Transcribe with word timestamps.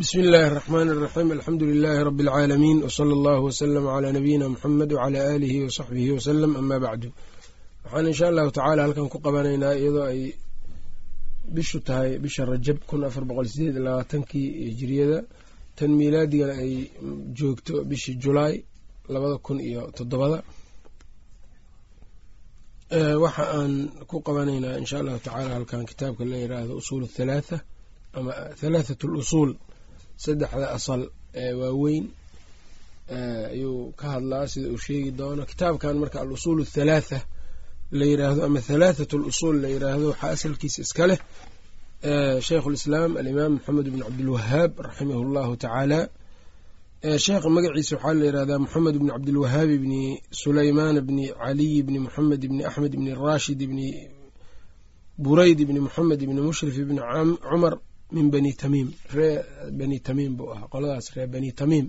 bismi 0.00 0.22
illaahi 0.22 0.46
araxmaani 0.52 0.90
araxiim 0.96 1.30
alxamdu 1.36 1.64
lilaahi 1.72 2.04
rabbi 2.08 2.22
alcaalamiin 2.26 2.78
wsala 2.88 3.12
allahu 3.18 3.42
wslama 3.48 3.88
calaa 3.94 4.12
nabiyina 4.18 4.46
muxamed 4.54 4.90
wacalaa 4.96 5.24
aalihi 5.32 5.58
wasaxbihi 5.66 6.10
wasalam 6.16 6.52
amaa 6.60 6.80
bacdu 6.86 7.08
waxaan 7.84 8.06
insha 8.12 8.26
allahu 8.30 8.50
tacaala 8.56 8.80
halkan 8.86 9.06
ku 9.12 9.18
qabanaynaa 9.26 9.74
iyadoo 9.80 10.04
ay 10.12 10.20
bishu 11.56 11.78
tahay 11.88 12.10
bisha 12.24 12.42
rajab 12.52 12.78
kun 12.88 13.00
afar 13.08 13.24
boqol 13.30 13.46
sideed 13.52 13.76
labaatankii 13.86 14.48
hijiriyada 14.68 15.18
tan 15.78 15.90
milaadigana 16.00 16.54
ay 16.64 16.74
joogto 17.38 17.74
bishii 17.90 18.16
julaay 18.24 18.54
labada 19.14 19.36
kun 19.46 19.58
iyo 19.68 19.82
toddobada. 19.96 20.38
Eh, 22.96 23.16
waxa 23.24 23.44
aan 23.58 23.72
ku 24.10 24.16
qabanaynaa 24.26 24.74
insha 24.82 24.96
allahu 25.02 25.18
tacaala 25.26 25.52
halkan 25.58 25.82
kitaabka 25.90 26.22
la 26.32 26.36
yiraahdo 26.44 26.72
usuul 26.82 27.04
thalaatha 27.16 27.56
ama 28.16 28.32
thalaathat 28.60 29.02
lusuul 29.16 29.52
saddexda 30.24 30.66
asal 30.76 31.00
ee 31.42 31.52
waaweyn 31.60 32.04
ayuu 33.52 33.92
ka 34.00 34.06
hadlaa 34.14 34.46
sida 34.52 34.68
uu 34.74 34.78
sheegi 34.84 35.10
doono. 35.18 35.42
Kitaabkan 35.50 35.94
marka 36.02 36.18
alusuul 36.22 36.60
athalaatha 36.66 37.18
la 37.98 38.04
yiraahdo 38.10 38.40
ama 38.48 38.60
thalaathatu 38.68 39.16
lusuul 39.24 39.56
la 39.62 39.68
yiraahdo 39.74 40.06
waxaa 40.12 40.30
asalkiisa 40.36 40.78
iska 40.86 41.04
leh 41.10 41.18
sheikhu 42.46 42.68
lislaam 42.74 43.10
alimaam 43.20 43.52
maxamed 43.56 43.86
bn 43.92 44.00
cabdilwahaab 44.06 44.72
raximahu 44.86 45.22
llahu 45.34 45.52
tacaala. 45.62 46.00
Sheekha 47.24 47.48
magaciisa 47.56 47.94
waxaa 47.96 48.14
la 48.20 48.24
yirahdaa 48.28 48.58
moxamed 48.64 48.94
bni 49.00 49.10
cabdilwahaabi 49.14 49.76
bni 49.84 50.02
sulaymaan 50.40 50.96
bni 51.08 51.24
caliy 51.40 51.76
bni 51.86 51.98
moxamed 52.04 52.42
bni 52.50 52.62
axmed 52.68 52.92
bni 53.00 53.10
rashid 53.24 53.58
bni 53.70 53.88
burayd 55.24 55.60
bni 55.68 55.80
moxamed 55.86 56.20
bni 56.28 56.40
mushrif 56.46 56.76
bni 56.88 57.00
cumar 57.50 57.74
min 58.14 58.26
bani 58.32 58.52
tamiim 58.60 58.88
ree 59.16 59.34
bani 59.78 59.96
tamiim 60.06 60.32
buu 60.38 60.48
ahaa. 60.54 60.66
Qoladaas 60.72 61.06
ree 61.16 61.26
bani 61.34 61.50
tamiim 61.60 61.86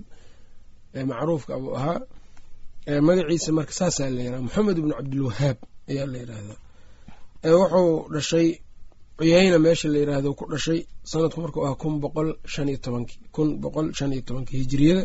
ee 0.96 1.04
macruufka 1.10 1.54
buu 1.62 1.74
ahaa. 1.78 1.98
Magaciisa 3.06 3.50
marka 3.58 3.72
saasaa 3.78 4.10
la 4.14 4.20
yirahda 4.24 4.42
moxamed 4.46 4.76
bni 4.82 4.92
cabdilwahaab 4.98 5.56
ayaa 5.90 6.06
la 6.12 6.18
yirahdaa 6.22 6.58
wuxuu 7.60 8.08
dhashay 8.14 8.48
cuyayna 9.18 9.58
meesha 9.64 9.88
la 9.92 9.98
yiraahdo 10.02 10.28
ku 10.38 10.44
dhashay 10.52 10.80
sanadku 11.10 11.38
markuu 11.44 11.62
ahaa 11.66 11.74
kun 11.82 11.94
boqol 12.02 12.28
shan 12.52 12.68
iyo 12.70 12.78
tobankii 12.84 13.18
kun 13.34 13.48
boqol 13.62 13.86
shan 13.98 14.10
iyo 14.14 14.22
tobankii 14.28 14.58
hijiriyada 14.62 15.04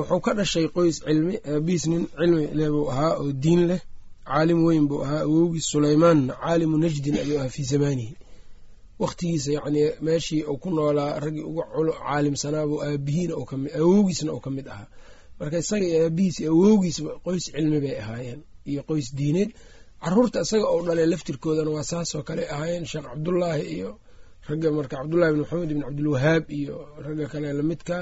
wuxuu 0.00 0.20
ka 0.26 0.32
dhashay 0.38 0.66
qoys 0.76 0.96
cilmi 1.06 1.34
aabihiis 1.52 1.84
nin 1.90 2.02
cilmi 2.18 2.44
leh 2.58 2.68
buu 2.74 2.86
ahaa 2.92 3.12
oo 3.20 3.32
diin 3.42 3.62
leh 3.70 3.80
caalim 4.28 4.60
weyn 4.66 4.84
buu 4.90 5.00
ahaa. 5.04 5.20
Awowgiis 5.26 5.66
sulaymaanna 5.72 6.32
caalimu 6.42 6.76
najdin 6.82 7.16
ayuu 7.22 7.38
ahaa 7.40 7.48
fii 7.54 7.64
zamaanihi 7.72 8.14
waqtigiisa 9.02 9.50
yacni 9.56 9.82
meeshii 10.06 10.42
uu 10.50 10.56
ku 10.62 10.68
noolaa 10.76 11.12
raggii 11.24 11.44
uga 11.50 11.64
caalimsanaabuu 12.00 12.78
aabihiina 12.86 13.34
awowgiisna 13.80 14.30
uu 14.36 14.40
ka 14.44 14.50
mid 14.56 14.66
ahaa. 14.74 14.86
Marka 15.38 15.56
isaga 15.62 15.86
iyo 15.90 16.00
aabihiis 16.06 16.36
iyo 16.42 16.50
awowgiisba 16.56 17.10
qoys 17.24 17.44
cilmi 17.54 17.78
bay 17.84 17.94
ahaayeen 18.02 18.40
iyo 18.70 18.80
qoys 18.88 19.08
diineed. 19.18 19.50
Caruurta 20.02 20.38
isaga 20.46 20.66
oo 20.74 20.80
dhalay 20.86 21.06
laftirkoodana 21.12 21.70
waa 21.76 21.84
saasoo 21.90 22.22
kale 22.28 22.42
ahaayeen. 22.54 22.84
Sheekh 22.90 23.04
cabdullaahi 23.10 23.62
iyo 23.76 23.90
ragga 24.48 24.68
marka 24.76 24.94
cabdullahi 25.00 25.30
bn 25.34 25.40
maxamed 25.42 25.70
ibn 25.72 25.82
cabdilwahaab 25.86 26.44
iyo 26.60 26.76
ragga 27.04 27.26
kale 27.32 27.48
lamidka 27.58 27.96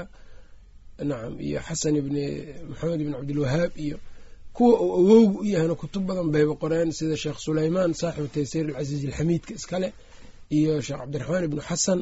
nacam 1.09 1.33
iyo 1.47 1.59
xasan 1.67 1.95
ibni 2.01 2.23
maxamed 2.69 2.99
ibn 3.03 3.13
cabdilwahaab 3.17 3.71
iyo 3.85 3.97
kuwa 4.55 4.73
uu 4.81 4.93
awowga 4.99 5.39
u 5.39 5.45
yahayna 5.53 5.75
kutub 5.81 6.03
badan 6.07 6.29
bayba 6.33 6.53
qoreen 6.61 6.89
sida 6.97 7.15
sheekh 7.23 7.39
sulaymaan 7.45 7.91
saaxibu 8.01 8.27
taysiir 8.35 8.65
alcasiiz 8.69 9.03
alxamiidka 9.09 9.51
iskale 9.59 9.87
iyo 10.57 10.73
sheekh 10.85 10.99
cabdiraxmaan 11.01 11.43
ibnu 11.47 11.61
xasan 11.69 11.99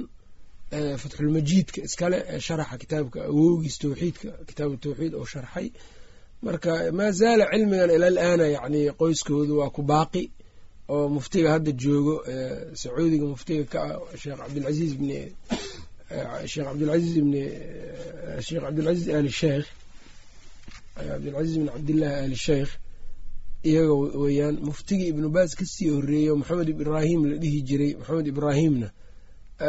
fatxulmajiidka 1.02 1.80
iskale 1.88 2.18
ee 2.34 2.40
sharaxa 2.48 2.76
kitaabka 2.82 3.20
awowgiis 3.32 3.76
towxiidka 3.84 4.30
kitaabu 4.50 4.76
tawxiid 4.84 5.14
oo 5.20 5.26
sharxay. 5.34 5.68
Marka 6.46 6.72
maa 6.98 7.12
zaala 7.20 7.44
cilmigan 7.52 7.90
ila 7.96 8.08
alaana 8.12 8.46
yacni 8.56 8.82
qoyskoodu 9.00 9.54
waa 9.60 9.70
ku 9.76 9.82
baaqi 9.92 10.24
oo 10.94 11.06
muftiga 11.16 11.50
hadda 11.56 11.72
joogo 11.82 12.16
sacuudiga 12.82 13.26
muftiga 13.34 13.64
ka 13.74 13.80
ah 13.88 14.18
sheekh 14.22 14.38
cabdilcasiiz 14.42 14.94
bni 15.00 15.20
sheekh 16.52 16.66
cabdilcasiiz 16.70 17.16
bni 17.26 17.44
sheekh 18.46 18.62
cabdilcasiiz 18.66 19.08
ali 19.20 19.32
sheikh 19.42 19.68
cabdilcasiiz 21.10 21.56
bni 21.60 21.70
cabdillaahi 21.76 22.24
ali 22.26 22.36
sheikh 22.48 22.70
iyaga 23.64 23.94
weeyaan 24.24 24.56
muftigii 24.68 25.08
ibnu 25.14 25.28
baas 25.36 25.52
ka 25.60 25.66
sii 25.74 25.90
horeeyo 25.96 26.34
maxamed 26.40 26.70
ibraahim 26.76 27.22
la 27.32 27.36
dhihi 27.42 27.60
jiray 27.68 27.92
maxamed 28.00 28.28
ibraahimna 28.34 28.88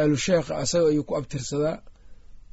alu 0.01 0.17
sheekha 0.25 0.53
asaga 0.63 0.87
ayuu 0.93 1.05
ku 1.09 1.15
abtirsadaa 1.21 1.77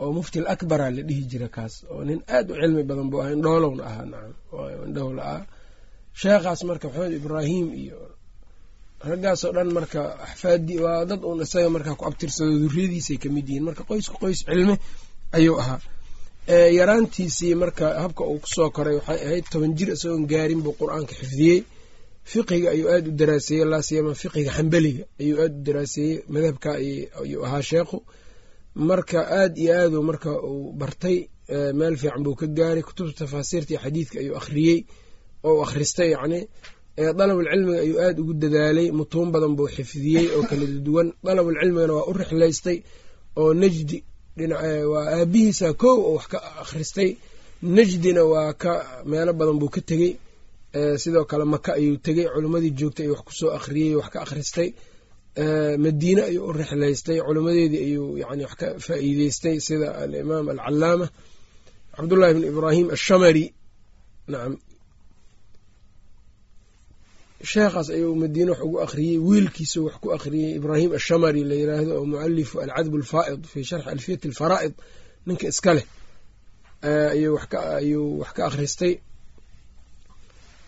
oo 0.04 0.12
mufti 0.18 0.38
al 0.42 0.48
akbara 0.54 0.88
la 0.96 1.02
dhihi 1.08 1.24
jira 1.32 1.48
kaas 1.56 1.74
oo 1.94 2.02
nin 2.08 2.20
aad 2.36 2.48
u 2.52 2.56
cilmi 2.62 2.84
badan 2.90 3.08
buu 3.12 3.22
ahaa 3.22 3.34
indhoolowna 3.38 3.84
ahaa 3.90 4.06
nacam 4.12 4.34
indhowla 4.88 5.22
ah 5.36 5.42
sheekhaas 6.22 6.62
marka 6.70 6.86
maxamed 6.90 7.14
ibraahim 7.22 7.68
iyo 7.84 8.00
raggaasoo 9.10 9.52
dhan 9.56 9.70
marka 9.78 10.02
axfaadii 10.26 10.80
waa 10.86 11.06
dad 11.10 11.22
uun 11.28 11.42
isaga 11.46 11.70
markaa 11.76 11.96
ku 12.00 12.04
abtirsado 12.10 12.52
duriyadiisay 12.64 13.18
ka 13.24 13.30
mid 13.36 13.46
yihiin. 13.50 13.64
Marka 13.70 13.84
qoysku 13.90 14.16
qoys 14.24 14.40
cilmi 14.48 14.76
ayuu 15.38 15.58
ahaa 15.62 15.80
yaraantiisii 16.48 17.56
marka 17.56 18.00
habka 18.02 18.24
uu 18.24 18.40
ku 18.40 18.48
soo 18.48 18.70
koray 18.70 18.96
waxay 18.96 19.20
ahayd 19.26 19.46
toban 19.52 19.76
jir 19.78 19.90
isagoon 19.96 20.26
gaarin 20.32 20.62
buu 20.64 20.74
qur'aanka 20.80 21.14
xifdiyey. 21.20 21.60
Fiqiga 22.32 22.70
ayuu 22.76 22.90
aada 22.94 23.10
u 23.10 23.12
daraaseeyey 23.20 23.66
laasiyama 23.72 24.14
fiqiga 24.22 24.52
xambeliga 24.58 25.04
ayuu 25.22 25.38
aada 25.44 25.56
u 25.60 25.64
daraaseeyey 25.68 26.16
madhabka 26.34 26.70
ayuu 27.24 27.42
ahaa 27.46 27.62
sheekhu. 27.70 27.98
Marka 28.90 29.20
aada 29.40 29.58
iyo 29.62 29.74
aadu 29.82 30.00
marka 30.10 30.32
uu 30.50 30.72
bartay 30.82 31.18
meel 31.80 31.96
fiican 32.02 32.24
buu 32.26 32.36
ka 32.40 32.48
gaaray 32.58 32.84
kutubta 32.88 33.14
tafaasiirta 33.26 33.72
iyo 33.74 33.80
xadiidka 33.84 34.16
ayuu 34.22 34.36
akhriyey 34.42 34.80
oo 35.48 35.62
akhristay 35.66 36.10
yacni 36.16 36.40
dalabulcilmiga 37.20 37.80
ayuu 37.86 38.00
aada 38.06 38.20
ugu 38.22 38.34
dadaalay 38.42 38.88
mutuun 38.98 39.30
badan 39.34 39.54
buu 39.58 39.68
xifdiyey 39.76 40.26
oo 40.36 40.44
kala 40.50 40.66
duwan. 40.86 41.08
Dalabulcilmigana 41.26 41.94
waa 41.98 42.08
u 42.10 42.14
rixlaystay 42.20 42.78
oo 43.42 43.52
najdi 43.62 43.98
waa 44.94 45.06
aabihiisa 45.20 45.68
kow 45.82 45.98
oo 46.08 46.14
wax 46.18 46.28
ka 46.32 46.38
akhristay. 46.64 47.10
Najdina 47.76 48.24
waa 48.32 48.54
ka 48.54 48.72
meelo 49.10 49.34
badan 49.40 49.58
buu 49.62 49.70
ka 49.76 49.82
tegey. 49.90 50.12
Sidoo 51.02 51.26
kale 51.30 51.46
maka 51.54 51.72
ayuu 51.80 51.98
tegey. 52.06 52.26
Culimmadii 52.34 52.72
joogtay 52.80 53.04
ayuu 53.06 53.16
wax 53.16 53.24
ku 53.28 53.34
soo 53.40 53.52
akhriyey 53.58 53.96
wax 54.00 54.10
ka 54.14 54.20
akhristay. 54.26 54.70
Madiine 55.84 56.22
ayuu 56.30 56.46
u 56.50 56.52
rixlaystay 56.60 57.18
culimadeedii 57.28 57.78
ayuu 57.88 58.18
yani 58.22 58.44
wax 58.46 58.54
ka 58.60 58.68
faa'iideystay 58.86 59.56
sida 59.68 59.90
alimaam 60.02 60.48
alcalaama 60.50 61.08
cabdullahi 61.96 62.34
bn 62.36 62.44
ibraahim 62.52 62.88
ashamari 62.96 63.46
nacam 64.32 64.54
sheekhaas 67.44 67.90
ayuu 67.96 68.16
madiine 68.22 68.52
wax 68.52 68.62
ugu 68.68 68.78
akhriyey 68.86 69.18
wiilkiisa 69.28 69.80
wax 69.86 69.96
ku 70.02 70.08
akhriyey 70.18 70.52
ibraahim 70.60 70.92
ashamari 71.00 71.42
la 71.50 71.56
yiraahdo 71.62 71.92
oo 72.00 72.06
mualifu 72.12 72.56
alcadb 72.64 72.94
alfaa'id 73.00 73.42
fi 73.52 73.60
sharxi 73.70 73.90
alfiyat 73.94 74.22
alfaraa'id 74.30 74.74
ninka 75.28 75.46
iska 75.52 75.72
leh 75.78 75.86
ayuu 76.84 78.20
wax 78.20 78.32
ka 78.38 78.42
akhristay. 78.50 78.94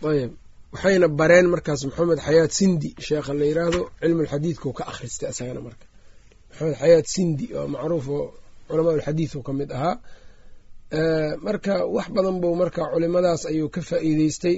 Ayb 0.09 0.31
waxayna 0.73 1.07
bareen 1.19 1.47
markaas 1.53 1.81
maxamed 1.87 2.19
xayaat 2.27 2.51
sindi 2.59 2.89
sheekha 3.07 3.33
la 3.39 3.45
yiraahdo 3.49 3.81
cilmu 4.01 4.21
lxadiidkau 4.25 4.71
ka 4.77 4.83
akhristay 4.91 5.29
isagana 5.33 5.61
marka. 5.67 5.85
Maxamed 6.49 6.75
xayaat 6.81 7.05
sindi 7.15 7.45
oo 7.57 7.67
macruuf 7.73 8.07
oo 8.17 8.25
culamaa 8.67 8.93
ulxadiid 8.97 9.31
u 9.35 9.41
ka 9.47 9.51
mid 9.59 9.69
ahaa. 9.77 9.95
Marka 11.45 11.73
wax 11.95 12.07
badan 12.15 12.37
buu 12.41 12.55
marka 12.61 12.81
culimadaas 12.93 13.41
ayuu 13.51 13.69
ka 13.75 13.81
faa'iideystay 13.89 14.55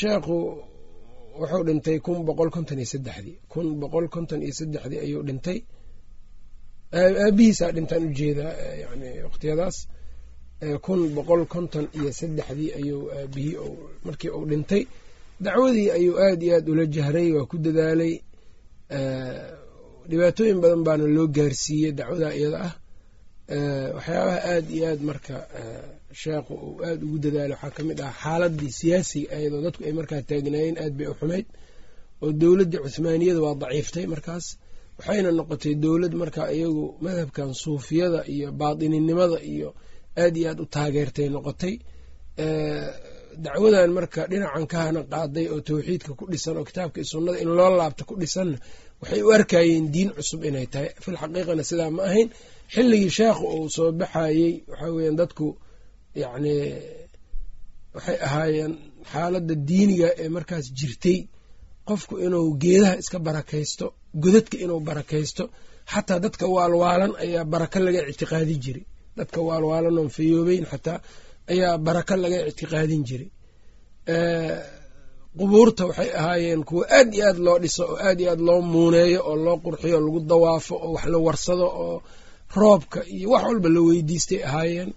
sheekhu 0.00 0.36
wuxuu 1.40 1.62
dhintay 1.68 1.98
kun 2.04 2.18
boqol 2.28 2.50
konton 2.54 2.78
iyo 2.82 2.88
saddexdii. 2.94 3.36
Kun 3.52 3.66
boqol 3.82 4.06
konton 4.14 4.40
iyo 4.46 4.52
saddexdii 4.60 5.00
ayuu 5.06 5.22
dhintay. 5.28 5.58
Aabihiisaa 7.00 7.70
dhintaan 7.76 8.04
u 8.08 8.10
jeedaa 8.18 8.52
yani 8.82 9.08
waqtiyadaas. 9.26 9.76
Kun 10.84 11.00
boqol 11.16 11.42
konton 11.54 11.86
iyo 11.98 12.10
saddexdii 12.20 12.70
ayuu 12.78 13.02
aabihii 13.18 13.56
markii 14.06 14.30
uu 14.38 14.46
dhintay. 14.50 14.82
Dacwadii 15.44 15.88
ayuu 15.96 16.16
aada 16.24 16.44
iyo 16.46 16.54
aada 16.56 16.70
ula 16.72 16.84
jahray 16.94 17.28
waa 17.36 17.46
ku 17.50 17.56
dadaalay. 17.64 18.14
Dhibaatooyin 20.10 20.58
badan 20.62 20.82
baana 20.86 21.04
loo 21.16 21.26
gaarsiiyey 21.36 21.92
dacwadaa 21.98 22.32
iyada 22.40 22.58
ah. 22.68 22.74
Waxyaabaha 23.96 24.38
aada 24.52 24.70
iyo 24.76 24.86
aad 24.92 25.00
marka 25.08 25.34
sheekhu 26.22 26.54
uu 26.66 26.74
aada 26.86 27.02
ugu 27.06 27.18
dadaalay 27.24 27.52
waxaa 27.56 27.70
ka 27.76 27.82
mid 27.88 27.98
ah 28.08 28.12
xaaladii 28.22 28.72
siyaasiga 28.80 29.28
ayadoo 29.36 29.60
dadku 29.66 29.80
ay 29.88 29.92
markaa 30.00 30.22
taagnaayeen 30.30 30.76
aad 30.84 30.94
bay 30.98 31.06
u 31.12 31.14
xumayd 31.20 31.46
oo 32.24 32.30
dowladdii 32.40 32.80
cuhmaaniyada 32.84 33.40
waa 33.46 33.54
daciiftay 33.62 34.06
markaas 34.14 34.46
waxayna 34.98 35.30
noqotay 35.38 35.74
dowlad 35.84 36.14
markaa 36.22 36.48
iyagu 36.56 36.84
madhabkan 37.04 37.48
suufiyada 37.62 38.20
iyo 38.34 38.48
baatininimada 38.60 39.38
iyo 39.52 39.68
aad 40.22 40.34
iyo 40.40 40.48
aad 40.52 40.60
u 40.64 40.66
taageertay 40.74 41.28
noqotay. 41.36 41.74
Dacwadan 43.44 43.90
marka 43.98 44.20
dhinacan 44.30 44.66
kahana 44.72 45.00
qaaday 45.12 45.46
oo 45.54 45.60
tawxiidka 45.68 46.10
ku 46.18 46.24
dhisan 46.32 46.56
oo 46.58 46.64
kitaabka 46.68 46.98
iyo 47.00 47.08
sunnada 47.12 47.38
in 47.42 47.48
loo 47.58 47.70
laabta 47.80 48.02
ku 48.08 48.14
dhisanna 48.22 48.56
waxay 49.00 49.20
u 49.22 49.30
arkayeen 49.36 49.86
diin 49.94 50.10
cusub 50.16 50.40
inay 50.48 50.66
tahay. 50.72 50.88
Filxaqiiqana 51.04 51.62
sidaa 51.70 51.90
ma 51.96 52.02
ahayn 52.08 52.28
xilligii 52.74 53.10
sheekhu 53.18 53.44
uu 53.56 53.68
soo 53.76 53.90
baxayey 54.00 54.52
waxaa 54.70 54.90
weeyaan 54.96 55.16
dadku 55.20 55.46
yacni 56.22 56.54
waxay 57.94 58.18
ahaayeen 58.26 58.72
xaaladda 59.12 59.54
diiniga 59.68 60.08
ee 60.22 60.28
markaas 60.36 60.66
jirtay. 60.78 61.18
Qofku 61.88 62.14
inuu 62.26 62.48
geedaha 62.62 62.94
iska 63.02 63.18
barakaysto 63.26 63.86
godadka 64.22 64.56
inuu 64.64 64.80
barakaysto 64.88 65.44
xataa 65.92 66.18
dadka 66.24 66.44
waalwaalan 66.54 67.12
ayaa 67.24 67.44
baraka 67.52 67.78
laga 67.86 68.00
ictiqaadi 68.12 68.54
jiray. 68.64 68.84
Dadka 69.18 69.38
waalwaalan 69.48 69.96
oon 70.00 70.10
fayoobeyn 70.16 70.64
xataa 70.72 70.98
ayaa 71.52 71.74
baraka 71.86 72.14
laga 72.22 72.38
ictiqaadin 72.50 73.02
jiray. 73.08 73.28
Qubuurta 75.38 75.82
waxay 75.88 76.10
ahaayeen 76.20 76.62
kuwa 76.68 76.84
aad 76.98 77.10
iyo 77.14 77.24
aad 77.30 77.38
loo 77.46 77.58
dhiso 77.62 77.82
oo 77.92 77.96
aad 78.08 78.18
iyo 78.22 78.30
aad 78.34 78.40
loo 78.48 78.60
muuneeyo 78.72 79.20
oo 79.30 79.36
loo 79.44 79.56
qurxiyo 79.64 79.96
oo 79.98 80.04
lagu 80.06 80.20
dawaafo 80.30 80.74
oo 80.84 80.90
wax 80.94 81.04
la 81.12 81.18
warsado 81.26 81.66
oo 81.84 81.96
roobka 82.60 83.00
iyo 83.16 83.28
wax 83.32 83.42
walba 83.48 83.68
la 83.74 83.80
weydiistay 83.88 84.40
ahaayeen 84.48 84.90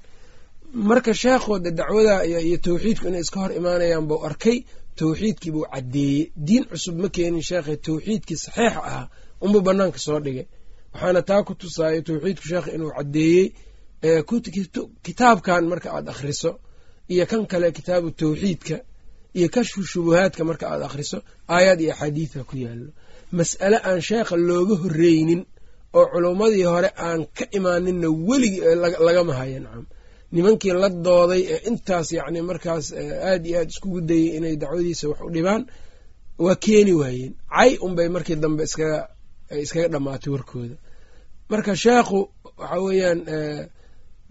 marka 0.74 1.14
sheekhooda 1.14 1.72
dacwada 1.72 2.26
iyo 2.26 2.58
tawxiidku 2.66 3.08
inay 3.08 3.22
iska 3.26 3.40
hor 3.42 3.52
imaanayaan 3.60 4.08
buu 4.10 4.24
arkay 4.28 4.58
tawxiidkii 5.00 5.52
buu 5.56 5.66
caddeeyey 5.74 6.32
diin 6.48 6.64
cusub 6.72 6.96
ma 7.02 7.10
keenin 7.16 7.42
sheekhe 7.50 7.76
tawxiidkii 7.86 8.36
saxiixa 8.46 8.80
ahaa 8.90 9.10
unbuu 9.44 9.62
banaanka 9.68 10.00
soo 10.06 10.20
dhigay. 10.26 10.46
Waxaana 10.94 11.22
taa 11.30 11.44
ku 11.48 11.54
tusaayo 11.62 12.02
tawxiidku 12.08 12.46
sheekh 12.50 12.68
inuu 12.76 12.92
caddeeyey 12.98 13.46
kitaabkan 15.06 15.64
marka 15.72 15.90
aad 15.98 16.08
akhriso 16.14 16.52
iyo 17.14 17.26
kan 17.32 17.44
kale 17.52 17.68
kitaabu 17.78 18.10
tawxiidka 18.20 18.78
iyo 19.38 19.48
kashfu 19.56 19.80
shubuhaadka 19.92 20.42
marka 20.50 20.66
aad 20.74 20.82
akhriso 20.88 21.18
aayaad 21.54 21.80
iyo 21.84 21.92
axaadiida 21.94 22.44
ku 22.50 22.56
yaallo. 22.64 22.90
Mas'ale 23.38 23.78
aan 23.88 24.02
sheekha 24.08 24.36
looga 24.48 24.76
horreynin 24.84 25.42
oo 25.98 26.06
culummadii 26.14 26.64
hore 26.72 26.90
aan 27.08 27.22
ka 27.38 27.46
imaaninna 27.58 28.08
weligii 28.28 28.62
lagama 29.08 29.34
haya 29.40 29.60
nacam 29.66 29.86
nimankii 30.36 30.74
la 30.82 30.90
dooday 31.06 31.42
ee 31.54 31.60
intaas 31.70 32.08
yacni 32.18 32.40
markaas 32.50 32.86
aad 33.30 33.44
iyo 33.50 33.58
aad 33.62 33.70
iskugu 33.74 34.00
dayey 34.10 34.28
inay 34.38 34.56
dacwadiisa 34.62 35.06
wax 35.12 35.20
u 35.28 35.30
dhibaan 35.36 35.62
waa 36.46 36.56
keeni 36.64 36.94
waayeen. 37.02 37.34
Cay 37.58 37.72
unbay 37.86 38.08
markii 38.16 38.38
dambe 38.44 38.64
iskaga 38.68 39.00
ay 39.54 39.62
iskaga 39.66 39.88
dhammaatay 39.94 40.30
warkooda. 40.36 40.76
Marka 41.52 41.72
sheekhu 41.84 42.20
waxa 42.62 42.78
weeyaan 42.86 43.20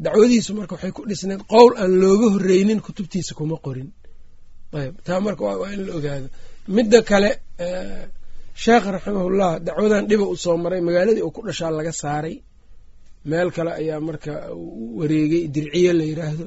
dacwadiisu 0.04 0.50
marka 0.58 0.72
waxay 0.74 0.92
ku 0.96 1.02
dhisneed 1.10 1.42
qowl 1.52 1.72
aan 1.82 1.92
looga 2.02 2.26
horreynin 2.34 2.80
kutubtiisa 2.86 3.32
kuma 3.38 3.56
qorin. 3.64 3.88
Ayb 4.78 4.94
taa 5.06 5.20
marka 5.26 5.42
waa 5.44 5.70
in 5.74 5.80
la 5.86 5.92
ogaado. 5.98 6.26
Midda 6.76 6.98
kale 7.10 7.30
sheekh 8.64 8.84
raximahullah 8.94 9.50
dacwadan 9.66 10.04
dhiba 10.10 10.24
u 10.32 10.36
soo 10.44 10.56
maray 10.64 10.80
magaaladii 10.86 11.22
uu 11.26 11.30
ku 11.36 11.40
dhashaa 11.48 11.70
laga 11.78 11.92
saaray 12.02 12.36
meel 13.24 13.48
kale 13.56 13.70
ayaa 13.80 14.00
marka 14.08 14.32
wareegay 14.98 15.44
dirciye 15.54 15.92
la 15.98 16.04
yiraahdo. 16.10 16.46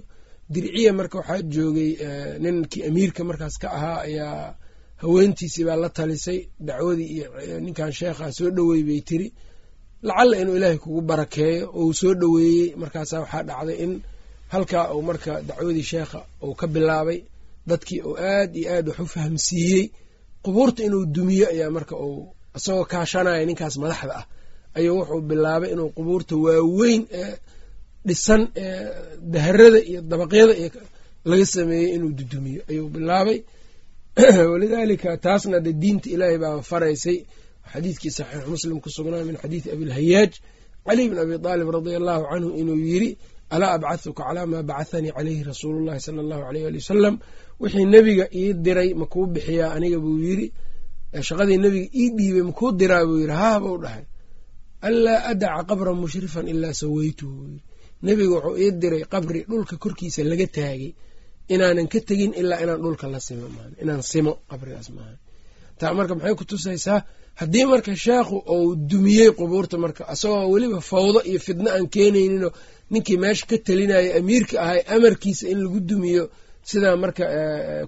Dirciye 0.53 0.91
marka 0.99 1.17
waxaa 1.19 1.41
joogay 1.53 1.91
ninkii 2.43 2.83
amiirka 2.89 3.21
markaas 3.29 3.55
ka 3.61 3.67
ahaa 3.77 3.99
ayaa 4.07 4.55
haweentiisii 5.01 5.63
baa 5.67 5.75
la 5.83 5.89
talisay. 5.89 6.39
Dacwadii 6.67 7.07
iyo 7.15 7.59
ninkan 7.65 7.91
sheekha 7.97 8.31
soo 8.37 8.49
dhoweey 8.55 8.83
bay 8.87 9.01
tiri. 9.01 9.27
Lacalla 10.07 10.35
inuu 10.41 10.55
ilaahay 10.57 10.77
kugu 10.83 11.01
barakeeyo 11.01 11.65
ou 11.79 11.93
soo 11.93 12.13
dhoweeyey 12.21 12.75
markaasa 12.81 13.15
waxaa 13.23 13.43
dhacday 13.49 13.77
in 13.83 13.93
halkaa 14.53 14.93
uu 14.95 15.01
marka 15.01 15.41
dacwadii 15.41 15.83
sheekha 15.91 16.19
uu 16.43 16.53
ka 16.59 16.67
bilaabay 16.67 17.19
dadkii 17.67 18.01
uu 18.01 18.17
aad 18.17 18.55
iyo 18.55 18.69
aad 18.75 18.87
wax 18.89 18.99
u 18.99 19.05
fahamsiiyey 19.15 19.83
qubuurta 20.43 20.83
inuu 20.83 21.05
dumiyo 21.05 21.47
ayaa 21.53 21.69
marka 21.69 21.95
uu 22.05 22.33
isagoo 22.57 22.85
kaashanaya 22.91 23.45
ninkaas 23.45 23.75
madaxda 23.83 24.15
ah 24.19 24.25
ayuu 24.77 24.97
wuxuu 24.99 25.21
bilaabay 25.21 25.71
inuu 25.73 25.89
qubuurta 25.89 26.35
waaweyn 26.35 27.01
ee 27.11 27.33
dhisan 28.05 28.47
ee 28.55 28.91
daharada 29.33 29.79
iyo 29.89 30.01
dabaqyada 30.01 30.53
iyo 30.57 30.69
laga 31.25 31.45
sameeyey 31.45 31.95
inuu 31.95 32.11
dudumiyo. 32.11 32.61
Ayuu 32.69 32.89
bilaabay. 32.89 33.43
Walidaalika 34.51 35.17
taasna 35.17 35.59
de 35.59 35.73
diinta 35.73 36.09
ilaahay 36.09 36.37
baa 36.37 36.61
faraysay. 36.61 37.25
Xadiidkii 37.71 38.11
saxiix 38.11 38.47
muslim 38.47 38.81
ku 38.81 38.89
sugnaa 38.89 39.23
min 39.23 39.37
xadiidi 39.37 39.71
abilhayaaj 39.71 40.31
cali 40.85 41.09
bn 41.09 41.17
abi 41.17 41.33
aalib 41.47 41.69
radia 41.69 41.97
allahu 41.97 42.23
canhu 42.31 42.49
inuu 42.61 42.75
yiri 42.75 43.17
alaa 43.49 43.73
abcahuka 43.75 44.23
calaa 44.23 44.45
maa 44.45 44.63
bacahanii 44.63 45.11
caleyhi 45.17 45.43
rasuulu 45.43 45.85
llahi 45.85 45.99
sala 45.99 46.21
allahu 46.21 46.43
aleyh 46.49 46.67
ali 46.67 46.77
wasalam. 46.77 47.19
Wixii 47.59 47.85
nebiga 47.85 48.27
ii 48.35 48.53
diray 48.53 48.93
makuu 48.93 49.25
bixiyaa 49.25 49.71
aniga 49.73 49.99
buu 49.99 50.19
yiri 50.19 50.51
shaqadii 51.21 51.57
nebiga 51.57 51.87
ii 51.95 52.09
dhiibay 52.17 52.41
makuu 52.41 52.71
diraa 52.71 53.05
buu 53.05 53.19
yiri 53.23 53.33
haa 53.33 53.59
buu 53.59 53.77
dhahay 53.77 54.03
anlaa 54.87 55.19
adaca 55.31 55.61
qabran 55.69 55.97
mushrifan 56.03 56.45
ilaa 56.53 56.73
sawaytuhu 56.81 57.41
buu 58.05 58.27
wuxuu 58.33 58.55
ii 58.63 58.71
diray 58.81 59.03
qabri 59.13 59.39
dhulka 59.49 59.75
korkiisa 59.83 60.21
laga 60.31 60.47
taagay 60.57 60.91
inaanan 61.53 61.87
ka 61.93 61.99
tegin 62.07 62.31
ilaa 62.41 62.59
inaan 62.63 62.81
dhulka 62.83 63.05
la 63.13 63.19
simo 63.27 63.47
maan 63.55 63.71
inaan 63.83 64.01
simo 64.11 64.31
qabrigaas 64.49 64.87
maahan 64.95 65.17
taa 65.79 65.91
marka 65.97 66.13
maxay 66.17 66.35
ku 66.39 66.45
tusaysaa 66.51 66.99
haddii 67.39 67.65
marka 67.73 67.91
sheekhu 68.05 68.35
uu 68.55 68.69
dumiyey 68.91 69.29
qubuurta 69.39 69.75
marka 69.83 70.01
asagoo 70.13 70.45
weliba 70.53 70.79
fawdo 70.91 71.19
iyo 71.29 71.39
fidno 71.45 71.69
aan 71.75 71.85
keenayninoo 71.93 72.51
ninkii 72.91 73.17
meesha 73.23 73.45
ka 73.49 73.57
telinaya 73.67 74.09
amiirka 74.19 74.55
ahay 74.65 74.81
amarkiisa 74.95 75.45
in 75.53 75.59
lagu 75.65 75.79
dumiyo 75.89 76.23
sidaa 76.69 76.95
marka 77.03 77.23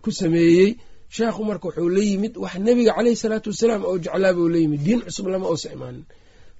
ku 0.04 0.10
sameeyey. 0.20 0.70
Sheekhu 1.16 1.42
marka 1.50 1.66
wuxuu 1.70 1.90
la 1.96 2.02
yimid 2.10 2.34
wax 2.44 2.54
nebiga 2.66 2.92
caleyhi 2.98 3.16
salaatu 3.24 3.48
wasalaam 3.54 3.82
oo 3.90 3.96
jeclaa 4.04 4.34
buu 4.38 4.50
la 4.54 4.58
yimid. 4.64 4.82
Diin 4.86 5.00
cusub 5.06 5.28
lama 5.34 5.48
uusa 5.52 5.68
imaanin 5.76 6.04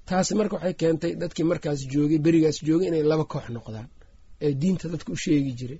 taasi 0.08 0.32
marka 0.40 0.56
waxay 0.58 0.74
keentay 0.82 1.12
dadkii 1.22 1.46
markaas 1.52 1.80
joogay 1.94 2.20
berigaas 2.26 2.58
joogay 2.68 2.88
inay 2.90 3.04
laba 3.12 3.26
koox 3.32 3.46
noqdaan 3.56 3.88
ee 4.46 4.52
diinta 4.62 4.86
dadka 4.94 5.10
u 5.16 5.18
sheegi 5.24 5.52
jiray. 5.60 5.80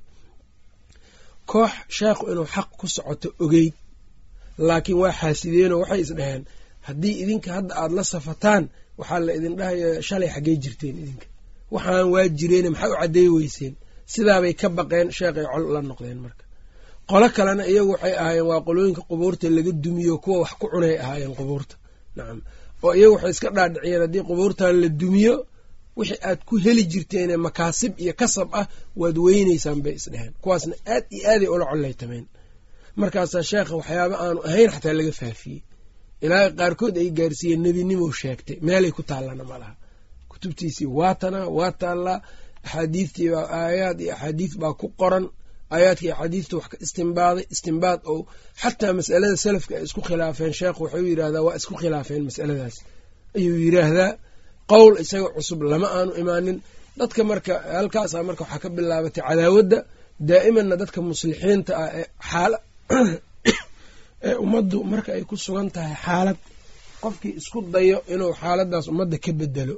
Koox 1.52 1.72
sheekhu 1.98 2.24
inuu 2.32 2.48
xaq 2.56 2.70
ku 2.80 2.86
socoto 2.96 3.28
ogeyd 3.44 3.74
laakiin 4.68 4.98
waa 5.02 5.14
xaasideenoo 5.20 5.80
waxay 5.84 6.02
isdhaheen 6.06 6.44
haddii 6.88 7.16
idinka 7.24 7.50
hadda 7.58 7.74
aada 7.82 7.94
la 7.98 8.04
safataan 8.14 8.64
waxaa 9.00 9.20
la 9.28 9.32
idin 9.38 9.54
dhahaya 9.60 9.88
shalay 10.08 10.30
xaggey 10.36 10.58
jirteen 10.64 10.96
idinka. 11.04 11.28
Waxaan 11.74 12.08
waa 12.14 12.28
jireene 12.40 12.70
maxaa 12.74 12.92
u 12.94 12.98
caddeey 13.02 13.30
weyseen? 13.36 13.74
Sidaabay 14.14 14.54
ka 14.62 14.68
baqeen 14.78 15.08
sheekhay 15.18 15.46
col 15.54 15.66
la 15.76 15.82
noqdeen 15.90 16.20
marka. 16.26 16.44
Qolo 17.10 17.28
kalena 17.38 17.64
iyagu 17.72 17.92
waxay 17.96 18.14
ahaayeen 18.22 18.48
waa 18.52 18.62
qolooyinka 18.68 19.02
qubuurta 19.10 19.46
laga 19.58 19.72
dumiyo 19.84 20.14
kuwa 20.24 20.38
wax 20.44 20.52
ku 20.60 20.66
cunay 20.74 20.96
ahaayeen 21.04 21.34
qubuurta. 21.40 21.76
Nacam 22.18 22.40
oo 22.86 22.94
iyagu 22.98 23.14
waxay 23.16 23.32
iska 23.36 23.50
dhaadhiciyeen 23.58 24.02
haddii 24.04 24.24
qubuurtan 24.30 24.74
la 24.82 24.88
dumiyo 25.02 25.36
wixii 25.98 26.20
aad 26.30 26.40
ku 26.48 26.56
heli 26.66 26.84
jirteene 26.92 27.36
makaasib 27.46 27.94
iyo 28.04 28.14
kasab 28.22 28.48
ah 28.60 28.68
waad 29.02 29.18
weyneysaan 29.26 29.80
bay 29.86 29.94
isdheheen 30.00 30.34
kuwaasna 30.44 30.76
aad 30.94 31.04
iyo 31.16 31.24
aaday 31.32 31.48
ula 31.56 31.66
collaytameen. 31.72 32.26
Markaasaa 33.02 33.44
sheekha 33.50 33.76
waxyaaba 33.80 34.16
aanu 34.26 34.40
ahayn 34.48 34.70
xataa 34.74 34.94
laga 35.00 35.12
faafiyey. 35.22 35.62
Ilaa 36.26 36.46
qaarkood 36.60 36.96
ay 37.02 37.10
gaarsiiyeen 37.18 37.62
nebinimo 37.66 38.06
sheegtay. 38.22 38.58
Meelay 38.68 38.92
ku 38.98 39.04
taallana 39.10 39.44
ma 39.50 39.58
laha. 39.62 39.76
Kutubtiisii 40.32 40.86
waa 40.98 41.16
tanaa 41.22 41.48
waa 41.58 41.72
taallaa. 41.82 42.20
Axaadiistii 42.66 43.30
baa 43.34 43.48
aayaad 43.60 44.00
iyo 44.04 44.14
axaadiis 44.16 44.54
baa 44.62 44.74
ku 44.80 44.88
qoran 45.00 45.26
aayaadkii 45.76 46.12
axaadiista 46.12 46.58
wax 46.58 46.68
ka 46.72 46.78
istimbaaday 46.86 47.46
istimbaad 47.54 48.00
oo 48.12 48.22
xataa 48.62 48.94
masalada 49.00 49.38
salafka 49.46 49.74
ay 49.78 49.84
isku 49.88 50.02
khilaafeen 50.08 50.54
sheekhu 50.60 50.84
wuxuu 50.84 51.06
yidhahdaa 51.12 51.44
waa 51.48 51.56
isku 51.60 51.74
khilaafeen 51.82 52.24
masaladaas. 52.30 52.76
Ayuu 53.38 53.58
yidhaahdaa 53.66 54.12
qowl 54.72 54.94
isaga 55.04 55.28
cusub 55.36 55.60
lama 55.72 55.88
aanu 55.98 56.12
imaanin. 56.22 56.58
Dadka 57.00 57.24
marka 57.32 57.54
halkaasa 57.78 58.24
marka 58.24 58.44
waxaa 58.44 58.64
ka 58.64 58.70
bilaabatay 58.70 59.24
cadaawadda 59.30 59.78
daa'imanna 60.30 60.76
dadka 60.82 61.02
muslixiinta 61.02 61.72
ah 61.84 61.90
ee 62.00 62.08
xaala 62.30 62.58
ee 64.28 64.36
ummaddu 64.44 64.78
marka 64.84 65.10
ay 65.18 65.24
ku 65.30 65.36
sugan 65.46 65.70
tahay 65.76 65.96
xaalad 66.06 66.38
qofkii 67.04 67.34
isku 67.40 67.60
dayo 67.76 67.98
inuu 68.14 68.34
xaaladaas 68.42 68.86
ummadda 68.92 69.18
ka 69.26 69.32
bedelo 69.40 69.76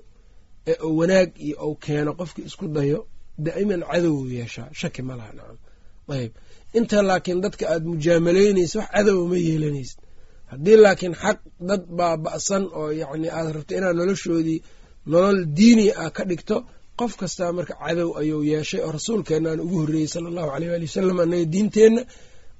ee 0.72 0.77
wanaag 1.00 1.30
iyo 1.46 1.56
uu 1.68 1.75
keeno 1.86 2.12
qofkii 2.20 2.46
isku 2.50 2.66
dayo 2.77 3.00
daa'iman 3.46 3.82
cadow 3.92 4.18
yeeshaa. 4.36 4.70
Shaki 4.80 5.01
ma 5.01 5.16
laha 5.20 5.34
nacam 5.38 5.67
ayb. 6.16 6.32
Inta 6.78 6.98
laakiin 7.10 7.40
dadka 7.44 7.64
aada 7.74 7.86
mujaamalaynaysa 7.92 8.78
wax 8.80 8.90
cadowa 8.94 9.24
ma 9.32 9.38
yeelanaysid. 9.48 10.00
Haddii 10.52 10.78
laakiin 10.86 11.14
xaq 11.24 11.38
dad 11.70 11.84
baaba'san 11.98 12.64
oo 12.80 12.90
yacni 13.02 13.28
aad 13.38 13.48
rabto 13.56 13.74
inaad 13.78 13.96
noloshoodii 14.00 14.60
nolol 15.12 15.40
diini 15.58 15.86
ah 16.04 16.10
ka 16.16 16.24
dhigto 16.30 16.56
qof 17.00 17.14
kastaa 17.22 17.52
marka 17.58 17.74
cadow 17.84 18.10
ayuu 18.20 18.44
yeeshay 18.52 18.82
oo 18.86 18.92
rasuulkeenaan 18.98 19.60
ugu 19.66 19.76
horreeyey 19.82 20.08
sala 20.14 20.28
allahu 20.32 20.50
aleyh 20.56 20.70
waali 20.72 20.86
wasalam 20.90 21.18
annaga 21.24 21.46
diinteenna 21.54 22.02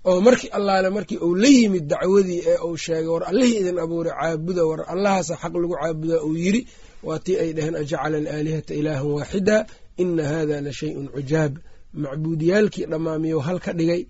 oo 0.10 0.18
markii 0.28 0.50
allaale 0.58 0.90
markii 0.98 1.18
uu 1.28 1.36
la 1.42 1.48
yimid 1.58 1.86
dacwadii 1.92 2.40
ee 2.52 2.58
uu 2.68 2.78
sheegay 2.84 3.08
war 3.14 3.24
allihii 3.32 3.58
idin 3.62 3.80
abuuray 3.84 4.14
caabuda 4.20 4.64
war 4.70 4.80
allahaasa 4.94 5.34
xaq 5.42 5.54
lagu 5.62 5.76
caabudaa 5.82 6.22
uu 6.28 6.36
yiri 6.44 6.62
waa 7.08 7.20
tii 7.26 7.36
ay 7.44 7.50
dhaheen 7.58 7.76
ajacala 7.82 8.18
alaalihata 8.22 8.74
ilaahan 8.80 9.08
waaxida 9.18 9.58
ina 10.02 10.24
hada 10.32 10.58
la 10.66 10.72
shayun 10.80 11.06
cujaab 11.16 11.54
macbuudiyaalkii 12.04 12.86
dhammaamiyou 12.92 13.40
hal 13.48 13.60
ka 13.66 13.72
dhigay 13.80 14.02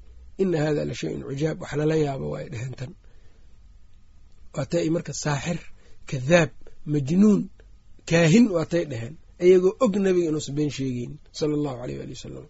ina 0.42 0.58
hada 0.66 0.82
la 0.90 0.94
shayun 1.00 1.22
cujaab 1.30 1.58
wax 1.62 1.72
lala 1.80 1.96
yaabo 2.06 2.26
waa 2.34 2.40
ay 2.44 2.50
dhaheen 2.54 2.74
tan. 2.80 2.92
Waatay 4.56 4.88
marka 4.96 5.14
saaxir 5.24 5.60
kadaab 6.10 6.50
majnuun 6.94 7.42
kaahin 8.10 8.46
waatay 8.56 8.84
dhaheen. 8.92 9.16
Iyagoo 9.46 9.74
og 9.84 9.94
nebiga 10.06 10.28
inuusan 10.32 10.56
been 10.58 10.70
sheegeynin 10.78 11.18
sala 11.38 11.54
allahu 11.58 11.78
aleyh 11.84 11.98
waali 12.00 12.14
wasalam 12.18 12.46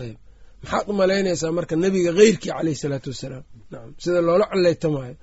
ayb 0.00 0.16
maxaad 0.62 0.86
u 0.90 0.92
malaynaysaa 1.00 1.52
marka 1.58 1.74
nebiga 1.84 2.10
keyrkii 2.18 2.50
caleyhi 2.56 2.78
salaatu 2.84 3.08
wassalaam 3.12 3.44
nacam 3.70 3.90
sida 4.02 4.20
loola 4.28 4.44
coleytamaayo 4.52 5.14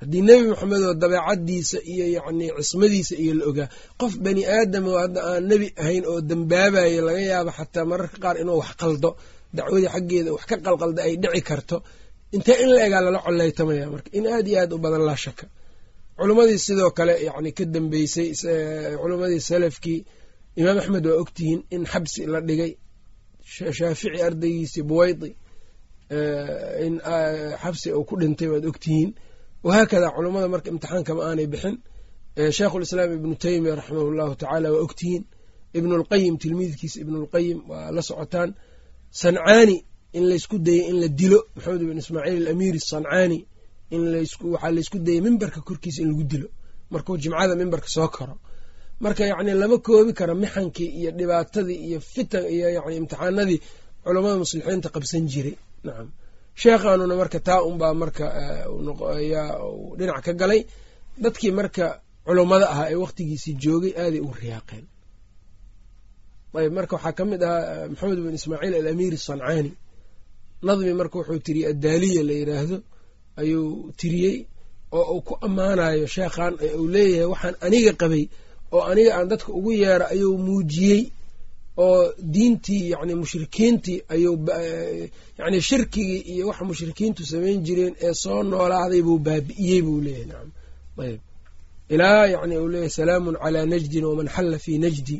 haddii 0.00 0.22
nebi 0.28 0.44
maxamed 0.52 0.82
oo 0.88 0.94
dabeecadiisa 1.02 1.78
iyo 1.92 2.04
yacni 2.16 2.46
cismadiisa 2.58 3.14
iyo 3.22 3.32
la 3.38 3.44
ogaa 3.50 3.68
qof 4.00 4.12
bani 4.24 4.42
aadam 4.56 4.84
oo 4.92 4.98
hadda 5.04 5.20
aan 5.30 5.42
nebi 5.50 5.66
ahayn 5.82 6.04
oo 6.10 6.18
dambaabayo 6.30 7.00
laga 7.08 7.20
yaabo 7.30 7.50
xataa 7.58 7.84
mararka 7.90 8.16
qaar 8.24 8.36
inuu 8.42 8.58
wax 8.62 8.70
qaldo 8.82 9.10
dacwadii 9.56 9.88
xaggeeda 9.94 10.30
wax 10.36 10.44
ka 10.50 10.56
qalqalda 10.66 11.00
ay 11.06 11.14
dhici 11.22 11.42
karto 11.50 11.76
intee 12.34 12.56
in 12.62 12.68
la 12.74 12.80
egaa 12.86 13.02
lala 13.06 13.18
coleytamaya 13.26 13.86
marka. 13.94 14.08
In 14.18 14.24
aad 14.34 14.46
iyo 14.50 14.58
aad 14.62 14.72
u 14.72 14.78
badan 14.84 15.02
laa 15.08 15.16
shaka. 15.24 15.44
Culimmadii 16.18 16.58
sidoo 16.66 16.90
kale 16.98 17.14
yacni 17.28 17.50
ka 17.58 17.64
dambeysay 17.74 18.28
culimmadii 19.00 19.40
salafkii 19.50 20.00
imaam 20.60 20.78
axmed 20.80 21.04
waa 21.08 21.18
ogtihiin 21.22 21.60
in 21.74 21.82
xabsi 21.92 22.20
la 22.32 22.40
dhigay 22.48 22.72
shaafici 23.78 24.20
ardaygiisii 24.26 24.82
buwaydi 24.90 25.30
in 26.86 26.94
xabsi 27.62 27.88
uu 27.98 28.04
ku 28.08 28.14
dhintay 28.20 28.48
waad 28.52 28.64
ogtihiin 28.70 29.10
wahaakada 29.66 30.08
culummada 30.16 30.48
marka 30.54 30.68
imtixaankama 30.72 31.20
aanay 31.28 31.46
bixin 31.52 31.76
sheikhulislaam 32.56 33.10
ibnu 33.18 33.34
teymiya 33.44 33.74
raximah 33.78 34.04
llahu 34.18 34.34
tacaala 34.40 34.68
waa 34.74 34.82
ogtihiin 34.86 35.22
ibnulqayim 35.78 36.34
tilmiidkiisa 36.42 36.96
ibnulqayim 37.04 37.58
waa 37.70 37.90
la 37.96 38.02
socotaan 38.10 38.50
sancaani 39.22 39.76
in 40.16 40.24
laysku 40.30 40.56
dayey 40.66 40.84
in 40.90 40.96
la 41.02 41.08
dilo 41.20 41.38
maxamed 41.56 41.80
ibn 41.86 41.98
ismaaciil 42.02 42.36
alamiiri 42.46 42.80
sancaani 42.90 43.38
in 43.94 44.00
waxaa 44.14 44.70
laysku 44.76 44.96
dayey 45.06 45.20
mimbarka 45.26 45.60
korkiisa 45.68 46.00
in 46.04 46.08
lagu 46.12 46.24
dilo 46.32 46.48
markuu 46.92 47.14
jimcada 47.22 47.54
mimbarka 47.62 47.88
soo 47.96 48.08
karo 48.16 48.34
marka 49.04 49.22
yacni 49.30 49.52
lama 49.62 49.76
koobi 49.86 50.12
karo 50.18 50.34
mixankii 50.42 50.88
iyo 51.00 51.10
dhibaatadii 51.18 51.78
iyo 51.88 51.98
fitan 52.12 52.44
iyo 52.54 52.66
yani 52.76 52.94
imtixaanadii 53.00 53.58
culammada 54.04 54.36
muslixiinta 54.42 54.88
qabsan 54.94 55.22
jiray 55.32 55.54
nacam 55.86 56.08
sheekhaanuna 56.60 57.14
marka 57.20 57.38
taa 57.48 57.60
unbaa 57.70 57.94
marka 58.02 58.24
yaa 59.32 59.52
dhinac 59.98 60.22
ka 60.26 60.32
galay. 60.40 60.60
Dadkii 61.22 61.50
marka 61.58 61.86
culummada 62.26 62.66
ahaa 62.72 62.88
ee 62.92 62.94
wakhtigiisii 63.04 63.54
joogay 63.62 63.92
aaday 64.02 64.20
u 64.20 64.30
riyaaqeen. 64.40 64.84
Ayb 66.58 66.72
marka 66.78 66.94
waxaa 66.96 67.12
ka 67.18 67.24
mid 67.30 67.42
ahaa 67.48 67.88
maxamed 67.90 68.18
bin 68.24 68.34
ismaaciil 68.38 68.74
alamiiri 68.80 69.16
sancaani 69.26 69.72
nadmi 70.66 70.92
marka 71.00 71.16
wuxuu 71.18 71.38
tiriyey 71.46 71.68
addaaliya 71.72 72.22
la 72.28 72.32
yidhaahdo 72.40 72.76
ayuu 73.40 73.66
tiriyey 74.00 74.36
oo 74.98 75.04
uu 75.14 75.20
ku 75.28 75.34
ammaanayo 75.46 76.06
sheekhan 76.14 76.52
uu 76.80 76.86
leeyahay 76.94 77.26
waxaan 77.32 77.54
aniga 77.66 77.92
qabay 78.00 78.24
oo 78.74 78.82
aniga 78.90 79.10
aan 79.16 79.28
dadka 79.30 79.50
ugu 79.58 79.72
yeera 79.82 80.06
ayuu 80.14 80.34
muujiyey 80.46 81.00
oo 81.86 82.02
diintii 82.34 82.84
yani 82.94 83.14
mushrikiintii 83.22 83.98
ayuu 84.14 84.36
yani 85.40 85.58
shirkigii 85.68 86.20
iyo 86.32 86.44
waxa 86.48 86.64
mushrikiintu 86.70 87.22
samayn 87.30 87.58
jireen 87.66 87.94
ee 88.06 88.14
soo 88.22 88.40
noolaaday 88.50 89.02
buu 89.06 89.18
baabi'iyey 89.26 89.80
buu 89.86 90.00
leeyahay. 90.06 90.26
Nacam 90.30 90.50
ayb 91.04 91.20
ilaa 91.94 92.26
yani 92.34 92.54
uu 92.62 92.68
leeyahay 92.72 92.90
salaamun 92.98 93.34
calaa 93.42 93.66
najdin 93.72 94.04
waman 94.10 94.28
xalla 94.34 94.58
fii 94.64 94.78
najdi 94.84 95.16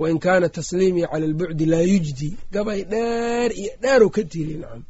wain 0.00 0.18
kaana 0.24 0.48
tasliimii 0.56 1.06
cala 1.12 1.24
albucdi 1.30 1.64
laa 1.72 1.80
yujdi. 1.92 2.28
Gabay 2.54 2.80
dheer 2.92 3.50
iyo 3.60 3.70
dheeru 3.82 4.08
ka 4.14 4.22
tiri 4.32 4.54
nacam 4.62 4.82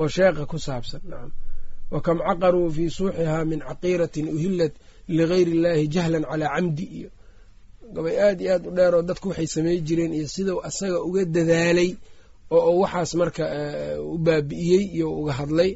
oo 0.00 0.08
sheeqa 0.14 0.42
ku 0.50 0.56
saabsan 0.66 1.00
nacam 1.10 1.30
wakam 1.92 2.18
caqaruu 2.26 2.68
fii 2.76 2.90
suuxihaa 2.96 3.44
min 3.50 3.60
caqiiratin 3.68 4.26
uhillat 4.36 4.72
ligayri 5.16 5.50
illaahi 5.56 5.84
jahlan 5.94 6.24
calaa 6.30 6.50
camdi 6.56 6.84
iyo 6.98 7.08
gabay 7.94 8.16
aad 8.26 8.38
iyo 8.42 8.52
aad 8.56 8.64
u 8.66 8.70
dheer 8.76 8.94
oo 8.98 9.02
dadku 9.08 9.26
waxay 9.30 9.46
samey 9.54 9.76
jireen 9.86 10.12
iyo 10.18 10.26
sidau 10.34 10.58
asaga 10.68 10.98
uga 11.08 11.22
dadaalay 11.36 11.90
oo 12.56 12.70
u 12.76 12.80
waxaas 12.84 13.10
marka 13.20 13.44
u 14.14 14.16
baabi'iyey 14.26 14.84
iyo 14.96 15.06
uga 15.20 15.32
hadlay. 15.40 15.70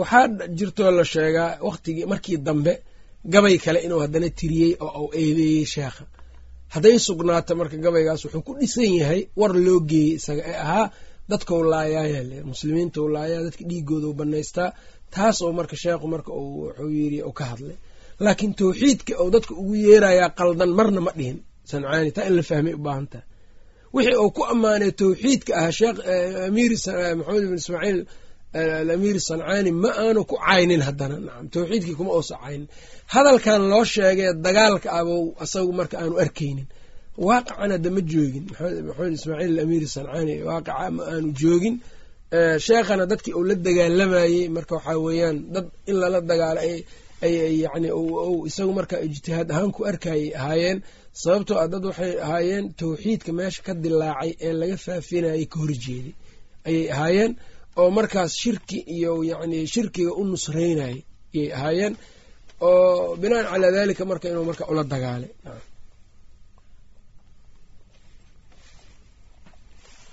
Waxaa 0.00 0.26
jirtoo 0.58 0.90
la 0.98 1.04
sheegaa 1.12 1.50
waktigii 1.68 2.06
markii 2.12 2.36
dambe 2.46 2.72
gabay 3.32 3.56
kale 3.64 3.78
inuu 3.86 4.00
haddana 4.04 4.28
tiriyey 4.38 4.72
oo 4.86 5.00
uu 5.04 5.10
eedeeyey 5.20 5.64
sheekha 5.74 6.04
hadday 6.74 6.96
sugnaato 7.06 7.52
marka 7.60 7.76
gabaygaas 7.84 8.20
wuxuu 8.24 8.42
ku 8.46 8.52
dhisan 8.60 8.92
yahay 9.00 9.20
war 9.40 9.52
loo 9.66 9.80
geeyey 9.90 10.10
isaga 10.18 10.42
ee 10.50 10.56
ahaa 10.66 10.86
dadkau 11.30 11.60
laayaayale 11.72 12.36
muslimiintau 12.50 13.04
laayaa 13.14 13.42
dadka 13.46 13.62
dhiigooda 13.70 14.06
u 14.08 14.14
banaystaa 14.20 14.68
taas 15.14 15.36
oo 15.44 15.52
marka 15.58 15.76
sheekhu 15.82 16.06
marka 16.14 16.30
wuxuu 16.38 16.90
yiri 16.98 17.18
u 17.22 17.32
ka 17.38 17.44
hadlay 17.50 17.76
laakiin 18.26 18.52
tawxiidka 18.60 19.12
ou 19.22 19.28
dadka 19.34 19.52
ugu 19.60 19.74
yeerayaa 19.86 20.30
qaldan 20.38 20.70
marna 20.78 21.00
ma 21.06 21.12
dhihin. 21.18 21.38
Sancaani 21.70 22.10
taa 22.16 22.26
in 22.28 22.34
la 22.38 22.42
fahmay 22.50 22.74
u 22.74 22.78
baahan 22.86 23.06
wixii 23.94 24.16
uu 24.24 24.30
ku 24.36 24.42
ammaanay 24.52 24.92
tawxiidka 25.00 25.52
ahaa 25.58 25.72
sheekh 25.78 25.98
amiir 26.48 26.72
maxamed 27.18 27.44
ibn 27.46 27.54
ismaaciil 27.62 28.00
alamiiri 28.82 29.20
sancaani 29.28 29.70
ma 29.82 29.90
aanu 30.04 30.20
ku 30.30 30.36
caynin 30.46 30.80
haddana. 30.86 31.16
Nacam 31.26 31.46
tawxiidkii 31.54 31.94
kuma 31.98 32.10
uusa 32.16 32.34
caynin. 32.44 32.66
Hadalkan 33.14 33.60
loo 33.72 33.84
sheegay 33.94 34.30
dagaalka 34.46 34.88
abou 35.00 35.22
asagu 35.44 35.72
marka 35.78 35.96
aanu 36.02 36.14
arkaynin. 36.24 36.66
Waaqacan 37.26 37.70
hadda 37.74 37.90
ma 37.96 38.00
joogin 38.12 38.44
maxamed 38.50 39.14
ismaaciil 39.18 39.52
alamiiri 39.56 39.86
sancaani 39.96 40.34
waaqaca 40.48 40.86
ma 40.96 41.02
aanu 41.12 41.28
joogin. 41.40 41.74
Sheekhana 42.66 43.04
dadkii 43.10 43.34
uu 43.38 43.44
la 43.50 43.54
dagaalamayey 43.66 44.48
marka 44.56 44.72
waxaa 44.78 44.98
weeyaan 45.06 45.36
dad 45.54 45.66
in 45.90 45.96
lala 46.02 46.18
dagaalo 46.30 46.60
ay 46.66 46.74
yani 47.22 47.88
isagu 48.48 48.72
marka 48.78 48.96
ijtihaad 49.06 49.48
ahaan 49.54 49.70
ku 49.76 49.80
arkayay 49.90 50.24
ahaayeen 50.40 50.78
sababtoo 51.22 51.56
ah 51.62 51.68
dad 51.72 51.84
waxay 51.90 52.12
ahaayeen 52.26 52.64
tawxiidka 52.80 53.30
meesha 53.38 53.60
ka 53.66 53.72
dilaacay 53.84 54.30
ee 54.46 54.52
laga 54.60 54.76
faafinayay 54.86 55.44
ka 55.52 55.56
horjeeday 55.62 56.14
ayay 56.68 56.84
ahaayeen 56.94 57.32
oo 57.80 57.88
markaas 57.98 58.32
shirki 58.42 58.78
iyo 58.96 59.12
yacni 59.30 59.58
shirkiga 59.74 60.12
u 60.20 60.22
nusreynayay 60.30 60.96
ayay 61.34 61.48
ahaayeen 61.58 61.94
oo 62.68 63.16
binaan 63.22 63.46
calaa 63.52 63.70
dalika 63.76 64.02
marka 64.10 64.26
inuu 64.32 64.44
marka 64.50 64.64
ula 64.72 64.82
dagaalay. 64.92 65.30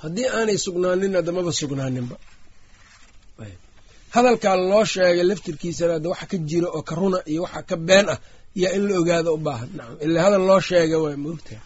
Haddii 0.03 0.27
aanay 0.37 0.57
sugnaanin 0.65 1.13
adamaba 1.21 1.51
sugnaaninba 1.61 2.15
hadalkaa 4.15 4.55
loo 4.71 4.83
sheegay 4.93 5.23
laftirkiisana 5.31 5.93
ada 5.99 6.07
waxa 6.13 6.25
ka 6.31 6.37
jira 6.49 6.67
oo 6.77 6.81
ka 6.89 6.93
runa 6.99 7.19
iyo 7.31 7.41
waxa 7.45 7.61
ka 7.69 7.75
been 7.87 8.07
ah 8.13 8.19
yaa 8.61 8.71
in 8.77 8.83
la 8.89 8.93
ogaado 9.01 9.29
u 9.37 9.39
baahan. 9.47 9.69
Nacam 9.77 9.95
ilaa 10.05 10.23
hadal 10.25 10.43
loo 10.49 10.61
sheega 10.69 10.97
waa 11.03 11.17
moogtaha 11.25 11.61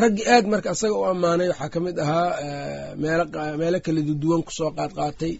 raggii 0.00 0.26
aad 0.34 0.44
marka 0.52 0.68
asaga 0.74 0.94
u 1.00 1.04
ammaanay 1.12 1.48
waxaa 1.52 1.68
ka 1.74 1.78
mid 1.86 1.96
ahaa 2.04 2.30
meelo 3.60 3.78
kala 3.84 4.00
duwan 4.22 4.42
ku 4.46 4.50
soo 4.58 4.70
qaadqaatay 4.78 5.32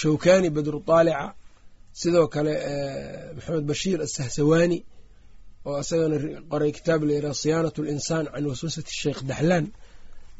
shawkani 0.00 0.48
badru 0.56 0.78
taalica 0.88 1.24
sidoo 2.00 2.26
kale 2.34 2.52
maxamed 3.36 3.64
bashiir 3.70 3.98
asahsawaani 4.06 4.78
oo 5.68 5.78
isagana 5.82 6.16
qoray 6.50 6.70
kitaab 6.76 7.00
la 7.08 7.12
yidhaha 7.16 7.34
siyaanat 7.42 7.76
linsaan 7.88 8.24
can 8.32 8.44
waswasati 8.50 8.92
sheikh 9.02 9.20
daxlaan 9.30 9.66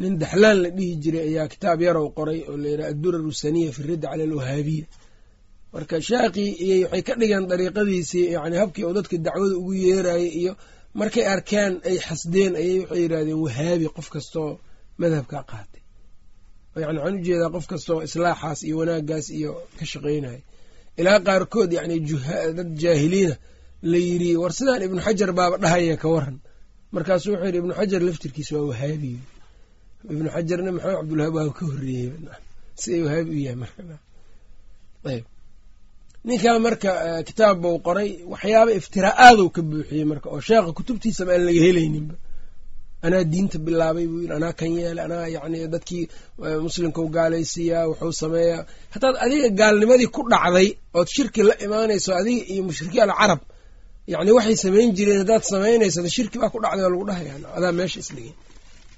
nin 0.00 0.12
daxlaan 0.22 0.58
la 0.64 0.68
dhihi 0.76 0.94
jiray 1.02 1.24
ayaa 1.30 1.48
kitaab 1.52 1.80
yarow 1.86 2.06
qoray 2.18 2.40
oo 2.50 2.56
layidhaha 2.62 2.88
addurar 2.92 3.22
usaniya 3.32 3.70
fi 3.76 3.80
ridda 3.88 4.08
cala 4.10 4.22
alwahaabiya. 4.28 4.86
Marka 5.74 5.96
shaaqii 6.08 6.50
iyy 6.66 6.80
waxay 6.84 7.02
ka 7.08 7.12
dhigeen 7.20 7.44
dariiqadiisii 7.50 8.26
yani 8.36 8.56
habkii 8.62 8.84
uu 8.88 8.94
dadka 8.98 9.16
dacwada 9.26 9.54
ugu 9.60 9.72
yeerayay 9.84 10.28
iyo 10.40 10.52
markay 11.00 11.24
arkeen 11.34 11.72
ay 11.88 11.96
xasdeen 12.06 12.52
ayay 12.60 12.78
waxay 12.82 13.00
yidhahdeen 13.04 13.38
wahaabi 13.44 13.86
qof 13.96 14.08
kastoo 14.14 14.50
madhabkaa 15.00 15.42
qaatay. 15.50 15.82
Yani 16.82 16.98
waxaan 16.98 17.16
u 17.18 17.24
jeedaa 17.26 17.50
qof 17.56 17.66
kastoo 17.72 17.98
islaaxaas 18.06 18.60
iyo 18.66 18.76
wanaagaas 18.80 19.26
iyo 19.38 19.50
ka 19.78 19.84
shaqeynaya 19.92 20.40
ilaa 21.00 21.18
qaarkood 21.26 21.70
yani 21.78 21.96
dad 22.58 22.70
jaahiliina 22.82 23.34
la 23.92 23.98
yiri 24.08 24.30
war 24.42 24.52
sidaan 24.58 24.82
ibnu 24.86 25.00
xajar 25.06 25.30
baaba 25.38 25.56
dhahaya 25.62 25.96
ka 26.02 26.08
waran 26.14 26.36
markaasuu 26.94 27.30
wuxuu 27.32 27.46
yidhi 27.48 27.58
ibnu 27.62 27.72
xajar 27.78 28.00
laftirkiisa 28.08 28.52
waa 28.58 28.68
wahaabi 28.70 29.12
ibnu 30.12 30.28
xajarna 30.34 30.70
maxamed 30.76 30.96
cabdulwahaab 30.98 31.34
waa 31.38 31.52
ka 31.58 31.62
horreeyey 31.70 32.08
si 32.80 32.88
ay 32.96 33.00
wahaabi 33.06 33.30
u 33.36 33.40
yahay 33.46 33.58
markaayb 33.62 35.24
ninkaa 36.28 36.58
marka 36.66 36.90
kitaab 37.28 37.56
buu 37.62 37.76
qoray 37.86 38.10
waxyaaba 38.32 38.70
iftiraa'aaduu 38.80 39.48
ka 39.54 39.60
buuxiyey 39.70 40.04
marka 40.12 40.26
oo 40.34 40.40
sheekha 40.48 40.70
kutubtiisaba 40.78 41.30
aan 41.34 41.44
laga 41.48 41.60
helayninba 41.66 42.14
anaa 43.06 43.22
diinta 43.32 43.56
bilaabay 43.66 44.06
buu 44.10 44.20
yidhi 44.22 44.34
anaa 44.38 44.52
kan 44.60 44.70
yeelay 44.78 45.04
anaa 45.08 45.26
yacni 45.36 45.58
dadkii 45.74 46.04
muslimkau 46.66 47.06
gaalaysiiyaa 47.16 47.84
wuxuu 47.90 48.12
sameeyaa. 48.22 48.62
Hataad 48.94 49.14
adiga 49.24 49.48
gaalnimadii 49.60 50.08
ku 50.16 50.20
dhacday 50.32 50.68
ood 50.98 51.08
shirki 51.16 51.40
la 51.48 51.54
imaanayso 51.66 52.10
adiga 52.20 52.42
iyo 52.52 52.62
mushrikiin 52.68 53.02
alcarab 53.06 53.40
yacni 54.12 54.30
waxay 54.36 54.56
samayn 54.64 54.88
jireen 54.96 55.18
haddaad 55.22 55.42
samaynaysa 55.52 55.98
shirki 56.16 56.36
baa 56.42 56.50
ku 56.54 56.58
dhacday 56.64 56.84
oo 56.86 56.90
lagu 56.94 57.04
dhahaya 57.10 57.32
adaa 57.58 57.72
meesha 57.78 57.98
isligay 58.04 58.32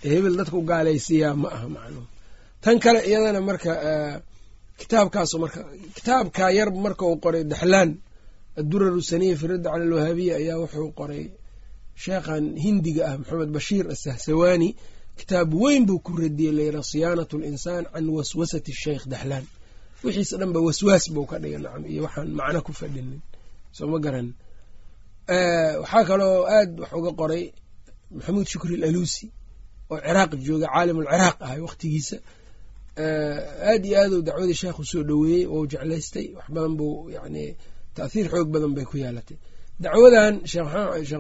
hebel 0.03 0.35
dadku 0.41 0.59
gaalaysiiyaa 0.71 1.35
ma 1.43 1.49
aha 1.57 1.69
macluum 1.77 2.07
tan 2.63 2.77
kale 2.85 3.01
iyadana 3.11 3.41
marka 3.49 3.73
kitaabkaasu 4.81 5.35
marka 5.43 5.61
kitaabkaa 5.97 6.51
yar 6.59 6.69
marka 6.85 7.03
uu 7.11 7.17
qoray 7.25 7.45
daxlaan 7.53 7.91
addurar 8.61 8.93
usaniya 9.01 9.35
fi 9.41 9.47
cala 9.65 9.85
alwahaabiya 9.87 10.35
ayaa 10.41 10.57
wuxuu 10.63 10.91
qoray 11.01 11.25
sheekhan 12.05 12.45
hindiga 12.65 13.03
ah 13.11 13.15
maxamed 13.21 13.51
bashiir 13.57 13.85
asahsawaani 13.95 14.69
kitaab 15.19 15.51
weyn 15.63 15.83
buu 15.89 15.99
ku 16.07 16.13
radiyey 16.23 16.53
layidhaha 16.59 16.83
siyaanat 16.93 17.33
linsaan 17.43 17.85
can 17.93 18.07
waswasati 18.17 18.73
sheikh 18.83 19.05
daxlaan 19.13 19.45
wixiisa 20.05 20.35
dhan 20.41 20.51
ba 20.57 20.61
waswaas 20.67 21.05
buu 21.15 21.27
ka 21.31 21.37
dhigay 21.43 21.59
nacam 21.65 21.83
iyo 21.93 22.01
waxaan 22.07 22.29
macno 22.39 22.61
ku 22.67 22.73
fadhinin 22.81 23.21
soo 23.77 23.99
garan. 24.05 24.29
Waxaa 25.83 26.05
kaloo 26.11 26.39
aad 26.57 26.71
wax 26.81 26.91
uga 26.99 27.11
qoray 27.21 27.45
maxamuud 28.17 28.47
shukri 28.53 28.75
alalusi 28.81 29.27
oo 29.93 29.99
ciraaq 30.07 30.31
jooga 30.47 30.67
caalimulciraaq 30.75 31.37
ahay 31.47 31.61
waqtigiisa. 31.67 32.17
Aad 33.71 33.83
iyo 33.89 33.97
aad 34.03 34.13
uu 34.17 34.23
dacwadii 34.29 34.59
sheekh 34.63 34.79
u 34.83 34.85
soo 34.91 35.03
dhoweeyey 35.09 35.45
wou 35.53 35.63
jeclaystay 35.73 36.27
wax 36.37 36.47
badan 36.55 36.75
buu 36.79 36.93
yani 37.17 37.45
taathiir 37.97 38.27
xoog 38.33 38.49
badan 38.55 38.73
bay 38.77 38.85
ku 38.91 38.97
yeelatay 39.03 39.37
dacwadan 39.85 40.35
sheekh 40.51 40.69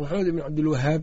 maxamed 0.02 0.26
ibn 0.30 0.40
cabdilwahaab 0.46 1.02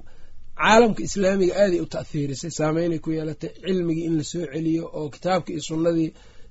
caalamka 0.61 1.01
islaamiga 1.07 1.53
aaday 1.63 1.79
u 1.85 1.87
ta'hiirisay 1.95 2.51
saameynay 2.59 2.99
ku 3.05 3.09
yeelatay 3.17 3.51
cilmigii 3.65 4.05
in 4.09 4.15
la 4.19 4.23
soo 4.31 4.45
celiyo 4.53 4.83
oo 4.97 5.07
kitaabkii 5.15 5.53
iyo 5.55 5.63
sunnadii 5.69 6.09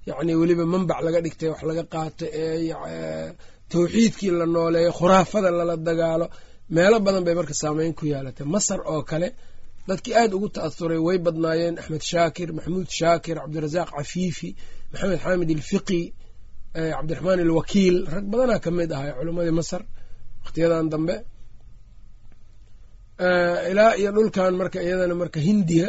yacni 0.09 0.33
weliba 0.40 0.64
manbac 0.73 0.99
laga 1.07 1.21
dhigtay 1.25 1.49
wax 1.52 1.61
laga 1.71 1.85
qaato 1.95 2.25
ee 2.42 2.73
tawxiidkii 3.73 4.31
la 4.40 4.47
nooleeyo 4.54 4.90
khuraafada 4.99 5.49
lala 5.59 5.75
dagaalo 5.88 6.26
meelo 6.76 6.97
badan 7.07 7.23
bay 7.26 7.35
marka 7.38 7.54
saameyn 7.62 7.92
ku 7.99 8.04
yeelatay 8.12 8.47
masar 8.54 8.81
oo 8.92 9.02
kale 9.11 9.28
dadkii 9.88 10.14
aad 10.20 10.32
ugu 10.36 10.48
ta'asuray 10.56 11.00
way 11.06 11.18
badnaayeen 11.26 11.74
axmed 11.80 12.02
shaakir 12.12 12.48
maxamuud 12.56 12.88
shaakir 13.00 13.36
cabdirasaaq 13.42 13.88
cafiifi 13.96 14.48
maxamed 14.92 15.18
xaamid 15.24 15.48
ilfiqi 15.56 16.00
cabdiraxmaan 16.96 17.40
ilwakiil. 17.44 17.96
Rag 18.14 18.24
badanaa 18.32 18.60
ka 18.64 18.70
mid 18.78 18.90
ahay 18.96 19.10
culimmadii 19.18 19.54
masar 19.60 19.82
wakhtiyadan 20.42 20.86
dambe. 20.92 21.16
Ilaa 23.70 23.92
iyo 24.00 24.10
dhulkan 24.16 24.52
marka 24.60 24.78
iyadana 24.86 25.14
marka 25.22 25.38
hindiya 25.48 25.88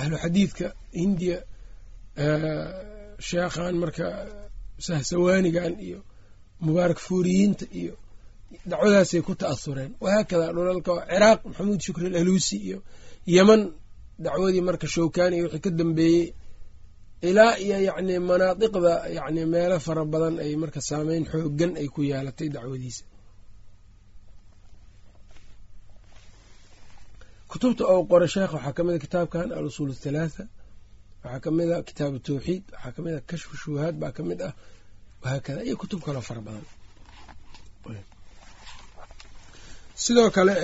ahlu 0.00 0.16
xadiidka 0.22 0.66
hindiya 1.00 1.38
sheekhan 3.28 3.74
marka 3.82 4.06
sahsawaanigan 4.86 5.74
iyo 5.86 6.00
mubaarak 6.64 6.98
fuuriyiinta 7.06 7.64
iyo 7.80 7.94
dacwadaasay 8.70 9.20
ku 9.26 9.32
ta'asureen 9.42 9.92
wahaakada 10.04 10.46
dhulalka 10.56 10.92
ciraaq 11.10 11.40
maxamuud 11.48 11.80
shukri 11.86 12.06
alaluusi 12.10 12.56
iyo 12.68 12.78
yeman 13.34 13.62
dacwadii 14.24 14.62
marka 14.68 14.86
showkani 14.94 15.36
wixii 15.44 15.62
ka 15.64 15.70
dambeeyey 15.78 16.24
ilaa 17.28 17.54
iyo 17.64 17.76
yacni 17.88 18.14
manaadiqda 18.30 18.92
yacni 19.16 19.42
meelo 19.52 19.76
fara 19.86 20.02
badan 20.12 20.34
ay 20.44 20.52
marka 20.62 20.80
saameyn 20.88 21.24
xoogan 21.30 21.72
ay 21.80 21.88
ku 21.94 22.00
yeelatay 22.10 22.48
dacwadiisa. 22.54 23.02
Kutubta 27.50 27.84
ou 27.92 28.00
qoray 28.10 28.28
sheekh 28.34 28.52
waxaa 28.56 28.72
ka 28.76 28.82
mid 28.86 28.94
a 28.96 28.98
kitaabkan 29.04 29.48
alusuul 29.58 29.90
athalaatha 29.96 30.44
waxaa 31.24 31.40
ka 31.44 31.50
mid 31.56 31.70
a 31.76 31.82
kitaab 31.88 32.14
tawxiid 32.26 32.62
waxaa 32.74 32.92
ka 32.96 33.00
mid 33.04 33.14
a 33.14 33.20
kashfu 33.30 33.54
shubahaad 33.62 33.94
baa 34.02 34.12
ka 34.16 34.22
mid 34.28 34.40
ah 34.48 34.52
wahaakada 35.22 35.60
iyo 35.66 35.76
kutub 35.80 36.00
kaloo 36.06 36.20
fara 36.28 36.40
badan 36.46 36.64
sidoo 40.04 40.28
kale 40.36 40.54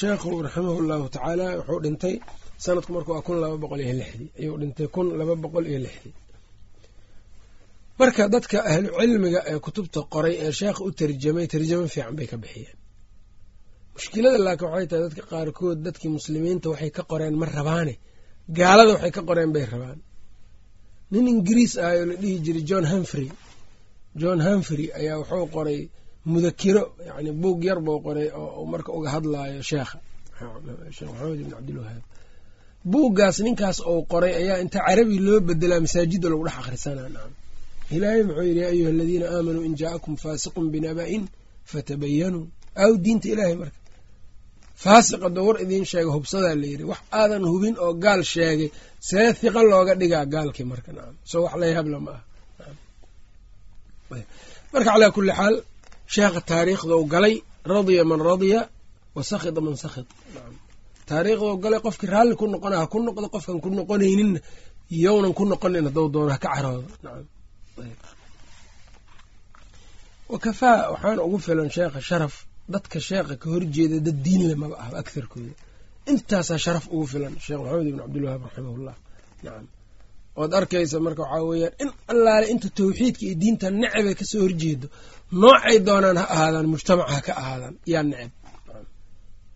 sheekhu 0.00 0.30
raximah 0.46 0.76
llahu 0.90 1.06
tacaala 1.14 1.46
wuxuu 1.58 1.80
dhintay 1.84 2.14
sanadku 2.64 2.90
marka 2.96 3.10
waa 3.14 3.22
kun 3.26 3.36
laba 3.42 3.56
boqol 3.62 3.80
iyo 3.86 3.94
lixdii 4.00 4.28
ayuu 4.40 4.56
dhintay 4.62 4.86
kun 4.94 5.06
laba 5.20 5.34
boqol 5.44 5.64
iyo 5.70 5.78
lixdii 5.86 6.14
marka 8.00 8.22
dadka 8.34 8.58
ahlu 8.72 8.88
cilmiga 9.00 9.40
ee 9.50 9.58
kutubta 9.66 10.00
qoray 10.14 10.34
ee 10.44 10.52
sheekha 10.60 10.80
u 10.88 10.90
tarjamay 10.98 11.46
tarjamo 11.52 11.86
fiican 11.94 12.14
bay 12.18 12.26
ka 12.32 12.36
bixiyeen. 12.42 12.76
Mushkilada 13.94 14.38
laakiin 14.46 14.70
waxay 14.72 14.86
tahay 14.90 15.02
dadka 15.06 15.22
qaarkood 15.32 15.78
dadkii 15.86 16.10
muslimiinta 16.18 16.66
waxay 16.72 16.90
ka 16.96 17.02
qoreen 17.10 17.34
ma 17.40 17.46
rabaane. 17.58 17.94
Gaalada 18.58 18.90
waxay 18.96 19.12
ka 19.16 19.22
qoreen 19.28 19.50
bay 19.54 19.64
rabaan. 19.72 19.98
Nin 21.12 21.26
ingiriis 21.32 21.74
ah 21.86 21.92
oo 21.98 22.04
la 22.10 22.14
dhihi 22.22 22.36
jiray 22.44 22.64
john 22.70 22.84
humfrey 22.92 23.28
john 24.20 24.38
humfrey 24.46 24.86
ayaa 24.98 25.16
wuxuu 25.20 25.46
qoray 25.56 25.78
mudakiro 26.30 26.82
yani 27.08 27.30
buug 27.42 27.60
yar 27.68 27.78
buu 27.86 27.98
qoray 28.06 28.28
oo 28.40 28.62
marka 28.72 28.90
uga 28.98 29.08
hadlaayo 29.14 29.62
sheekha. 29.70 29.96
Sheekh 30.96 31.10
maxamed 31.12 31.40
ibn 31.42 31.50
cabdilwahaab 31.56 32.04
buuggaas 32.92 33.36
ninkaas 33.46 33.78
ou 33.90 33.98
qoray 34.12 34.32
ayaa 34.40 34.56
inta 34.64 34.78
carabi 34.86 35.16
loo 35.26 35.38
bedelaa 35.48 35.80
masaajida 35.84 36.26
lagu 36.32 36.44
dhex 36.46 36.56
akhrisanaa 36.62 37.08
nacam 37.14 37.32
ilaahay 37.94 38.22
muxuu 38.28 38.44
yidhi 38.48 38.60
ya 38.64 38.68
ayuha 38.74 38.90
aladiina 38.94 39.26
aamanuu 39.36 39.64
in 39.68 39.74
jaakum 39.82 40.14
faasiqun 40.22 40.66
binaba'in 40.74 41.22
fatabayanuu 41.70 42.44
aw 42.84 42.92
diinta 43.04 43.26
ilaahay 43.34 43.56
marka. 43.62 43.78
Faasiq 44.84 45.20
haddoo 45.26 45.44
war 45.48 45.56
idiin 45.64 45.84
sheega 45.92 46.10
hubsadaa 46.16 46.54
la 46.62 46.66
yidhi. 46.72 46.84
Wax 46.90 47.00
aadan 47.20 47.42
hubin 47.52 47.74
oo 47.84 47.92
gaal 48.04 48.20
sheegay 48.32 48.68
see 49.08 49.26
hiqa 49.42 49.60
looga 49.70 49.94
dhigaa 50.00 50.24
gaalkii 50.34 50.66
marka 50.72 50.90
nacam 50.96 51.14
soo 51.30 51.40
wax 51.46 51.54
layhabla 51.62 51.98
ma 52.06 52.12
ah 52.16 52.22
marka 54.72 54.88
calaa 54.94 55.10
kulli 55.16 55.32
xaal 55.38 55.54
sheekha 56.14 56.40
taariikhdou 56.50 57.02
galay 57.14 57.34
radiya 57.72 58.02
man 58.10 58.20
radiya 58.30 58.60
wa 59.16 59.22
sakhita 59.30 59.60
man 59.66 59.74
sakhit 59.84 60.08
nacam 60.34 60.54
taariikhdou 61.10 61.56
galay 61.64 61.80
qofkii 61.86 62.10
raalli 62.14 62.34
ku 62.40 62.44
noqona 62.54 62.76
ha 62.80 62.86
ku 62.92 62.98
noqdo 63.06 63.26
qofkan 63.34 63.58
ku 63.64 63.68
noqonayninna 63.78 64.40
yownan 65.04 65.32
ku 65.38 65.42
noqonin 65.52 65.84
haddou 65.88 66.06
doono 66.14 66.30
ha 66.34 66.38
ka 66.44 66.48
caroodo. 66.54 66.88
Nacam. 67.04 67.26
Wa 70.32 70.38
kafaa 70.44 70.78
waxaana 70.92 71.20
ugu 71.26 71.38
filan 71.46 71.68
sheekha 71.76 72.00
sharaf 72.08 72.34
dadka 72.72 72.98
sheekha 73.08 73.34
ka 73.42 73.46
horjeeda 73.52 73.98
dad 74.06 74.18
diinle 74.24 74.54
maba 74.62 74.76
ahba 74.84 74.96
agharkooda 75.02 75.52
intaasaa 76.10 76.58
sharaf 76.64 76.84
ugu 76.94 77.06
filan 77.12 77.32
sheekh 77.44 77.60
maxamed 77.62 77.86
ibn 77.90 77.98
cabdilwahaab 78.04 78.42
raximahullah. 78.46 78.94
Nacam. 79.44 79.66
Ood 80.40 80.52
arkaysa 80.58 80.96
marka 81.06 81.22
waxaa 81.24 81.44
weeyaan 81.50 81.74
in 81.82 81.90
allaale 82.12 82.46
inta 82.52 82.68
tawxiidka 82.78 83.22
iyo 83.26 83.34
diinta 83.42 83.66
necebay 83.82 84.14
ka 84.20 84.24
soo 84.30 84.40
horjeedo 84.46 84.86
noocay 85.40 85.76
doonaan 85.86 86.18
ha 86.20 86.24
ahaadaan 86.34 86.66
mujtamaca 86.74 87.12
ha 87.16 87.20
ka 87.26 87.32
ahaadaan 87.42 87.74
yaa 87.92 88.02
neceb. 88.10 88.32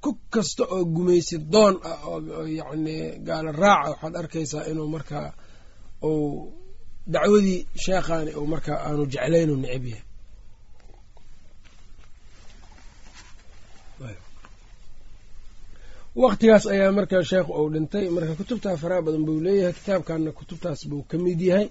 Ku 0.03 0.11
kasta 0.33 0.63
oo 0.75 0.83
gumaysi 0.95 1.37
doon 1.53 1.75
ah 1.91 1.99
oo 2.11 2.43
yacni 2.59 2.95
gaalo 3.27 3.51
raaca 3.63 3.89
waxaad 3.93 4.15
arkaysaa 4.21 4.69
inuu 4.71 4.89
markaa 4.97 5.29
uu 6.09 6.29
dacwadii 7.13 7.61
sheekhaani 7.85 8.31
uu 8.41 8.47
markaa 8.55 8.79
aanu 8.87 9.03
jeclayn 9.13 9.51
u 9.55 9.57
neceb 9.65 9.85
yahay. 9.91 10.05
Waqtigaas 16.23 16.65
ayaa 16.73 16.93
marka 16.99 17.19
sheekhu 17.31 17.53
uu 17.61 17.69
dhintay 17.75 18.07
marka 18.17 18.33
kutubtaa 18.41 18.77
faraha 18.83 19.03
badan 19.07 19.25
buu 19.29 19.41
leeyahay 19.47 19.75
kitaabkanna 19.79 20.31
kutubtaas 20.39 20.81
buu 20.91 21.03
ka 21.11 21.17
mid 21.25 21.41
yahay. 21.51 21.67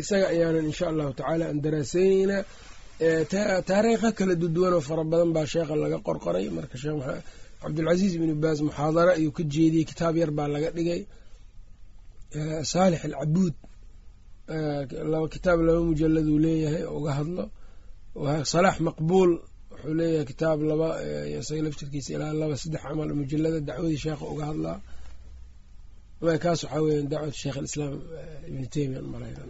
Isaga 0.00 0.26
ayaanan 0.34 0.66
insha 0.70 0.84
allahu 0.90 1.12
tacaala 1.18 1.44
aan 1.50 1.58
daraaseyneyna 1.64 2.36
taariikha 2.98 4.12
kala 4.18 4.34
duduwanoo 4.42 4.80
fara 4.88 5.04
badan 5.04 5.30
baa 5.36 5.46
sheekha 5.52 5.74
laga 5.82 5.98
qorqoray. 6.06 6.46
Marka 6.56 6.76
sheekh 6.82 6.98
cabdulcasiis 7.62 8.12
ibnu 8.16 8.34
baas 8.42 8.58
muxaadara 8.66 9.12
ayuu 9.18 9.32
ka 9.36 9.42
jeediyey 9.52 9.84
kitaab 9.90 10.14
yar 10.20 10.30
baa 10.38 10.48
laga 10.54 10.70
dhigay. 10.76 11.00
Saalix 12.72 13.00
alcabuud 13.08 13.54
kitaab 15.34 15.58
laba 15.66 15.80
mujaladuu 15.88 16.38
leeyahay 16.44 16.82
oo 16.90 16.98
uga 17.00 17.12
hadlo. 17.18 17.44
Salaax 18.52 18.76
maqbuul 18.86 19.30
wuxuu 19.70 19.94
leeyahay 19.98 20.26
kitaab 20.30 20.58
laba 20.70 20.88
isaga 21.40 21.62
laftirkiisa 21.66 22.10
ilaa 22.16 22.32
laba 22.40 22.54
saddex 22.62 22.82
camal 22.86 23.10
mujalada 23.20 23.58
dacwadii 23.68 24.00
sheekha 24.04 24.24
uga 24.32 24.44
hadlaa. 24.50 24.78
Kaas 26.42 26.60
waxaa 26.64 26.80
weya 26.84 27.02
dacwat 27.12 27.34
sheekh 27.42 27.56
alislaam 27.60 27.94
ibnu 28.48 28.66
teymiya 28.74 29.00
malayna 29.14 29.42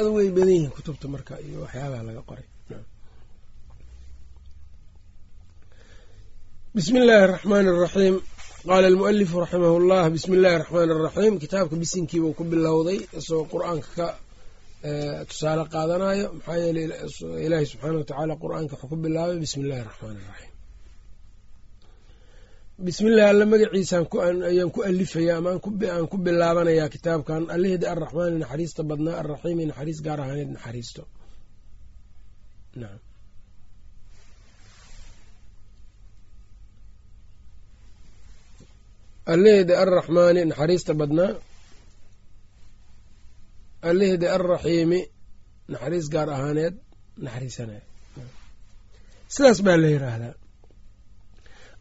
ad 0.00 0.06
way 0.16 0.28
badan 0.36 0.50
yihiin 0.56 0.72
kutubta 0.76 1.06
marka 1.14 1.34
iyo 1.46 1.58
waxyaabaha 1.64 2.02
laga 2.08 2.22
qoray. 2.30 2.46
Bismi 6.76 6.98
illaahi 7.02 7.24
araxmaani 7.28 7.68
araxiim 7.74 8.16
qaala 8.68 8.86
almualifu 8.92 9.36
raximah 9.44 9.72
llah 9.90 10.04
bismi 10.16 10.34
illahi 10.38 10.54
araxmaani 10.58 10.92
araxiim 10.98 11.34
kitaabka 11.42 11.74
bisinkiibuu 11.82 12.32
ku 12.38 12.44
bilowday 12.52 12.98
isagoo 13.18 13.46
qur'aanka 13.54 13.88
ka 13.98 14.06
tusaale 15.28 15.64
qaadanayo. 15.74 16.26
Maxaa 16.36 16.58
yeeley 16.64 16.84
ilaahi 17.46 17.66
subxaana 17.70 17.96
watacaala 18.00 18.34
qur'aanka 18.44 18.72
wuxuu 18.74 18.90
ku 18.92 18.96
bilaabay 19.04 19.38
bismi 19.44 19.60
illahi 19.64 19.82
araxmaani 19.84 20.20
iraxiim 20.26 20.52
bismi 22.84 23.08
illahi 23.10 23.28
alla 23.32 23.46
magaciisaan 23.52 24.42
ayaan 24.50 24.70
ku 24.74 24.80
alifaya 24.90 25.32
ama 25.38 25.50
aan 25.56 26.06
ku 26.12 26.16
bilaabanayaa 26.24 26.88
kitaabkan. 26.94 27.42
Allihda 27.56 27.86
arraxmaani 27.94 28.36
naxariista 28.42 28.82
badnaa 28.90 29.16
arraxiimi 29.22 29.64
naxariis 29.70 30.00
gaar 30.06 30.20
ahaaneed 30.20 30.50
naxariisto. 30.56 31.02
Naam. 32.80 33.00
Allihda 39.34 39.74
arraxmaani 39.82 40.40
naxariista 40.50 40.92
badnaa 41.00 41.32
allihda 43.90 44.26
alraxiimi 44.36 45.00
naxariis 45.72 46.06
gaar 46.14 46.28
ahaaneed 46.36 46.74
naxariisanaya 47.24 47.82
sidaas 49.34 49.58
baa 49.66 49.76
la 49.82 49.88
yiraahdaa 49.94 50.34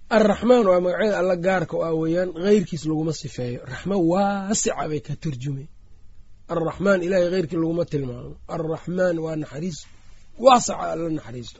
alraxmaan 0.10 0.66
waa 0.68 0.80
magacyada 0.86 1.18
alla 1.20 1.36
gaarka 1.46 1.76
oo 1.78 1.84
ah 1.90 1.94
weeyaan 2.02 2.30
heyrkiis 2.46 2.84
laguma 2.90 3.14
sifeeyo. 3.22 3.60
Raxmo 3.72 3.96
waasica 4.12 4.88
bay 4.90 5.00
ka 5.08 5.14
turjumay 5.24 5.68
alraxmaan 6.54 7.02
ilahay 7.06 7.30
heyrkii 7.34 7.58
laguma 7.62 7.86
tilmaamo. 7.92 8.34
Alraxmaan 8.56 9.18
waa 9.26 9.36
naxariis. 9.42 9.80
Waasaca 10.44 10.86
alla 10.94 11.10
naxariisto. 11.18 11.60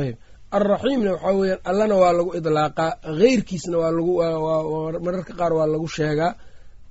Ayb 0.00 0.16
alraxiimna 0.56 1.10
waxaa 1.14 1.34
weyaan 1.40 1.60
allana 1.70 1.94
waa 2.02 2.12
lagu 2.18 2.30
idlaaqaa. 2.38 2.92
Lagu 3.96 4.12
mararka 5.04 5.32
qaar 5.38 5.52
waa 5.58 5.66
lagu 5.72 5.88
sheegaa. 5.96 6.32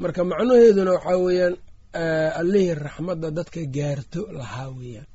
Marka 0.02 0.22
macnaheeduna 0.30 0.92
waxaa 0.98 1.18
weeyaan 1.26 1.56
allihii 2.42 2.74
raxmadda 2.86 3.28
dadka 3.38 3.60
gaarto 3.76 4.22
lahaa 4.40 4.70
weeyaan 4.78 5.08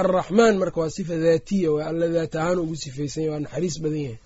alraxmaan 0.00 0.54
marka 0.62 0.78
waa 0.82 0.90
sifa 0.96 1.14
daatiya 1.24 1.68
waa 1.74 1.86
alla 1.90 2.06
daat 2.16 2.34
ahaan 2.40 2.58
ugu 2.64 2.76
sifeysanya 2.84 3.28
waa 3.32 3.40
naxariis 3.44 3.76
badan 3.84 4.02
yahay. 4.06 4.18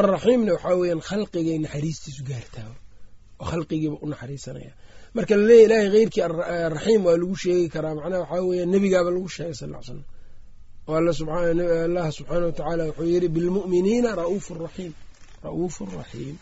Alraxiimna 0.00 0.50
waxaa 0.56 0.76
weyaan 0.80 1.00
khalqigay 1.08 1.58
naxariistiisu 1.64 2.22
gaartaa 2.30 2.70
oo 3.40 3.44
khalqigiiba 3.50 3.96
u 4.04 4.06
naxariisanaya. 4.12 4.72
Marka 5.16 5.34
laleeya 5.40 5.64
ilahay 5.66 5.88
heyrkii 5.96 6.22
araxiim 6.68 7.02
waa 7.06 7.16
lagu 7.22 7.36
sheegi 7.42 7.66
karaa 7.74 7.94
macnaha 7.98 8.20
waxaa 8.24 8.42
weya 8.48 8.64
nebigaaba 8.72 9.10
lagu 9.16 9.28
sheegay 9.36 9.54
sal 9.60 9.70
l 9.74 9.82
slam 9.86 10.00
oo 10.88 10.94
allah 11.00 11.14
subxaana 12.16 12.44
wa 12.48 12.52
tacaala 12.58 12.82
wuxuu 12.88 13.08
yiri 13.12 13.28
bilmu'miniina 13.36 14.10
rauufu 14.20 14.52
raxiim 14.64 14.92
ra'uufu 15.46 15.82
raxiim 16.00 16.36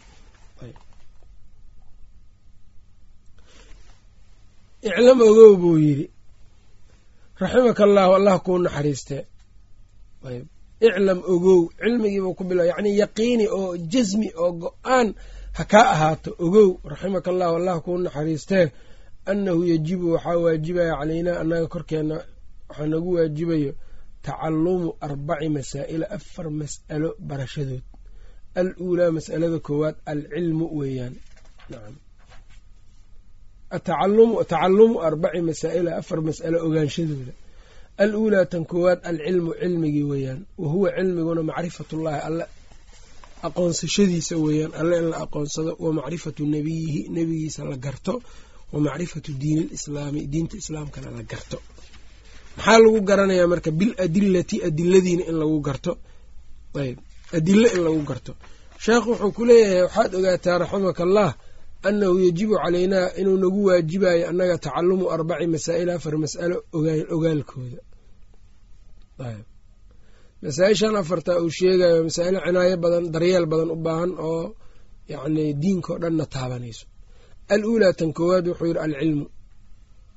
iclam 4.88 5.19
ogow 5.29 5.53
buu 5.62 5.77
yidhi 5.87 6.07
raximaka 7.40 7.83
allaahu 7.88 8.12
allah 8.18 8.35
kuu 8.44 8.59
naxariistee 8.64 9.22
ayb. 10.29 10.46
Iclam 10.87 11.20
ogow 11.33 11.61
cilmigiibuu 11.81 12.35
ku 12.38 12.44
bila 12.49 12.62
yacni 12.70 12.90
yaqiini 13.03 13.46
oo 13.59 13.77
jasmi 13.92 14.29
oo 14.42 14.53
go'aan 14.62 15.09
ha 15.57 15.62
kaa 15.72 15.87
ahaato 15.94 16.31
ogow 16.44 16.68
raximaka 16.90 17.29
allahu 17.33 17.55
allah 17.59 17.77
kuu 17.85 17.99
naxariistee 18.05 18.66
annahu 19.31 19.61
yajibu 19.70 20.07
waxaa 20.14 20.37
waajibaya 20.44 20.92
calaynaa 21.01 21.40
annaga 21.42 21.66
korkeenna 21.75 22.16
waxaa 22.68 22.87
nagu 22.92 23.11
waajibayo 23.16 23.72
tacalumu 24.25 24.88
arbaci 25.07 25.49
masaa'ila 25.57 26.07
afar 26.16 26.46
mas'alo 26.61 27.09
barashadood. 27.29 27.83
Al 28.61 28.68
uulaa 28.85 29.11
mas'alada 29.16 29.59
koowaad 29.66 29.96
alcilmu 30.12 30.66
weeyaan 30.79 31.14
nacam 33.72 34.44
tacalumu 34.44 35.00
arbaci 35.09 35.40
masaa'ila 35.48 35.90
afar 36.00 36.18
mas'alo 36.29 36.59
ogaanshadooda 36.66 37.33
al 37.98 38.14
uulaa 38.14 38.44
tan 38.52 38.64
koowaad 38.70 39.00
alcilmu 39.11 39.52
cilmigii 39.61 40.02
weeyaan 40.11 40.40
wa 40.59 40.68
huwa 40.72 40.90
cilmiguna 40.96 41.42
macrifatullaahi 41.42 42.20
alle 42.29 42.44
aqoonsashadiisa 43.42 44.35
weeyaan 44.44 44.72
alle 44.81 44.96
in 44.98 45.07
la 45.11 45.16
aqoonsado 45.24 45.72
wa 45.85 45.92
macrifatu 45.98 46.42
nebiyihi 46.55 47.00
nebigiisa 47.16 47.64
la 47.64 47.76
garto 47.76 48.22
wa 48.72 48.81
macrifatu 48.81 49.31
diini 49.33 49.62
lislaami 49.72 50.20
diinta 50.33 50.57
islaamkana 50.57 51.11
la 51.16 51.22
garto 51.22 51.59
maxaa 52.57 52.79
lagu 52.79 53.00
garanayaa 53.09 53.46
marka 53.52 53.70
bil 53.70 53.92
adilati 54.05 54.57
adiladiina 54.68 55.24
in 55.31 55.37
lagu 55.42 55.59
garto 55.61 55.92
ayb 56.83 56.98
adilo 57.37 57.68
in 57.76 57.81
lagu 57.87 58.02
garto 58.11 58.33
sheekh 58.85 59.07
wuxuu 59.11 59.33
ku 59.37 59.42
leeyahay 59.48 59.83
waxaad 59.83 60.14
ogaataa 60.18 60.59
raximaka 60.62 61.02
allah 61.07 61.29
annahu 61.88 62.14
yajibu 62.26 62.54
calaynaa 62.62 63.06
inuu 63.20 63.36
nagu 63.44 63.60
waajibayo 63.68 64.24
annaga 64.30 64.56
tacalumu 64.64 65.04
arbaci 65.14 65.46
masaa'il 65.54 65.90
afar 65.96 66.14
mas'alo 66.24 66.56
ogaalkooda 67.14 67.80
masaa-ishan 70.42 70.94
afartaa 71.02 71.38
uu 71.44 71.50
sheegayo 71.58 71.98
masaa'ilo 72.08 72.38
cinaayo 72.46 72.76
badan 72.84 73.04
daryeel 73.14 73.46
badan 73.52 73.70
u 73.74 73.76
baahan 73.86 74.12
oo 74.28 74.42
yacni 75.12 75.44
diinkao 75.62 75.96
dhanna 76.02 76.24
taabanayso 76.34 76.84
al 77.54 77.62
uulaa 77.70 77.92
tan 77.98 78.10
koowaad 78.18 78.44
wuxuu 78.50 78.66
yidhi 78.70 78.80
alcilmu 78.86 79.24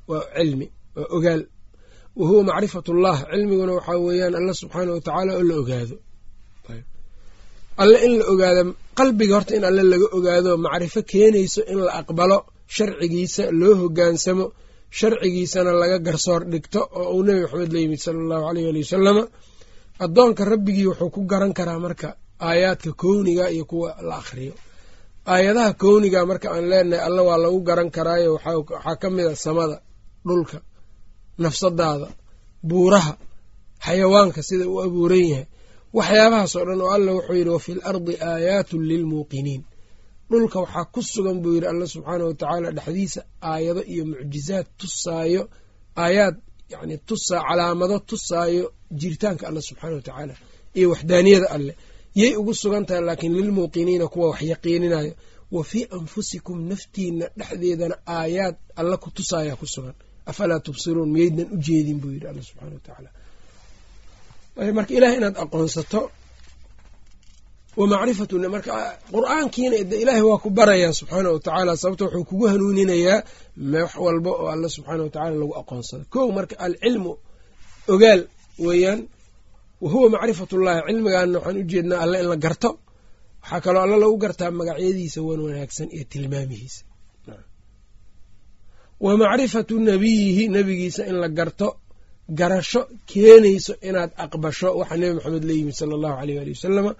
waa 0.09 0.23
cilmi 0.37 0.67
waa 0.97 1.07
ogaal 1.17 1.41
wa 2.19 2.25
huwa 2.29 2.41
macrifatullah 2.49 3.15
cilmiguna 3.31 3.71
waxaa 3.77 3.97
weeyaan 4.07 4.35
alla 4.39 4.53
subxaana 4.61 4.91
wa 4.95 5.01
tacaala 5.07 5.31
oo 5.39 5.43
la 5.49 5.55
ogaado 5.61 5.95
alle 7.81 7.97
in 8.05 8.13
la 8.19 8.25
ogaado 8.33 8.61
qalbiga 8.99 9.33
horta 9.37 9.53
in 9.57 9.63
alle 9.69 9.83
laga 9.91 10.07
ogaado 10.17 10.51
macrifo 10.65 11.01
keenayso 11.11 11.61
in 11.71 11.79
la 11.85 11.91
aqbalo 12.01 12.37
sharcigiisa 12.75 13.43
loo 13.59 13.73
hogaansamo 13.81 14.45
sharcigiisana 14.99 15.71
laga 15.81 15.97
garsoor 16.07 16.41
dhigto 16.51 16.79
oo 16.99 17.09
uu 17.15 17.23
nebi 17.27 17.41
maxamed 17.43 17.71
la 17.75 17.79
yimid 17.83 17.99
sala 18.05 18.19
allahu 18.23 18.45
aleyh 18.49 18.65
ali 18.71 18.81
wasalama 18.85 19.23
addoonka 20.05 20.41
rabbigii 20.51 20.87
wuxuu 20.89 21.09
ku 21.15 21.21
garan 21.31 21.51
karaa 21.57 21.79
marka 21.85 22.07
aayaadka 22.47 22.91
kowniga 23.01 23.45
iyo 23.55 23.65
kuwa 23.71 23.89
la 24.07 24.15
akhriyo. 24.21 24.53
Aayadaha 25.33 25.71
kowniga 25.83 26.19
marka 26.29 26.47
aan 26.55 26.65
leenahay 26.71 27.01
alle 27.07 27.21
waa 27.27 27.37
lagu 27.43 27.59
garan 27.67 27.89
karaayo 27.95 28.29
waxaa 28.35 28.95
ka 29.01 29.07
mid 29.15 29.25
a 29.27 29.35
samada 29.45 29.77
dhulka 30.27 30.57
nafsadaada 31.43 32.07
buuraha 32.69 33.13
xayawaanka 33.85 34.41
sida 34.47 34.65
uu 34.71 34.79
abuuran 34.85 35.23
yahay 35.31 35.45
waxyaabahaas 35.97 36.53
oo 36.59 36.65
dhan 36.67 36.81
oo 36.85 36.91
alla 36.97 37.11
wuxuu 37.17 37.35
yidhi 37.39 37.49
wa 37.55 37.59
fi 37.65 37.71
l 37.77 37.81
ardi 37.91 38.13
aayaatun 38.31 38.81
lilmuuqiniin 38.91 39.61
dhulka 40.31 40.57
waxaa 40.63 40.85
ku 40.93 41.01
sugan 41.13 41.37
buu 41.43 41.53
yidhi 41.55 41.67
alla 41.71 41.85
subxaana 41.93 42.23
wa 42.29 42.33
tacaala 42.41 42.69
dhexdiisa 42.77 43.21
aayado 43.51 43.81
iyo 43.93 44.03
mucjizaad 44.11 44.65
tusaayo 44.79 45.41
aayaad 46.03 46.35
yani 46.73 46.95
tusaa 47.07 47.41
calaamado 47.47 47.95
tusaayo 48.09 48.65
jiritaanka 48.99 49.43
alle 49.49 49.61
subxaana 49.69 49.95
wa 49.95 50.01
tacaala 50.07 50.33
iyo 50.77 50.87
waxdaaniyada 50.93 51.47
alleh 51.55 51.75
yay 52.21 52.31
ugu 52.39 52.53
sugan 52.61 52.83
tahay 52.87 53.01
laakiin 53.07 53.33
lilmuuqiniina 53.39 54.05
kuwa 54.13 54.27
wax 54.31 54.41
yaqiininayo 54.53 55.13
wa 55.55 55.61
fii 55.69 55.83
anfusikum 55.97 56.57
naftiina 56.71 57.25
dhexdeedana 57.39 57.95
aayaad 58.17 58.55
alla 58.79 58.95
ku 59.03 59.09
tusaaya 59.17 59.53
ku 59.61 59.65
sugan. 59.73 59.93
Afalaa 60.29 60.59
tubsiruun 60.65 61.09
miyaydnan 61.13 61.47
u 61.53 61.57
jeedin 61.65 61.97
buu 62.01 62.11
yidhi 62.15 62.27
alla 62.31 62.41
subxana 62.47 62.73
wa 62.77 62.79
tacaala 62.85 63.09
marka 64.77 64.91
ilaah 64.97 65.13
inaad 65.17 65.35
aqoonsato 65.43 66.01
wa 67.79 67.85
macrifatu 67.91 68.35
marka 68.55 68.73
qur'aankiina 69.13 69.75
ilaahay 70.03 70.21
waa 70.29 70.37
ku 70.43 70.49
barayaa 70.57 70.93
subxaana 70.99 71.29
wa 71.35 71.39
tacaala 71.45 71.73
sababto 71.81 72.03
wuxuu 72.05 72.25
kugu 72.29 72.45
hanuuninayaa 72.51 73.19
wax 73.73 73.91
walba 74.05 74.29
oo 74.41 74.47
alla 74.53 74.67
subxaana 74.75 75.01
wa 75.05 75.09
tacala 75.15 75.35
lagu 75.41 75.53
aqoonsado. 75.61 76.03
Kow 76.13 76.27
marka 76.37 76.55
alcilmu 76.65 77.11
ogaal 77.93 78.21
weeyaan 78.65 78.99
wa 79.81 79.87
huwa 79.93 80.07
macrifatullahi 80.15 80.79
cilmigaana 80.87 81.37
waxaan 81.37 81.57
ujeednaa 81.63 81.99
alle 82.03 82.17
in 82.23 82.27
la 82.31 82.35
garto. 82.45 82.69
Waxaa 83.41 83.61
kaloo 83.65 83.81
alle 83.85 83.97
lagu 84.03 84.15
gartaa 84.23 84.51
magacyadiisa 84.59 85.19
wan 85.27 85.39
wanaagsan 85.45 85.87
iyo 85.95 86.03
tilmaamihiisa. 86.11 86.81
Wa 89.05 89.11
macrifatu 89.21 89.73
nabiyihi 89.89 90.43
nebigiisa 90.55 91.01
in 91.11 91.15
la 91.23 91.29
garto 91.39 91.67
garasho 92.39 92.81
keenayso 93.09 93.73
inaad 93.87 94.11
aqbasho 94.23 94.69
waxa 94.79 94.95
nebi 95.01 95.13
maxamed 95.17 95.43
la 95.49 95.53
yimid 95.57 95.73
sala 95.79 95.93
allahu 95.97 96.15
aleyh 96.21 96.37
ali 96.41 96.51
wasalama 96.57 96.91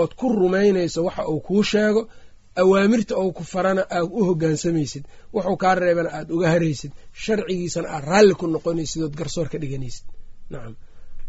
ood 0.00 0.12
ku 0.18 0.26
rumaynayso 0.40 0.98
waxa 1.06 1.22
uu 1.32 1.40
kuu 1.46 1.62
sheego 1.70 2.02
awaamirta 2.62 3.14
ou 3.22 3.28
ku 3.36 3.42
farana 3.52 3.82
aad 3.96 4.08
u 4.18 4.20
hogaansamaysid 4.28 5.04
wuxuu 5.34 5.56
kaa 5.62 5.74
reebana 5.82 6.10
aad 6.18 6.28
uga 6.36 6.48
haraysid 6.54 6.92
sharcigiisana 7.22 7.88
aad 7.96 8.04
raalli 8.10 8.34
ku 8.40 8.46
noqonaysid 8.54 9.00
ood 9.06 9.14
garsoor 9.20 9.48
ka 9.52 9.58
dhiganaysid. 9.62 10.04
Nacam 10.52 10.74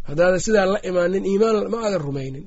haddaada 0.07 0.37
sidaa 0.45 0.65
la 0.73 0.79
imaanin 0.89 1.25
iimaan 1.31 1.57
ma 1.73 1.77
aadan 1.85 2.01
rumaynin. 2.07 2.43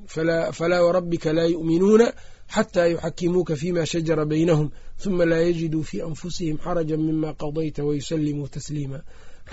Falaa 0.57 0.81
warabbika 0.87 1.29
laa 1.37 1.47
yu'minuuna 1.55 2.07
xataa 2.55 2.87
yuxakimuuka 2.93 3.53
fima 3.61 3.81
shajara 3.91 4.25
baynahum 4.31 4.67
huma 5.03 5.25
laa 5.31 5.43
yajiduu 5.47 5.83
fii 5.89 6.01
anfusihim 6.09 6.57
xarajan 6.63 7.01
mima 7.07 7.29
qadayta 7.41 7.81
wayusallimuu 7.87 8.47
tasliima 8.55 8.99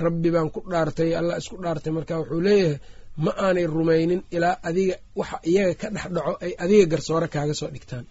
rabbi 0.04 0.28
baan 0.35 0.48
ku 0.54 0.61
dhaartay 0.72 1.11
allah 1.20 1.37
isku 1.42 1.56
dhaartay. 1.64 1.92
Marka 1.96 2.14
wuxuu 2.20 2.40
leeyahay 2.46 2.78
ma 3.24 3.30
aanay 3.44 3.66
rumaynin 3.76 4.20
ilaa 4.37 4.56
adiga 4.68 4.94
waxa 5.20 5.37
iyaga 5.50 5.74
ka 5.80 5.87
dhex 5.94 6.06
dhaco 6.16 6.32
ay 6.44 6.52
adiga 6.64 6.85
garsoore 6.92 7.28
kaaga 7.35 7.54
soo 7.61 7.70
dhigtaan. 7.74 8.04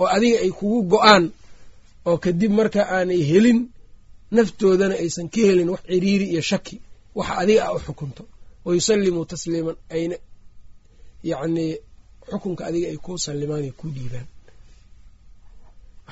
Oo 0.00 0.06
adiga 0.16 0.36
ay 0.44 0.50
kugu 0.58 0.78
go'aan 0.92 1.24
oo 2.08 2.16
kadib 2.24 2.52
marka 2.58 2.80
aanay 2.96 3.20
helin 3.30 3.58
naftoodana 4.36 4.94
aysan 5.02 5.26
ka 5.34 5.40
helin 5.48 5.68
wax 5.74 5.82
ciriiri 5.90 6.26
iyo 6.32 6.42
shaki 6.50 6.76
waxa 7.18 7.34
adiga 7.42 7.62
a 7.68 7.72
u 7.74 7.78
xukunto. 7.86 8.22
Wayusallimuu 8.66 9.24
tasliiman 9.30 9.76
ayna 9.94 10.16
yacnii 11.30 11.72
xukunka 12.30 12.62
adiga 12.68 12.86
ay 12.92 12.96
kuu 13.04 13.18
sallimaan 13.26 13.62
ay 13.66 13.72
kuu 13.80 13.90
dhiibaan 13.96 14.26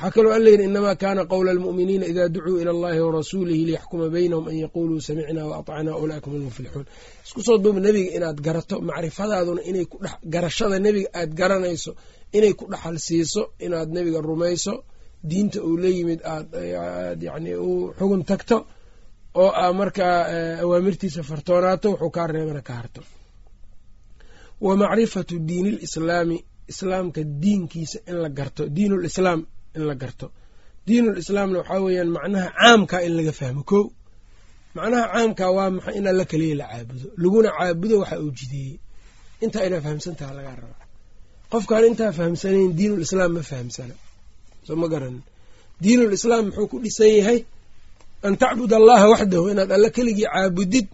waxaa 0.00 0.11
kaloo 0.14 0.32
alla 0.37 0.50
yidhi 0.52 0.64
inamaa 0.70 0.94
kaana 1.02 1.22
qowla 1.32 1.50
almu'miniina 1.54 2.06
idaa 2.12 2.28
ducuu 2.34 2.56
ila 2.62 2.70
allahi 2.76 3.00
warasuulihi 3.06 3.62
liyaxkuma 3.68 4.06
baynahum 4.14 4.46
an 4.50 4.56
yaquuluu 4.64 5.00
samicnaa 5.06 5.46
wa 5.50 5.56
atacnaa 5.61 5.96
ulaaika 6.02 6.26
hum 6.30 6.34
almuflixuun 6.40 6.87
isku 7.26 7.40
soo 7.46 7.56
duuba 7.62 7.80
nebiga 7.87 8.11
inaad 8.18 8.38
garato 8.46 8.76
macrifadaaduna 8.88 9.62
inay 9.70 9.84
ku 9.90 9.96
dhex 10.04 10.12
garashada 10.34 10.76
nebiga 10.87 11.08
aad 11.20 11.30
garanayso 11.40 11.90
inay 12.37 12.52
ku 12.58 12.64
dhexal 12.72 12.96
siiso 13.06 13.42
inaad 13.66 13.88
nebiga 13.96 14.20
rumayso 14.28 14.74
diinta 15.28 15.58
uu 15.68 15.76
la 15.82 15.88
yimid 15.96 16.20
aad 16.34 17.20
yani 17.28 17.50
u 17.68 17.92
xugun 17.98 18.22
tagto 18.30 18.56
oo 19.42 19.50
aa 19.62 19.72
markaa 19.80 20.16
awaamirtiisa 20.62 21.20
fartoonaato 21.30 21.88
wuxuu 21.92 22.11
kaa 22.16 22.26
reebana 22.34 22.62
ka 22.68 22.72
harto. 22.78 23.00
Wa 24.66 24.72
macrifatu 24.82 25.34
diini 25.48 25.70
lislaami 25.80 26.37
islaamka 26.72 27.20
diinkiisa 27.42 27.98
in 28.11 28.16
la 28.22 28.28
garto 28.38 28.62
diinul 28.76 29.04
islaam 29.11 29.40
in 29.76 29.83
la 29.88 29.94
garto. 30.02 30.26
Diinul 30.87 31.18
islaamna 31.22 31.59
waxaa 31.61 31.81
weeyaan 31.87 32.11
macnaha 32.16 32.48
caamkaa 32.59 33.00
in 33.07 33.12
laga 33.18 33.33
fahmo 33.40 33.62
ko 33.70 33.78
macnaha 34.76 35.04
caamkaa 35.14 35.50
waa 35.57 35.70
maxay 35.76 35.94
in 35.98 36.07
alla 36.11 36.24
keliya 36.31 36.57
la 36.61 36.66
caabudo. 36.72 37.07
Laguna 37.22 37.48
caabudo 37.59 37.94
waxa 38.02 38.16
uu 38.24 38.31
jideeyey. 38.38 38.76
Intaa 39.44 39.64
inaa 39.68 39.81
fahamsantaha 39.85 40.33
lagaa 40.38 40.57
rabaa. 40.61 40.85
Qofkaan 41.52 41.85
intaa 41.90 42.12
fahamsanayn 42.18 42.70
diinul 42.78 43.02
islaam 43.07 43.31
ma 43.37 43.42
fahamsana. 43.50 43.94
Soo 44.66 44.76
ma 44.83 44.87
garanin 44.92 45.22
diinul 45.83 46.12
islaam 46.18 46.44
muxuu 46.46 46.66
ku 46.70 46.76
dhisan 46.85 47.12
yahay 47.18 47.38
an 48.26 48.35
tacbud 48.42 48.72
allaha 48.78 49.04
waxdahu 49.12 49.44
inaad 49.52 49.70
alla 49.76 49.88
keligii 49.96 50.26
caabudid 50.33 50.87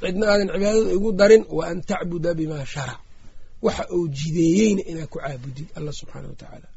cidna 0.00 0.24
aadan 0.32 0.48
cibaadada 0.52 0.90
igu 0.96 1.10
darin 1.20 1.42
wa 1.56 1.62
an 1.70 1.78
tacbuda 1.90 2.30
bimaa 2.38 2.64
sharac. 2.72 3.00
Waxa 3.64 3.84
uu 3.96 4.06
jideeyeyna 4.16 4.82
inaad 4.90 5.08
ku 5.12 5.18
caabudid 5.22 5.68
alla 5.76 5.90
subxaana 5.98 6.28
wa 6.32 6.36
tacaala 6.40 6.68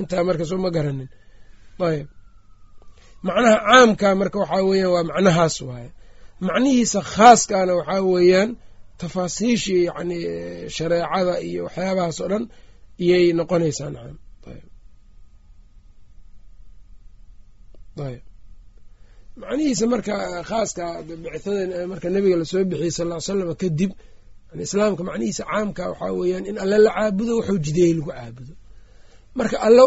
intaa 0.00 0.22
marka 0.28 0.44
soo 0.50 0.58
ma 0.64 0.70
garanin. 0.76 1.08
Ayb 1.88 2.06
macnaha 3.26 3.56
caamka 3.68 4.08
marka 4.20 4.36
waxaa 4.42 4.62
weeyaan 4.68 4.92
waa 4.94 5.04
macnahaas 5.10 5.56
waaye. 5.68 5.88
Macnihiisa 6.46 7.00
khaaskaana 7.14 7.72
waxaa 7.78 8.02
weeyaan 8.12 8.50
tafaasiishii 9.00 9.82
yacni 9.88 10.16
shareecada 10.76 11.34
iyo 11.48 11.60
waxyaabahaas 11.66 12.18
oo 12.22 12.28
dhan 12.32 12.44
iyay 13.04 13.24
noqonaysaa 13.38 13.90
nacam. 13.94 14.16
Ayb 18.06 18.22
macnihiisa 19.42 19.84
marka 19.92 20.14
khaaska 20.50 20.84
bicithada 21.08 21.86
marka 21.92 22.06
nabiga 22.14 22.36
la 22.40 22.44
soo 22.50 22.62
bixiyey 22.70 22.90
sal 22.98 23.08
ly 23.12 23.16
slam 23.26 23.50
kadib 23.62 23.90
islaamka 24.66 25.02
macnihiisa 25.08 25.42
caamka 25.50 25.82
waxaa 25.92 26.12
weeyaan 26.20 26.44
in 26.50 26.56
alle 26.62 26.78
la 26.84 26.90
caabudo 26.96 27.32
wuxuu 27.38 27.58
jideeyey 27.66 27.94
lagu 27.98 28.10
caabudo 28.12 28.52
marka 29.38 29.56
allo 29.68 29.86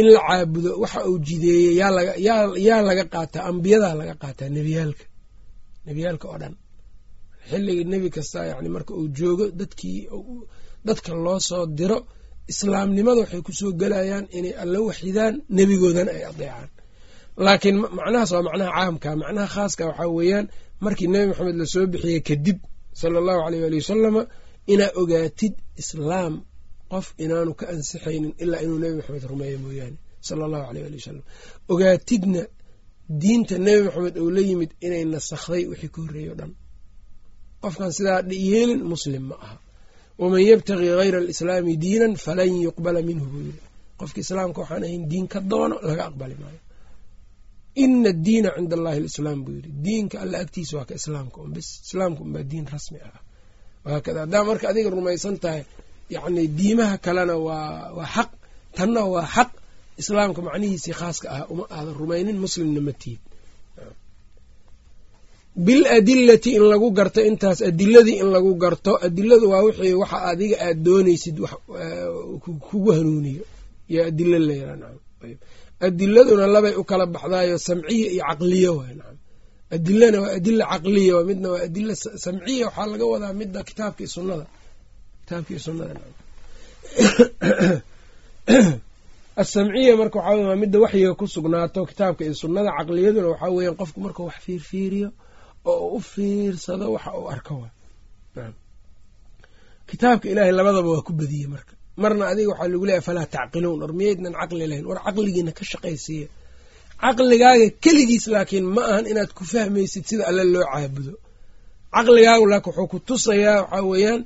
in 0.00 0.06
la 0.14 0.20
caabudo 0.28 0.70
waxa 0.82 1.00
uu 1.10 1.18
jideeyey 1.26 1.72
yaa 2.68 2.80
laga 2.88 3.04
qaataa 3.14 3.44
ambiyadaa 3.50 3.94
laga 4.00 4.14
qaataa 4.22 4.48
nebiyaalka. 4.56 5.04
Nebiyaalka 5.86 6.24
oo 6.32 6.38
dhan. 6.42 6.54
Xilliga 7.50 7.82
nebi 7.92 8.08
kasta 8.16 8.38
yani 8.50 8.68
marka 8.76 8.92
uu 9.00 9.08
joogo 9.18 9.44
dadkii 9.60 9.98
dadka 10.86 11.10
loo 11.24 11.38
soo 11.48 11.64
diro 11.78 11.98
islaamnimada 12.52 13.20
waxay 13.22 13.42
ku 13.46 13.52
soo 13.60 13.72
gelayaan 13.80 14.26
inay 14.38 14.54
alla 14.62 14.78
waxidaan 14.88 15.34
nebigoodana 15.56 16.10
ay 16.18 16.24
adeecaan. 16.30 16.68
Laakiin 17.44 17.76
macnahaas 17.98 18.30
waa 18.34 18.42
macnaha 18.48 18.70
caamka 18.78 19.08
macnaha 19.22 19.48
khaaska 19.54 19.82
waxaa 19.90 20.08
weeyaan 20.18 20.46
markii 20.84 21.08
nebi 21.12 21.26
maxamed 21.30 21.56
la 21.60 21.66
soo 21.74 21.84
bixiyey 21.92 22.20
kadib 22.28 22.58
sala 23.00 23.16
allahu 23.22 23.40
aleyh 23.46 23.60
waali 23.64 23.76
wasalama 23.82 24.22
inaa 24.72 24.90
ogaatid 25.00 25.54
islaam 25.82 26.32
qof 26.92 27.06
inaanu 27.24 27.52
ka 27.60 27.64
ansixaynin 27.74 28.32
ilaa 28.42 28.60
inuu 28.64 28.78
nebi 28.82 28.94
maxamed 28.98 29.24
rumeeyo 29.32 29.58
mooyaane 29.64 29.98
sala 30.26 30.42
allahu 30.46 30.64
aleyh 30.70 30.82
waali 30.84 30.96
wasalam 31.00 31.24
ogaatidna 31.72 32.42
diinta 33.08 33.58
nebi 33.58 33.82
maxamed 33.86 34.16
uu 34.22 34.30
la 34.36 34.40
yimid 34.48 34.70
inay 34.86 35.04
nasakhday 35.04 35.64
wixii 35.70 35.88
ka 35.94 36.00
horreeyey 36.02 36.30
o 36.32 36.34
dhan. 36.40 36.52
Qofkan 37.62 37.92
sidaa 37.96 38.20
yeelin 38.50 38.82
muslim 38.92 39.24
ma 39.30 39.36
aha. 39.44 39.56
Waman 40.20 40.42
yabtagii 40.50 40.94
hayra 41.00 41.18
alislaami 41.24 41.72
diinan 41.84 42.14
falan 42.24 42.52
yuqbala 42.66 43.00
minhu 43.08 43.26
buu 43.32 43.42
yiri 43.48 43.60
qofka 44.00 44.18
islaamka 44.24 44.58
waxaan 44.62 44.84
ahayn 44.86 45.04
diin 45.10 45.26
ka 45.32 45.40
doono 45.50 45.76
laga 45.88 46.02
aqbali 46.10 46.34
maayo. 46.42 46.60
Ina 47.84 48.08
addiina 48.14 48.48
cinda 48.56 48.74
allahi 48.78 48.98
alislaam 49.02 49.38
buu 49.44 49.54
yiri 49.58 49.70
diinka 49.84 50.16
alla 50.22 50.36
agtiisa 50.44 50.72
waa 50.78 50.88
ka 50.90 50.94
islaamka 51.00 51.36
un 51.44 51.52
islaamka 51.56 52.20
unbaa 52.26 52.44
diin 52.50 52.66
rasmi 52.74 52.98
ah. 53.08 53.20
Wahaakada 53.84 54.18
haddaa 54.24 54.44
marka 54.48 54.64
adiga 54.68 54.90
rumaysan 54.90 55.36
tahay 55.44 55.62
yacni 56.14 56.42
diimaha 56.58 56.96
kalena 57.04 57.34
waa 57.46 57.92
waa 57.98 58.06
xaq. 58.14 58.30
Tanna 58.76 59.02
waa 59.14 59.26
xaq. 59.34 59.50
Islaamka 60.00 60.40
macnihiisii 60.46 60.94
khaaska 61.00 61.26
ah 61.36 61.44
uma 61.52 61.64
aadan 61.76 61.94
rumaynin 62.00 62.38
muslimna 62.44 62.80
ma 62.86 62.92
tiid. 63.02 63.20
Biladillati 65.66 66.50
in 66.58 66.62
lagu 66.72 66.88
garto 66.98 67.20
intaas 67.30 67.58
adiladii 67.68 68.16
in 68.22 68.28
lagu 68.34 68.52
garto 68.62 68.92
adiladu 69.06 69.46
waa 69.52 69.62
wixii 69.66 69.92
waxa 70.02 70.18
adiga 70.30 70.56
aad 70.66 70.78
doonaysid 70.86 71.36
kugu 72.66 72.90
hanuuniyo. 72.96 73.44
Yo 73.92 74.00
adilo 74.08 74.38
layra 74.48 74.74
adiladuna 75.86 76.46
labay 76.54 76.74
u 76.80 76.84
kala 76.90 77.04
baxdaayo 77.14 77.56
samciya 77.66 78.06
iyo 78.14 78.22
caqliyo 78.28 78.72
nacam 78.98 79.16
adilana 79.74 80.18
waa 80.22 80.32
adila 80.38 80.64
caqliya 80.72 81.16
midna 81.28 81.48
waa 81.52 81.62
adila 81.68 81.92
samciya. 82.24 82.64
Waxaa 82.66 82.86
laga 82.92 83.04
wadaa 83.12 83.32
midda 83.40 83.60
kitaabka 83.68 84.00
iyo 84.04 84.10
sunnada 84.14 84.44
sunnada 85.66 85.94
nacam 85.94 86.14
asamciya 89.42 89.92
marka 90.00 90.18
waxaa 90.18 90.46
waa 90.48 90.56
midda 90.62 90.78
waxyiga 90.84 91.12
ku 91.20 91.24
sugnaato 91.34 91.80
kitaabka 91.90 92.22
iyo 92.26 92.34
sunnada 92.42 92.70
caqliyaduna 92.78 93.28
waxaa 93.32 93.50
weeyaan 93.56 93.76
qofku 93.80 93.98
markuu 94.04 94.24
wax 94.28 94.38
fiirfiiriyo 94.44 95.08
oo 95.72 95.86
u 95.96 96.00
fiirsado 96.10 96.86
waxa 96.94 97.10
uu 97.20 97.28
arko 97.34 97.54
waa 97.62 98.52
kitaabka 99.90 100.26
ilaahay 100.32 100.52
labadaba 100.58 100.88
waa 100.94 101.02
ku 101.06 101.12
badiyey 101.20 101.46
marka. 101.54 101.72
Marna 102.02 102.24
adiga 102.32 102.50
waxaa 102.52 102.68
lagu 102.72 102.84
leeyahy 102.88 103.04
falaa 103.08 103.26
tacqiluun. 103.34 103.78
War 103.82 103.92
miyaydnan 103.98 104.32
caqli 104.40 104.64
lahayn. 104.70 104.86
War 104.90 104.98
caqligiina 105.06 105.52
ka 105.58 105.64
shaqaysiiya. 105.70 106.26
Caqligaaga 107.02 107.66
keligiis 107.84 108.26
laakiin 108.34 108.66
ma 108.74 108.82
ahan 108.90 109.06
inaad 109.12 109.30
ku 109.38 109.42
fahmaysid 109.52 110.04
sida 110.08 110.24
alle 110.30 110.44
loo 110.54 110.64
caabudo. 110.72 111.12
Caqligaagu 111.94 112.44
laakin 112.52 112.70
wuxuu 112.76 112.88
ku 112.92 112.98
tusayaa 113.08 113.58
waxaa 113.64 113.82
weeyaan 113.90 114.20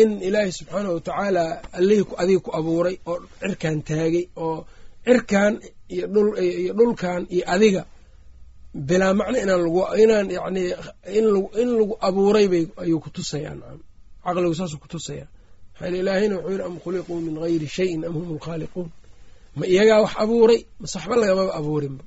in 0.00 0.10
ilaahay 0.26 0.52
subxaana 0.58 0.88
wa 0.94 1.00
tacaala 1.06 1.44
allihii 1.78 2.06
adiga 2.22 2.40
ku 2.46 2.50
abuuray 2.58 2.96
oo 3.10 3.16
cirkan 3.40 3.76
taagay 3.88 4.24
oo 4.44 4.58
cirkan 5.06 5.52
iyo 5.94 6.06
dhulkan 6.78 7.22
iyo 7.34 7.44
adiga 7.54 7.82
bilaa 8.88 9.14
macno 9.18 9.36
inaan 9.44 9.60
lagu 9.64 9.80
inaan 10.02 10.26
yani 10.38 10.62
in 11.18 11.24
lagu 11.78 11.94
abuuray 12.08 12.46
bay 12.52 12.64
ayuu 12.82 13.00
ku 13.04 13.08
tusayaa 13.16 13.54
nacam 13.60 13.80
caqligu 14.24 14.54
saasuu 14.60 14.78
ku 14.82 14.88
tusayaa 14.94 15.28
maxaa 15.80 15.96
ilaahayna 16.00 16.34
wuxuu 16.36 16.52
yidhi 16.52 16.64
am 16.68 16.76
khuliquu 16.84 17.12
min 17.26 17.34
gayri 17.42 17.66
shayin 17.76 18.00
am 18.08 18.12
hum 18.18 18.28
lkhaaliquun 18.36 18.88
ma 19.58 19.64
iyagaa 19.72 20.00
wax 20.04 20.12
abuuray 20.22 20.60
mase 20.80 20.96
waxba 20.98 21.14
lagamaba 21.22 21.52
abuurinba 21.60 22.04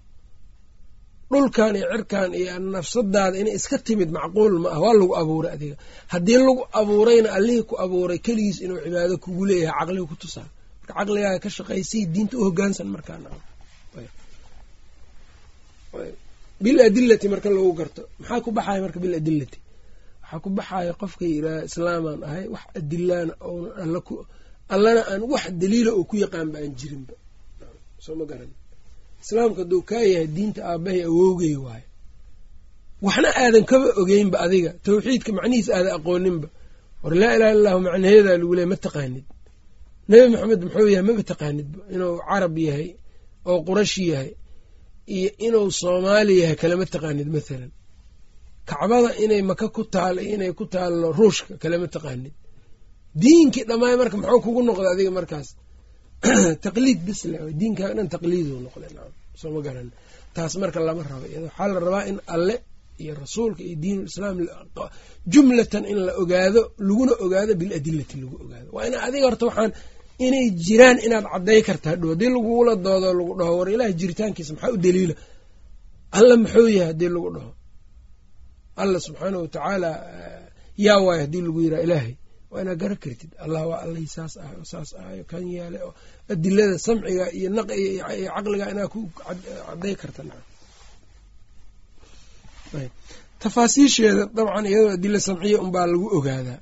dhulkan 1.32 1.74
iyo 1.80 1.86
cirkan 1.94 2.30
iyo 2.42 2.54
nafsadaada 2.76 3.36
inay 3.42 3.56
iska 3.60 3.78
timid 3.88 4.10
macquul 4.18 4.54
ma 4.64 4.70
ah 4.76 4.80
waa 4.84 4.94
lagu 5.00 5.14
abuuray 5.22 5.52
adiga. 5.56 5.76
Haddii 6.14 6.40
lagu 6.48 6.64
abuurayna 6.80 7.30
allihii 7.38 7.64
ku 7.70 7.74
abuuray 7.86 8.20
keligiis 8.26 8.58
inuu 8.64 8.80
cibaado 8.86 9.16
kugu 9.24 9.44
leeyahay 9.50 9.76
caqligu 9.80 10.08
ku 10.12 10.16
tusaa 10.22 10.48
marka 10.82 10.94
caqligaaga 10.98 11.40
ka 11.44 11.50
shaqaysay 11.58 12.04
diinta 12.14 12.34
u 12.40 12.44
hogaansan 12.48 12.88
markaa 12.96 13.18
nacam 13.24 13.42
biladilati 16.64 17.26
marka 17.34 17.50
lagu 17.56 17.72
garto. 17.80 18.02
Maxaa 18.20 18.42
ku 18.46 18.50
baxaya 18.58 18.80
marka 18.86 19.00
biladilati 19.04 19.60
waxaa 20.24 20.40
ku 20.44 20.50
baxaya 20.58 20.94
qofka 21.02 21.24
yidhaha 21.34 21.62
islaamaan 21.70 22.22
ahay 22.28 22.46
wax 22.54 22.64
adilaana 22.80 23.34
allana 24.76 25.02
aan 25.12 25.22
wax 25.34 25.44
daliila 25.62 25.92
oo 25.98 26.04
ku 26.10 26.16
yaqaan 26.24 26.48
ba 26.54 26.58
aan 26.64 26.74
jirinba. 26.80 27.14
Soo 28.04 28.16
ma 28.20 28.26
garan 28.30 28.52
islaamka 29.24 29.60
hadduu 29.64 29.82
kaa 29.90 30.04
yahay 30.14 30.28
diinta 30.36 30.62
aabbahay 30.72 31.02
awowgay 31.10 31.56
waayo 31.66 31.88
waxna 33.06 33.30
aadan 33.44 33.64
kaba 33.72 33.88
ogeynba 34.02 34.38
adiga 34.46 34.72
tawxiidka 34.86 35.32
macnihiis 35.38 35.68
aadan 35.76 35.94
aqooninba. 35.98 36.48
War 37.04 37.14
laa 37.22 37.34
ilaha 37.36 37.52
illa 37.56 37.70
allahu 37.70 37.80
macnaheedaa 37.88 38.38
lagu 38.42 38.54
leey 38.58 38.68
ma 38.72 38.78
taqaanid. 38.86 39.26
Nebi 40.10 40.26
maxamed 40.34 40.62
muxuu 40.66 40.88
yahay 40.94 41.06
maba 41.10 41.24
taqaanidba 41.32 41.80
inuu 41.94 42.14
carab 42.30 42.56
yahay 42.68 42.88
oo 43.50 43.58
qurash 43.68 43.96
yahay 44.12 44.32
iyo 45.16 45.30
inuu 45.48 45.68
soomaali 45.82 46.34
yahay 46.42 46.58
kalama 46.62 46.86
taqaanid 46.96 47.28
mathalan. 47.36 47.72
Kacbada 48.70 49.10
inay 49.24 49.42
maka 49.50 49.66
ku 49.76 49.82
taal 49.94 50.16
inay 50.34 50.52
ku 50.60 50.64
taallo 50.74 51.08
ruushka 51.20 51.54
kalama 51.64 51.88
taqaanid. 51.96 52.34
Diinkii 53.22 53.64
dhammaay 53.70 53.96
marka 54.02 54.16
muxuu 54.22 54.42
kugu 54.46 54.62
noqday 54.68 54.90
adiga 54.94 55.12
markaas 55.20 55.48
taqliid 56.66 57.00
bis 57.08 57.22
le 57.32 57.38
diinkaa 57.60 57.92
dhan 57.98 58.08
taqliidu 58.16 58.54
noqday 58.66 58.92
nacam 58.96 59.14
soo 59.42 59.52
ma 59.56 59.60
garan. 59.68 59.88
Taas 60.36 60.54
marka 60.62 60.80
lama 60.88 61.04
rabo 61.12 61.26
iyado 61.32 61.46
waxaa 61.50 61.68
la 61.74 61.80
rabaa 61.88 62.04
in 62.12 62.18
alle 62.36 62.56
iyo 63.02 63.14
rasuulka 63.24 63.62
iyo 63.68 63.76
diin 63.84 64.00
lislaam 64.08 64.36
jumlatan 65.34 65.84
in 65.92 66.00
la 66.08 66.14
ogaado 66.22 66.62
laguna 66.88 67.14
ogaado 67.26 67.52
biladilati 67.62 68.16
lagu 68.22 68.36
ogaado. 68.46 68.68
Waa 68.76 68.86
ina 68.90 68.98
adiga 69.08 69.26
horta 69.30 69.46
waxaan 69.50 69.72
inay 70.26 70.46
jiraan 70.66 70.98
inaad 71.06 71.26
cadday 71.34 71.60
karta 71.68 71.88
hadhow 71.92 72.10
haddii 72.14 72.32
lagula 72.38 72.72
doodo 72.86 73.08
lagu 73.20 73.32
dhaho 73.40 73.54
war 73.60 73.70
ilaah 73.76 73.92
jiritaankiisa 74.00 74.52
maxaa 74.56 74.72
u 74.76 74.78
daliila? 74.86 75.16
Alla 76.18 76.34
muxuu 76.44 76.68
yahay 76.78 76.88
haddii 76.92 77.10
lagu 77.16 77.30
dhaho? 77.36 77.52
Alla 78.82 78.98
subxaanah 79.06 79.40
watacaala 79.46 79.90
yaa 80.86 81.00
waayo 81.06 81.22
haddii 81.26 81.42
lagu 81.48 81.60
yiraa 81.66 81.82
ilaahay 81.88 82.14
waa 82.52 82.62
inaad 82.64 82.80
gara 82.84 82.96
kartid. 83.04 83.32
Allah 83.44 83.62
waa 83.72 83.80
allay 83.86 84.06
saas 84.16 84.34
ah 84.44 84.52
oo 84.60 84.66
saas 84.72 84.90
ahayo 85.02 85.24
kan 85.32 85.44
yeelay 85.54 85.82
oo 85.88 85.94
adilada 86.34 86.76
samciga 86.86 87.26
iyo 87.38 87.50
naq 87.58 87.70
iyo 87.82 88.04
caqliga 88.36 88.66
inaad 88.74 88.90
ku 88.94 89.00
cadday 89.68 89.96
karta 90.02 90.22
tafaasiisheeda 93.44 94.24
dabcan 94.38 94.66
iyadoo 94.72 94.92
adila 94.98 95.20
samciya 95.28 95.58
unbaa 95.66 95.86
lagu 95.92 96.08
ogaadaa 96.18 96.60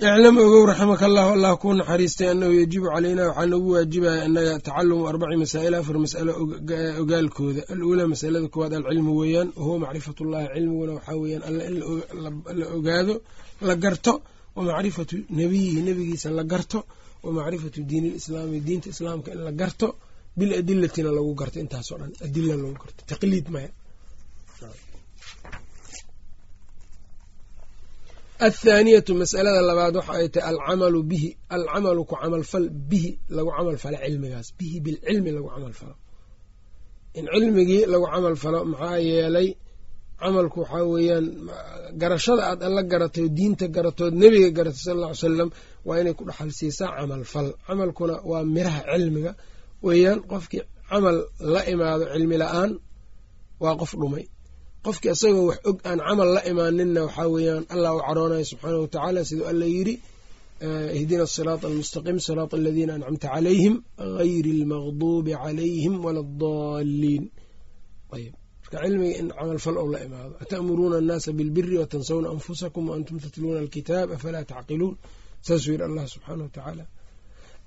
iclam 0.00 0.36
ogow 0.44 0.62
raximaka 0.70 1.04
allahu 1.08 1.30
allah 1.36 1.52
kuu 1.62 1.74
naxariistay 1.80 2.28
annahu 2.32 2.52
yajibu 2.60 2.86
calaynaa 2.94 3.26
waxaa 3.30 3.46
nagu 3.52 3.68
waajibaya 3.74 4.20
annaga 4.26 4.52
tacalumu 4.66 5.04
arbaci 5.10 5.36
masaa'il 5.42 5.74
afar 5.80 5.96
mas'alo 6.04 6.32
ogaalkooda 7.02 7.62
aluulaa 7.72 8.06
masalada 8.12 8.48
koowaad 8.54 8.74
alcilmu 8.78 9.12
weeyaan 9.20 9.48
wahuwa 9.58 9.78
macrifatu 9.84 10.22
llahi 10.32 10.46
cilmiguna 10.54 10.92
waxaa 10.96 11.16
weeyaan 11.22 11.42
alla 11.48 11.62
in 11.70 11.76
la 12.60 12.66
ogaado 12.78 13.14
la 13.68 13.74
garto 13.84 14.12
wa 14.56 14.62
macrifatu 14.68 15.16
nabiyihi 15.40 15.80
nebigiisa 15.88 16.28
la 16.38 16.44
garto 16.52 16.78
wa 17.24 17.30
macrifatu 17.38 17.78
diin 17.90 18.04
lislaami 18.14 18.58
diinta 18.66 18.88
islaamka 18.94 19.28
in 19.34 19.40
la 19.48 19.52
garto 19.60 19.88
biladilatina 20.38 21.10
lagu 21.16 21.32
garto 21.40 21.56
intaasoo 21.64 21.96
dhan 22.00 22.12
adila 22.26 22.54
lagu 22.60 22.72
garto 22.82 23.00
taqliid 23.10 23.46
maya 23.54 23.70
athaaniyatu 28.46 29.12
masalada 29.20 29.60
labaad 29.70 29.94
waxa 30.00 30.12
ay 30.20 30.28
tahay 30.34 30.48
alcamalu 30.52 31.00
bihi 31.10 31.28
alcamalu 31.56 32.00
ku 32.10 32.14
camalfal 32.22 32.64
bihi 32.90 33.10
lagu 33.36 33.50
camal 33.56 33.76
falo 33.82 33.96
cilmigaas 34.04 34.48
bihi 34.58 34.76
bilcilmi 34.84 35.30
lagu 35.36 35.48
camal 35.54 35.74
falo 35.80 35.94
in 37.18 37.24
cilmigii 37.34 37.82
lagu 37.92 38.06
camal 38.12 38.36
falo 38.42 38.58
maxaa 38.72 38.98
yeelay 39.08 39.48
camalku 40.22 40.56
waxaa 40.62 40.84
weeyaan 40.92 41.26
garashada 42.00 42.42
aad 42.50 42.60
alla 42.68 42.82
garatay 42.92 43.26
diinta 43.36 43.66
garatood 43.76 44.12
nebiga 44.22 44.50
garatay 44.58 44.82
sal 44.86 44.96
alla 44.98 45.08
ly 45.14 45.18
salam 45.26 45.50
waa 45.86 45.96
inay 46.02 46.14
ku 46.18 46.22
dhaxal 46.28 46.50
siisaa 46.58 46.90
camal 46.98 47.22
fal 47.32 47.48
camalkuna 47.66 48.14
waa 48.30 48.42
miraha 48.54 48.80
cilmiga 48.92 49.32
weeyaan 49.86 50.18
qofkii 50.32 50.62
camal 50.90 51.16
la 51.54 51.60
imaado 51.72 52.04
cilmi 52.14 52.36
la'aan 52.42 52.70
waa 53.62 53.74
qof 53.80 53.92
dhumay 54.00 54.24
qofkii 54.84 55.10
isagoo 55.16 55.46
wax 55.50 55.58
og 55.68 55.76
aan 55.88 55.98
camal 56.06 56.30
la 56.36 56.40
imaaninna 56.50 57.00
waxaa 57.06 57.28
weeyaan 57.34 57.64
allah 57.74 57.90
u 57.96 58.00
caroonaya 58.06 58.44
subxaanahu 58.50 58.82
watacaala 58.86 59.20
siduu 59.28 59.46
alla 59.52 59.66
yidhi 59.76 59.94
ihdina 60.98 61.22
asiraata 61.28 61.64
almustaqiim 61.70 62.18
siraata 62.26 62.54
aladiina 62.60 62.92
ancamta 62.96 63.26
calayhim 63.34 63.74
gayri 64.18 64.50
almaqduubi 64.58 65.32
calayhim 65.42 65.94
wala 66.04 66.20
adaliin 66.26 67.24
ayb 68.16 68.32
marka 68.62 68.76
cilmiga 68.84 69.14
in 69.20 69.28
camal 69.38 69.58
fal 69.64 69.76
ou 69.82 69.88
la 69.94 69.98
imaado 70.06 70.34
ata'muruuna 70.44 70.96
annaasa 71.02 71.30
bilbiri 71.38 71.76
watansawna 71.82 72.26
anfusakum 72.34 72.84
waantum 72.90 73.16
tatluuna 73.24 73.58
alkitaab 73.64 74.08
afalaa 74.16 74.44
tacqiluun? 74.52 74.94
Saasuu 75.46 75.72
yidhi 75.74 75.84
allah 75.88 76.04
subxaanahu 76.14 76.46
watacaala 76.48 76.84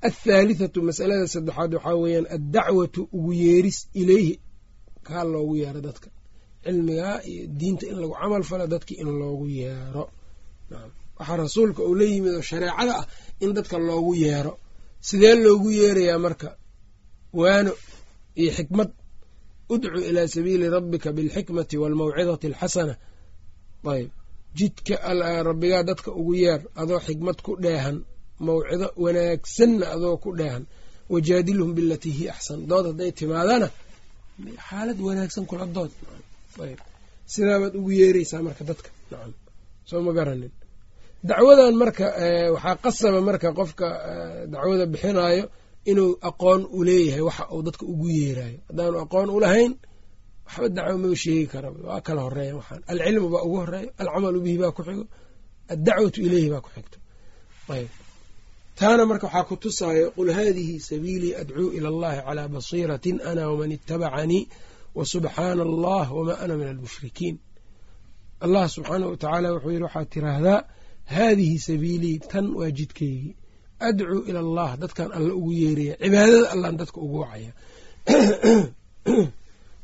athaalithatu 0.10 0.80
masalada 0.90 1.26
saddexaad 1.36 1.72
waxaa 1.78 1.96
weeyaan 2.04 2.26
addacwatu 2.38 3.02
ugu 3.18 3.32
yeeris 3.44 3.78
ileyhi 4.02 4.34
kaa 5.08 5.24
loogu 5.34 5.56
yeero 5.62 5.82
dadka 5.88 6.08
cilmigaa 6.66 7.16
iyo 7.32 7.44
diinta 7.60 7.86
in 7.92 7.98
lagu 8.02 8.14
camal 8.22 8.44
falo 8.50 8.66
dadki 8.74 8.94
in 9.02 9.10
loogu 9.20 9.46
yeero. 9.60 10.04
Waxaa 11.18 11.38
rasuulka 11.44 11.82
uu 11.90 11.96
la 12.00 12.06
yimid 12.12 12.34
oo 12.38 12.42
shareecada 12.50 12.94
ah 13.02 13.06
in 13.44 13.52
dadka 13.58 13.78
loogu 13.88 14.12
yeero. 14.24 14.54
Sidee 15.08 15.36
loogu 15.46 15.70
yeerayaa 15.80 16.20
marka? 16.26 16.50
Waano 17.40 17.72
iyo 18.42 18.52
xikmad. 18.58 18.90
Udcu 19.74 20.00
ilaa 20.10 20.28
sabiili 20.34 20.68
rabbika 20.76 21.10
bilxikmati 21.18 21.76
waalmawcidati 21.82 22.46
alxasana 22.52 22.96
ayb 23.94 24.10
jidka 24.58 24.96
rabbigaa 25.50 25.84
dadka 25.90 26.10
ugu 26.20 26.34
yeer 26.42 26.62
adoo 26.82 27.00
xikmad 27.08 27.38
ku 27.46 27.52
dheehan. 27.64 27.98
Mawcido 28.46 28.88
wanaagsanna 29.04 29.86
adoo 29.96 30.16
ku 30.24 30.30
dheehan. 30.40 30.64
Wajaadilhum 31.14 31.72
bilatii 31.78 32.12
hiya 32.18 32.32
axsan 32.36 32.60
dood 32.70 32.86
hadday 32.90 33.12
timaadana 33.20 33.68
xaalad 34.68 35.00
wanaagsan 35.08 35.46
kula 35.50 35.66
dood 35.76 35.92
sidaabaad 37.34 37.74
ugu 37.80 37.92
yeereysaa 38.00 38.42
marka 38.48 38.64
dadka. 38.70 38.90
Nacam. 39.12 39.34
Soo 39.90 40.02
ma 40.06 40.12
garanin. 40.18 40.52
Dacwadan 41.30 41.76
marka 41.82 42.06
waxaa 42.56 42.76
qasaba 42.84 43.20
marka 43.30 43.48
qofka 43.60 43.88
dacwada 44.52 44.86
bixinaayo 44.94 45.46
inuu 45.92 46.12
aqoon 46.30 46.62
u 46.78 46.84
leeyahay 46.88 47.22
waxa 47.30 47.44
uu 47.56 47.62
dadka 47.68 47.84
ugu 47.94 48.08
yeerayo 48.20 48.58
haddaanu 48.70 48.98
aqoon 49.06 49.30
u 49.30 49.38
lahayn 49.44 49.72
waxba 50.48 50.68
dacwo 50.78 50.96
ma 51.04 51.08
sheegi 51.24 51.46
kara 51.54 51.70
waa 51.88 52.02
kala 52.08 52.22
horreeya 52.26 52.54
waxaan. 52.60 52.82
Alcilmu 52.92 53.28
baa 53.34 53.44
ugu 53.48 53.58
horeeyo 53.64 53.90
alcamalu 54.02 54.40
bihi 54.46 54.58
baa 54.64 54.72
ku 54.78 54.82
xigo 54.88 55.04
addacwatu 55.74 56.20
ileyhi 56.28 56.50
baa 56.54 56.62
ku 56.66 56.70
xigto. 56.76 56.98
Ayb. 57.76 57.90
Taana 58.80 59.04
marka 59.10 59.26
waxaa 59.28 59.48
ku 59.50 59.56
tusaayo 59.64 60.06
qul 60.16 60.30
haadihi 60.38 60.76
sabiilii 60.90 61.34
adcuu 61.42 61.70
ila 61.78 61.88
allahi 61.94 62.20
calaa 62.28 62.48
basiiratin 62.56 63.18
ana 63.30 63.42
waman 63.50 63.72
itabacanii 63.78 64.44
wasubxaana 64.96 65.62
allah 65.70 66.06
wamaa 66.18 66.40
ana 66.44 66.58
min 66.58 66.68
almushrikiin 66.68 67.36
allah 68.46 68.70
subxaanahu 68.76 69.12
watacaala 69.14 69.54
wuxuu 69.54 69.72
yidhi 69.72 69.84
waxaad 69.84 70.10
tiraahdaa 70.10 70.60
haadihi 71.16 71.60
sabiilii 71.60 72.20
tan 72.20 72.46
waa 72.56 72.72
jidkaygii 72.80 73.36
adcuu 73.80 74.24
ila 74.30 74.40
allah 74.40 74.70
dadkan 74.78 75.12
alla 75.12 75.34
ugu 75.34 75.52
yeeraya 75.52 75.96
cibaadada 76.04 76.52
allaan 76.56 76.78
dadka 76.78 76.98
ugu 77.02 77.20
wacaya. 77.20 77.52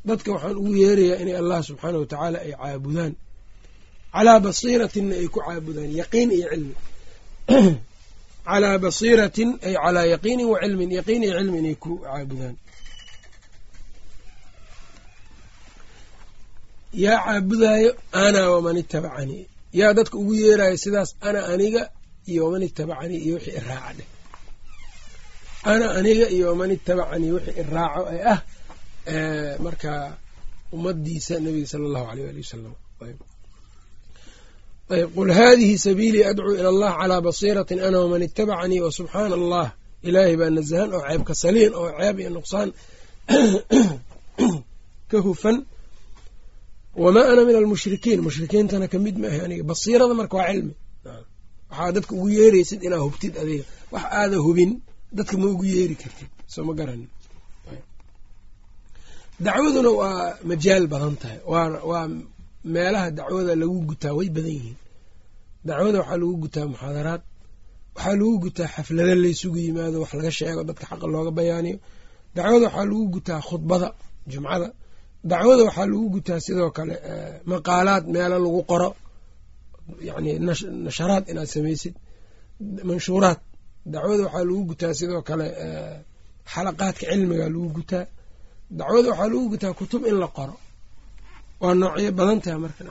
Dadka 0.04 0.32
waxaan 0.32 0.56
ugu 0.56 0.76
yeerayaa 0.76 1.20
inay 1.22 1.36
allah 1.36 1.60
subxaanahu 1.62 2.04
watacaala 2.04 2.38
ay 2.40 2.52
caabudaan. 2.52 3.12
Calaa 4.12 4.40
basiiratinna 4.40 5.14
ay 5.14 5.28
ku 5.28 5.40
caabudaan 5.40 5.90
yaqiin 6.00 6.30
iyo 6.32 6.48
cilmi. 6.52 6.74
Calaa 8.48 8.78
basiiratin 8.78 9.50
ay 9.62 9.74
calaa 9.76 10.06
yaqiinin 10.14 10.48
wa 10.48 10.58
cilmin 10.60 10.90
yaqiin 10.98 11.22
iyo 11.22 11.34
cilmi 11.38 11.58
inay 11.58 11.76
ku 11.76 12.00
caabudaan 12.04 12.56
yaa 16.92 17.24
caabudaayo 17.24 17.96
ana 18.12 18.50
waman 18.50 18.76
itabacanii 18.76 19.46
yaa 19.72 19.94
dadka 19.94 20.18
ugu 20.18 20.34
yeerayo 20.34 20.76
sidaas 20.76 21.16
ana 21.20 21.46
aniga 21.46 21.90
iyo 22.26 22.44
waman 22.44 22.62
itabacanii 22.62 23.18
iyo 23.18 23.34
wixii 23.34 23.56
iraaca 23.60 23.92
dheh. 23.96 24.06
Ana 25.62 25.90
aniga 25.90 26.28
iyo 26.28 26.48
waman 26.48 26.70
itabacanii 26.70 27.30
wixii 27.30 27.60
iraaco 27.60 28.08
ee 28.12 28.22
ah 28.24 28.40
marka 29.58 30.16
ummadiisa 30.72 31.40
nabiga 31.40 31.66
sala 31.66 31.84
allahu 31.86 32.10
aleyh 32.10 32.28
ali 32.28 32.40
wasalam 32.40 32.74
ayb. 33.06 33.18
Qul 35.14 35.32
haadihi 35.32 35.78
sabiilii 35.78 36.24
adcuu 36.24 36.54
ila 36.54 36.68
allah 36.68 36.92
calaa 36.98 37.20
basiiratin 37.20 37.80
ana 37.80 37.98
waman 38.00 38.22
itabacanii 38.22 38.80
wa 38.80 38.92
subxaana 38.92 39.34
allah 39.34 39.72
ilaahay 40.02 40.36
baa 40.36 40.50
nasahan 40.50 40.92
oo 40.94 41.02
ceebka 41.08 41.34
saliin 41.34 41.74
oo 41.74 41.90
ceeb 41.98 42.18
iyo 42.18 42.30
nuqsaan 42.30 42.72
ka 45.10 45.18
hufan 45.26 45.66
wamaa 47.02 47.26
ana 47.32 47.42
min 47.48 47.56
almushrikiin 47.60 48.20
mushrikiintana 48.26 48.86
ka 48.92 48.98
mid 49.04 49.16
maahay 49.22 49.40
aniga 49.46 49.64
basiirada 49.70 50.14
marka 50.20 50.34
waa 50.40 50.48
cilmi 50.52 50.74
waxaa 51.70 51.92
dadka 51.96 52.12
ugu 52.18 52.28
yeeraysid 52.38 52.80
inaa 52.86 53.02
hubtid 53.06 53.32
adiga 53.42 53.64
wax 53.94 54.04
aada 54.20 54.36
hubin 54.46 54.70
dadka 55.18 55.34
ma 55.40 55.46
ugu 55.54 55.64
yeeri 55.74 55.94
kartid 56.02 56.30
soo 56.52 56.64
ma 56.68 56.72
garanin 56.78 57.08
dacwaduna 59.44 59.90
waa 60.00 60.36
majaal 60.50 60.84
badan 60.92 61.14
tahay 61.22 61.38
waa 61.90 62.08
meelaha 62.74 63.08
dacwada 63.18 63.52
lagu 63.62 63.78
gutaa 63.90 64.12
way 64.18 64.28
badan 64.36 64.52
yihiin 64.58 64.76
dacwada 65.68 65.98
waxaa 66.00 66.16
lagu 66.22 66.34
gutaa 66.44 66.66
muxaadaraad 66.72 67.22
waxaa 67.96 68.14
lagu 68.20 68.34
gutaa 68.44 68.68
xaflado 68.74 69.14
laysugu 69.24 69.58
yimaado 69.64 69.96
wax 70.02 70.10
laga 70.18 70.30
sheego 70.38 70.62
dadka 70.68 70.84
xaqa 70.90 71.06
looga 71.14 71.30
bayaaniyo 71.38 71.76
dacwada 72.36 72.64
waxaa 72.66 72.84
lagu 72.90 73.04
gutaa 73.14 73.40
khudbada 73.48 73.88
jumcada 74.32 74.68
dacwada 75.24 75.62
waxaa 75.68 75.86
lagu 75.92 76.06
gutaa 76.14 76.40
sidoo 76.46 76.70
kale 76.76 76.94
maqaalaad 77.50 78.04
meelo 78.14 78.36
lagu 78.44 78.62
qoro. 78.70 78.90
Yani 80.08 80.30
nasharaad 80.86 81.24
inaad 81.30 81.48
samaysid. 81.54 81.94
Manshuuraad. 82.88 83.38
Dacwada 83.92 84.22
waxaa 84.26 84.44
lagu 84.48 84.62
gutaa 84.70 84.92
sidoo 84.98 85.22
kale 85.28 85.46
xalaqaadka 86.52 87.04
cilmiga 87.10 87.46
lagu 87.54 87.68
gutaa. 87.78 88.04
Dacwada 88.78 89.08
waxaa 89.12 89.28
lagu 89.32 89.46
gutaa 89.52 89.72
kutub 89.78 90.02
in 90.10 90.16
la 90.22 90.28
qoro. 90.36 90.54
Waa 91.60 91.74
noocyo 91.80 92.10
badan 92.18 92.38
tahay 92.44 92.58
marka 92.64 92.82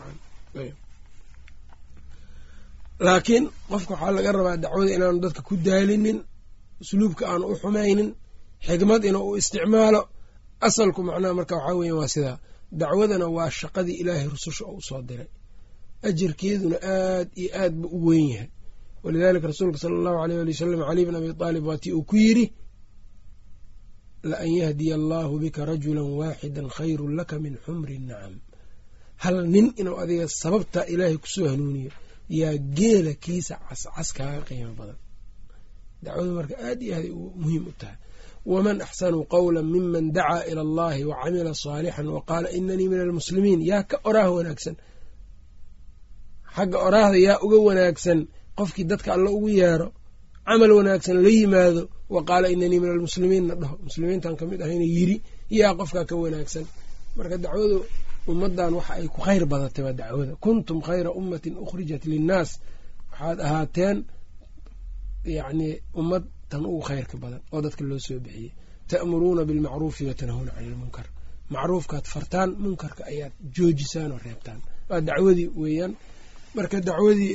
laakiin 3.05 3.45
qofka 3.69 3.93
waxaa 3.93 4.11
laga 4.17 4.31
rabaa 4.37 4.57
dacwada 4.63 4.91
inaanu 4.95 5.19
dadka 5.23 5.41
ku 5.47 5.53
daalinin 5.67 6.17
usluubka 6.81 7.23
aanu 7.31 7.45
u 7.51 7.55
xumaynin 7.61 8.09
xikmad 8.67 9.01
inuu 9.09 9.25
u 9.31 9.37
isticmaalo 9.41 10.01
asalku 10.67 10.99
macnaha 11.07 11.33
marka 11.39 11.55
waxaa 11.57 11.75
weya 11.79 11.95
waa 11.99 12.07
sidaa 12.13 12.37
dacwadana 12.79 13.25
waa 13.37 13.49
shaqadii 13.59 13.97
ilaahay 14.01 14.27
rususha 14.33 14.63
oo 14.69 14.77
u 14.77 14.81
soo 14.87 15.01
diray. 15.09 15.29
Ajarkeeduna 16.07 16.77
aad 16.95 17.27
iyo 17.41 17.49
aad 17.61 17.73
ba 17.81 17.87
u 17.87 18.05
weyn 18.07 18.27
yahay. 18.33 18.49
Walidaalika 19.03 19.47
rasuulka 19.51 19.77
sala 19.81 19.95
allahu 19.99 20.17
aleyh 20.23 20.39
ali 20.41 20.51
wasalam 20.53 20.81
cali 20.89 21.01
bn 21.07 21.15
abi 21.19 21.29
aalib 21.45 21.65
waatii 21.69 21.93
uu 21.97 22.03
ku 22.09 22.15
yidhi 22.23 22.45
laan 24.29 24.51
yahdiya 24.61 24.95
allaahu 24.99 25.33
bika 25.43 25.61
rajula 25.69 26.01
waaxida 26.19 26.61
khayrun 26.75 27.11
laka 27.19 27.35
min 27.43 27.55
xumri 27.65 27.97
nacam. 28.09 28.35
Hal 29.23 29.37
nin 29.53 29.67
inuu 29.79 29.97
adiga 30.03 30.25
sababtaa 30.41 30.85
ilaahay 30.93 31.17
ku 31.23 31.27
soo 31.35 31.47
hanuuniyo 31.51 31.91
yaa 32.39 32.55
geela 32.77 33.13
kiisa 33.23 33.55
cascas 33.67 34.09
kaaga 34.17 34.41
qiimo 34.47 34.73
badan. 34.79 34.99
Dacwadu 36.03 36.31
marka 36.37 36.55
aad 36.67 36.79
iyo 36.85 36.93
aaday 36.97 37.11
muhiim 37.41 37.63
u 37.67 37.71
tahay 37.79 37.97
waman 38.45 38.81
axsanu 38.81 39.23
qawla 39.33 39.61
miman 39.73 40.05
dacaa 40.15 40.43
ila 40.51 40.61
allahi 40.67 41.01
wa 41.09 41.15
camila 41.23 41.53
saalixan 41.63 42.07
wa 42.15 42.21
qaala 42.29 42.47
inanii 42.51 42.87
min 42.91 42.99
almuslimiin 43.05 43.61
yaa 43.69 43.83
ka 43.89 43.97
oraah 44.09 44.29
wanaagsan 44.35 44.75
xagga 46.55 46.77
oraahda 46.87 47.17
yaa 47.27 47.39
uga 47.45 47.57
wanaagsan 47.67 48.19
qofkii 48.57 48.83
dadka 48.91 49.09
alla 49.15 49.29
ugu 49.37 49.49
yeero 49.59 49.87
camal 50.47 50.71
wanaagsan 50.77 51.17
la 51.23 51.29
yimaado 51.37 51.81
wa 52.13 52.19
qaala 52.29 52.47
inanii 52.55 52.79
min 52.83 52.89
almuslimiinna 52.95 53.53
dhaho 53.61 53.75
muslimiintan 53.85 54.33
ka 54.39 54.43
mid 54.49 54.59
ahayna 54.65 54.83
yiri 54.95 55.15
yaa 55.59 55.73
qofkaa 55.79 56.05
ka 56.09 56.15
wanaagsan 56.23 56.65
marka 57.17 57.35
dacwadu 57.43 57.77
ummaddan 58.31 58.73
waxa 58.77 58.93
ay 58.99 59.07
ku 59.13 59.19
khayr 59.25 59.43
badatay 59.51 59.83
waa 59.85 59.93
dacwada 60.01 60.33
kuntum 60.43 60.77
khayra 60.87 61.09
ummatin 61.19 61.53
ukhrijat 61.63 62.03
linnaas 62.11 62.49
waxaad 63.11 63.39
ahaateen 63.47 63.97
yacnii 65.37 65.73
ummad 65.99 66.23
tan 66.49 66.63
ugu 66.69 66.81
khayrka 66.87 67.15
badan 67.23 67.41
oo 67.53 67.59
dadka 67.65 67.83
loo 67.89 67.99
soo 68.07 68.19
bixiyey. 68.25 68.51
Ta'muruuna 68.89 69.43
bilmacruufi 69.49 70.03
wa 70.09 70.13
tanhawna 70.19 70.51
cani 70.55 70.67
ilmunkar 70.71 71.05
macruufkaad 71.53 72.05
fartaan 72.13 72.49
munkarka 72.63 73.01
ayaad 73.11 73.33
joojisaan 73.55 74.11
oo 74.15 74.19
reebtaan. 74.25 74.59
Waa 74.89 75.01
dacwadii 75.07 75.47
weeyaan. 75.61 75.93
Marka 76.55 76.77
dacwadii 76.89 77.31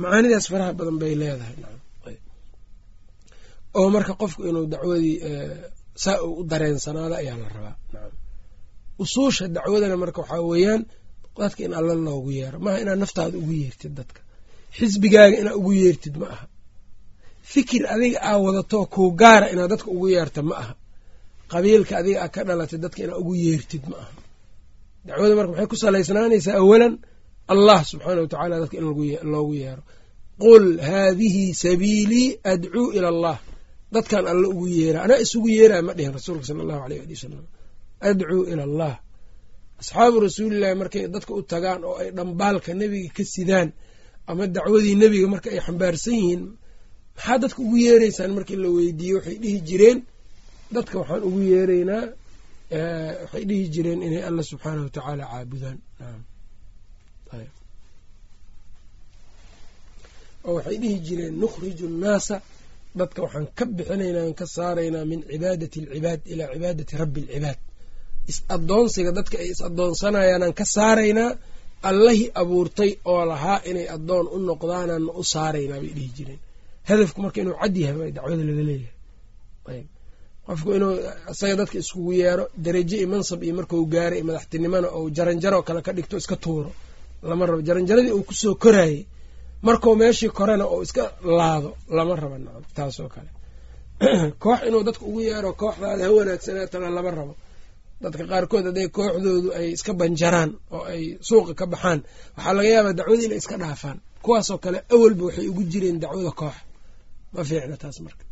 macaanidaas 0.00 0.46
faraha 0.52 0.72
badan 0.78 0.96
bay 1.00 1.12
leedahay. 1.20 1.56
Oo 3.78 3.88
marka 3.94 4.12
qofku 4.20 4.40
inuu 4.48 4.66
dacwadii 4.74 5.16
saa 6.02 6.18
u 6.22 6.44
dareensanaado 6.50 7.14
ayaa 7.22 7.36
la 7.42 7.48
rabaa. 7.56 7.74
Usuusha 9.02 9.44
dacwadana 9.56 9.96
marka 10.02 10.20
waxaa 10.22 10.40
weeyaan 10.50 10.82
dadka 11.40 11.60
in 11.66 11.72
alla 11.78 11.94
loogu 12.06 12.30
yeero. 12.38 12.58
Maaha 12.64 12.78
inaad 12.82 12.98
naftaada 13.02 13.36
ugu 13.42 13.52
yeertid 13.62 13.92
dadka. 13.98 14.20
Xisbigaaga 14.76 15.36
inaad 15.42 15.56
ugu 15.60 15.72
yeertid 15.82 16.14
ma 16.20 16.26
aha 16.34 16.46
fikir 17.52 17.82
adiga 17.94 18.18
aa 18.28 18.36
wadato 18.44 18.78
kuu 18.94 19.10
gaara 19.20 19.46
inaad 19.52 19.70
dadka 19.72 19.88
ugu 19.94 20.06
yeerta 20.14 20.40
ma 20.48 20.54
aha. 20.62 20.74
Qabiilka 21.52 21.92
adiga 22.00 22.18
aa 22.24 22.28
ka 22.34 22.40
dhalatay 22.48 22.78
dadka 22.84 23.00
inaad 23.04 23.18
ugu 23.22 23.34
yeertid 23.44 23.84
ma 23.90 23.96
aha. 24.02 24.12
Dacwada 25.06 25.34
marka 25.38 25.50
maxay 25.52 25.68
ku 25.72 25.76
salaysnaanaysaa 25.84 26.56
awalan 26.62 26.94
allah 27.52 27.78
subxaana 27.90 28.20
wa 28.24 28.28
tacala 28.32 28.54
dadka 28.62 28.76
in 28.80 28.84
loogu 29.34 29.54
yeero. 29.62 29.82
Qul 30.42 30.64
haadihi 30.88 31.44
sabiilii 31.64 32.28
adcuu 32.52 32.88
ila 32.96 33.08
allah. 33.14 33.36
Dadkan 33.94 34.24
alla 34.32 34.46
ugu 34.52 34.66
yeera 34.78 34.98
anaa 35.04 35.18
isugu 35.24 35.48
yeeraya 35.56 35.82
ma 35.86 35.92
dhihin 35.96 36.12
rasuulka 36.18 36.44
sala 36.48 36.60
allahu 36.64 36.82
aleyh 36.86 37.00
ali 37.04 37.14
wasalam 37.16 37.46
adcuu 38.10 38.42
ila 38.52 38.62
allah. 38.68 38.94
Asxaabu 39.80 40.16
rasuulillahi 40.26 40.74
markay 40.82 41.02
dadka 41.14 41.32
u 41.38 41.42
tagaan 41.52 41.80
oo 41.88 41.96
ay 42.02 42.08
dhambaalka 42.16 42.70
nebiga 42.80 43.10
ka 43.16 43.24
sidaan 43.34 43.68
ama 44.30 44.44
dacwadii 44.56 44.94
nebiga 45.02 45.26
marka 45.34 45.48
ay 45.54 45.60
xambaarsan 45.66 46.14
yihiin 46.20 46.42
maxaa 47.16 47.38
dadka 47.42 47.58
ugu 47.64 47.76
yeereysaan 47.86 48.30
markii 48.36 48.58
la 48.64 48.68
weydiiye 48.76 49.14
waxay 49.18 49.36
dhihi 49.42 49.58
jireen 49.68 49.98
dadka 50.76 50.94
waxaan 51.00 51.22
ugu 51.28 51.40
yeereynaa 51.52 52.04
waxay 53.22 53.44
dhihi 53.50 53.64
jireen 53.74 54.00
inay 54.06 54.22
alla 54.28 54.42
subxaanah 54.50 54.82
wa 54.86 54.90
tacaala 54.96 55.24
caabudaan. 55.32 55.78
Oo 60.48 60.54
waxay 60.56 60.76
dhihi 60.82 60.98
jireen 61.06 61.34
nukhriju 61.42 61.84
annaasa 61.92 62.36
dadka 63.00 63.18
waxaan 63.24 63.46
ka 63.58 63.64
bixinaynaa 63.76 64.32
ka 64.40 64.46
saaraynaa 64.56 65.04
min 65.12 65.20
cibaadati 65.30 65.78
alcibaad 65.84 66.20
ilaa 66.32 66.48
cibaadati 66.54 66.94
rabbi 67.02 67.20
alcibaad. 67.26 67.58
Is-addoonsiga 68.30 69.10
dadka 69.18 69.36
ay 69.42 69.48
is-addoonsanayaanaan 69.54 70.54
ka 70.60 70.64
saaraynaa 70.76 71.30
allihii 71.90 72.28
abuurtay 72.42 72.90
oo 73.12 73.22
lahaa 73.30 73.58
inay 73.70 73.86
addoon 73.96 74.26
u 74.34 74.38
noqdaanaanna 74.48 75.10
u 75.20 75.24
saaraynaa 75.34 75.80
bay 75.82 75.92
dhihi 75.98 76.10
jireen 76.18 76.40
hadafku 76.88 77.18
marka 77.22 77.40
inuu 77.40 77.56
cad 77.60 77.76
yahay 77.76 78.12
dacwada 78.12 78.44
laga 78.48 78.62
leeyahay. 78.68 79.84
Qofku 80.46 80.74
inuu 80.78 80.94
isaga 81.30 81.56
dadka 81.56 81.78
iskugu 81.78 82.12
yeero 82.12 82.44
daraje 82.56 82.96
iyo 82.96 83.08
mansab 83.08 83.42
iyo 83.42 83.54
markau 83.54 83.86
gaaray 83.86 84.22
madaxtinimona 84.22 84.88
ou 84.94 85.10
jaranjaro 85.10 85.62
kale 85.62 85.82
ka 85.82 85.92
dhigto 85.92 86.16
iska 86.16 86.36
tuuro. 86.36 86.70
Lama 87.22 87.46
rabo. 87.46 87.62
Jaranjaradii 87.62 88.12
uu 88.14 88.22
ku 88.22 88.34
soo 88.34 88.54
koraayey 88.54 89.06
markuu 89.62 89.96
meeshii 89.96 90.28
korena 90.30 90.64
oo 90.64 90.82
iska 90.82 91.18
laado 91.24 91.74
lama 91.90 92.14
rabo. 92.16 92.38
Nacam. 92.38 92.62
Taasoo 92.74 93.08
kale. 93.08 93.30
Koox 94.42 94.60
inuu 94.68 94.84
dadka 94.86 95.04
ugu 95.04 95.20
yeero 95.20 95.52
kooxdaada 95.52 96.04
ha 96.04 96.12
wanaagsanaatana 96.12 96.90
lama 96.90 97.10
rabo. 97.10 97.34
Dadka 98.00 98.22
qaarkood 98.30 98.64
hadday 98.70 98.88
kooxdoodu 98.88 99.50
ay 99.58 99.72
iska 99.74 99.92
banjaraan 99.94 100.50
oo 100.70 100.84
ay 100.86 101.18
suuqa 101.20 101.54
ka 101.58 101.66
baxaan. 101.66 102.06
Waxaa 102.36 102.54
laga 102.54 102.68
yaabaa 102.68 102.92
dacwada 102.98 103.22
inay 103.26 103.38
iska 103.42 103.56
dhaafaan. 103.58 103.98
Kuwaasoo 104.22 104.58
kale 104.58 104.78
awalba 104.94 105.24
waxay 105.24 105.48
ugu 105.50 105.62
jireen 105.72 105.98
dacwada 105.98 106.30
koox 106.30 106.54
ma 107.32 107.40
fiicna 107.48 107.76
taas 107.82 107.98
marka. 108.04 108.24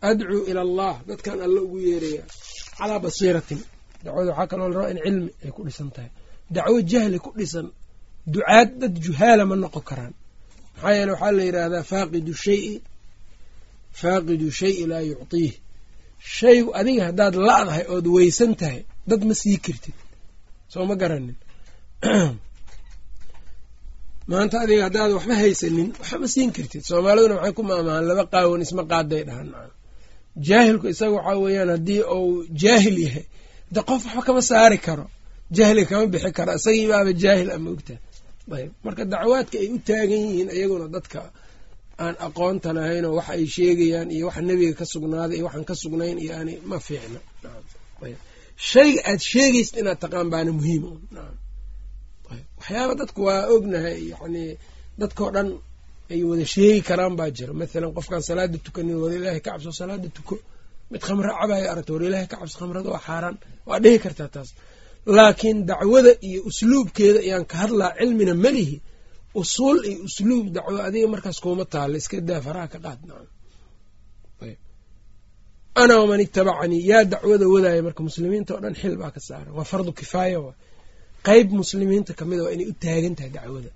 Adcuu 0.00 0.42
ila 0.50 0.60
allah 0.66 0.94
dadkan 1.08 1.38
alla 1.46 1.60
ugu 1.66 1.78
yeeraya 1.88 2.22
calaa 2.78 2.98
basiiratin. 3.04 3.60
Dacwada 4.04 4.30
waxaa 4.30 4.46
kaloo 4.50 4.68
la 4.68 4.76
rabaa 4.78 4.90
in 4.94 4.98
cilmi 5.04 5.30
ay 5.44 5.50
ku 5.56 5.60
dhisan 5.66 5.90
tahay. 5.94 6.10
Dacwo 6.54 6.78
jahli 6.90 7.18
ku 7.24 7.30
dhisan 7.38 7.66
ducaad 8.32 8.68
dad 8.80 8.94
juhaala 9.04 9.42
ma 9.50 9.56
noqon 9.62 9.82
karaan. 9.88 10.14
Maxaa 10.74 10.94
yeele 10.96 11.12
waxaa 11.14 11.32
la 11.38 11.42
yidhaahdaa 11.48 11.82
faaqidu 11.90 12.32
shayi 12.44 12.74
faaqidu 14.00 14.46
shayi 14.60 14.82
laa 14.90 15.00
yuctiih. 15.10 15.54
Shaygu 16.36 16.70
adiga 16.80 17.02
haddaad 17.08 17.34
la-dahay 17.48 17.84
ood 17.94 18.06
weysan 18.16 18.52
tahay 18.60 18.80
dad 19.10 19.22
ma 19.28 19.34
sii 19.40 19.58
kartid. 19.64 19.96
Soo 20.72 20.84
ma 20.90 20.94
garanin 21.02 21.36
maanta 24.30 24.56
adiga 24.64 24.82
haddaad 24.86 25.10
waxba 25.16 25.34
haysanin 25.42 25.88
waxba 26.00 26.26
siin 26.34 26.50
kartid. 26.56 26.82
Soomaaliduna 26.90 27.34
maxay 27.36 27.52
ku 27.58 27.62
maamahaan 27.68 28.04
laba 28.10 28.24
qaawan 28.32 28.60
isma 28.66 28.82
qaaday 28.92 29.22
dhahan 29.28 29.48
jaahilku 30.48 30.86
isaga 30.92 31.12
waxaa 31.18 31.38
weeyaan 31.44 31.70
haddii 31.74 32.02
uu 32.16 32.32
jaahil 32.62 32.96
yahay 33.06 33.24
de 33.74 33.80
qof 33.88 34.02
waxba 34.06 34.22
kama 34.26 34.42
saari 34.50 34.78
karo 34.86 35.06
jahli 35.56 35.82
kama 35.90 36.04
bixi 36.12 36.30
karo 36.38 36.52
isagii 36.58 36.86
baaba 36.92 37.10
jaahil 37.22 37.48
ama 37.56 37.68
ogtaha 37.74 37.98
ayb 38.58 38.70
marka 38.84 39.02
dacwaadka 39.12 39.56
ay 39.62 39.68
u 39.76 39.78
taagan 39.88 40.20
yihiin 40.26 40.48
iyaguna 40.56 40.86
dadka 40.96 41.20
aan 42.04 42.14
aqoonta 42.26 42.68
lahaynoo 42.76 43.14
wax 43.18 43.28
ay 43.34 43.44
sheegayaan 43.56 44.08
iyo 44.16 44.24
waxa 44.28 44.42
nebiga 44.48 44.74
ka 44.80 44.84
sugnaaday 44.92 45.36
iyo 45.38 45.44
waxaan 45.48 45.64
ka 45.70 45.74
sugnayn 45.82 46.16
iyo 46.24 46.32
aan 46.38 46.48
ma 46.70 46.76
fiicno 46.86 47.20
shayga 48.70 49.00
aad 49.10 49.20
sheegaysid 49.32 49.74
inaad 49.80 49.98
taqaan 50.04 50.28
baana 50.32 50.50
muhiim 50.58 50.82
waxyaaba 52.58 52.92
dadku 53.00 53.20
waa 53.28 53.42
ognahay 53.54 53.98
yani 54.12 54.44
dadkao 55.00 55.28
dhan 55.34 55.48
ay 56.12 56.20
wada 56.30 56.44
sheegi 56.54 56.80
karaan 56.88 57.14
baa 57.18 57.30
jira. 57.36 57.52
Mathalan 57.60 57.92
qofkaan 57.96 58.22
salaada 58.28 58.58
tukanin 58.66 58.96
war 59.02 59.12
ilaahay 59.18 59.40
ka 59.44 59.50
cabso 59.52 59.70
salaada 59.80 60.08
tuko 60.16 60.34
mid 60.92 61.00
khamro 61.06 61.30
cabayo 61.40 61.66
aragto 61.72 61.90
war 61.96 62.02
ilaahay 62.08 62.28
ka 62.32 62.36
cabso 62.40 62.56
khamrada 62.60 62.88
waa 62.94 63.02
xaaraan 63.08 63.36
waa 63.68 63.78
dhihi 63.84 63.98
kartaa 64.04 64.28
taas. 64.34 64.50
Laakiin 65.16 65.58
dacwada 65.70 66.12
iyo 66.28 66.40
usluubkeeda 66.50 67.18
ayaan 67.26 67.44
ka 67.50 67.56
hadlaa 67.62 67.90
cilmina 67.98 68.34
melihi 68.44 68.76
usuul 69.40 69.78
iyo 69.90 69.98
usluub 70.08 70.44
dacwo 70.56 70.76
adiga 70.88 71.06
markaas 71.14 71.38
kuuma 71.44 71.64
taalla 71.72 71.96
iska 72.00 72.16
daa 72.28 72.40
faraha 72.46 72.68
ka 72.72 72.78
qaad 72.84 73.00
ana 75.82 75.94
waman 76.00 76.20
itabacanii 76.26 76.82
yaa 76.90 77.04
dacwada 77.12 77.46
wadaaya 77.54 77.82
marka 77.86 78.00
muslimiinta 78.08 78.50
oo 78.54 78.60
dhan 78.64 78.74
xil 78.80 78.94
baa 79.02 79.10
ka 79.16 79.20
saaran 79.28 79.52
waa 79.58 79.64
fardu 79.70 79.90
kifaaya 79.98 80.38
qeyb 81.26 81.48
muslimiinta 81.60 82.12
kamida 82.18 82.42
waa 82.44 82.52
inay 82.54 82.66
u 82.72 82.74
taagan 82.82 83.14
tahay 83.18 83.30
dacwada. 83.36 83.70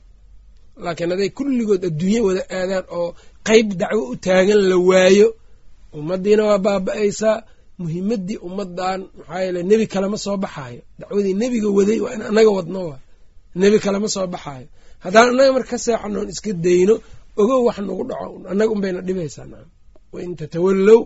Laakiin 0.85 1.11
hadday 1.13 1.31
kulligood 1.39 1.83
adduunye 1.89 2.21
wada 2.27 2.43
aadaan 2.59 2.85
oo 2.99 3.09
qeyb 3.49 3.69
dacwo 3.81 4.03
u 4.13 4.17
taagan 4.27 4.61
la 4.71 4.77
waayo 4.89 5.29
ummadiina 5.99 6.43
waa 6.49 6.59
baaba-aysaa 6.67 7.37
muhimadii 7.83 8.39
ummadan 8.47 9.01
maxaa 9.19 9.41
yeele 9.45 9.61
nebi 9.71 9.85
kalema 9.93 10.17
soo 10.25 10.37
baxaayo. 10.45 10.83
Dacwadii 11.01 11.35
nebiga 11.43 11.69
waday 11.79 11.99
waa 12.05 12.13
in 12.17 12.23
anaga 12.31 12.51
wadno 12.59 12.81
wa 12.91 12.97
nebi 13.61 13.79
kalema 13.85 14.09
soo 14.15 14.27
baxaayo. 14.35 14.67
Haddaan 15.05 15.29
annaga 15.31 15.53
marka 15.57 15.71
ka 15.73 15.79
seexanoon 15.85 16.29
iska 16.33 16.51
dayno 16.65 16.95
ogow 17.41 17.61
wax 17.67 17.79
nagu 17.87 18.05
dhaco 18.11 18.27
annaga 18.51 18.71
unbayna 18.75 19.01
dhibaysaa 19.07 19.47
nacam 19.53 19.71
wain 20.13 20.33
tatawallow 20.41 21.01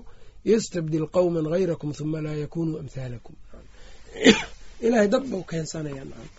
yastabdil 0.50 1.06
qowman 1.14 1.46
hayrakum 1.52 1.90
huma 1.98 2.18
laa 2.24 2.36
yakunuu 2.42 2.78
amhaalakum 2.82 3.34
ilaahay 4.84 5.08
dad 5.12 5.24
bau 5.30 5.42
keensanaya 5.50 6.04
nacam 6.10 6.30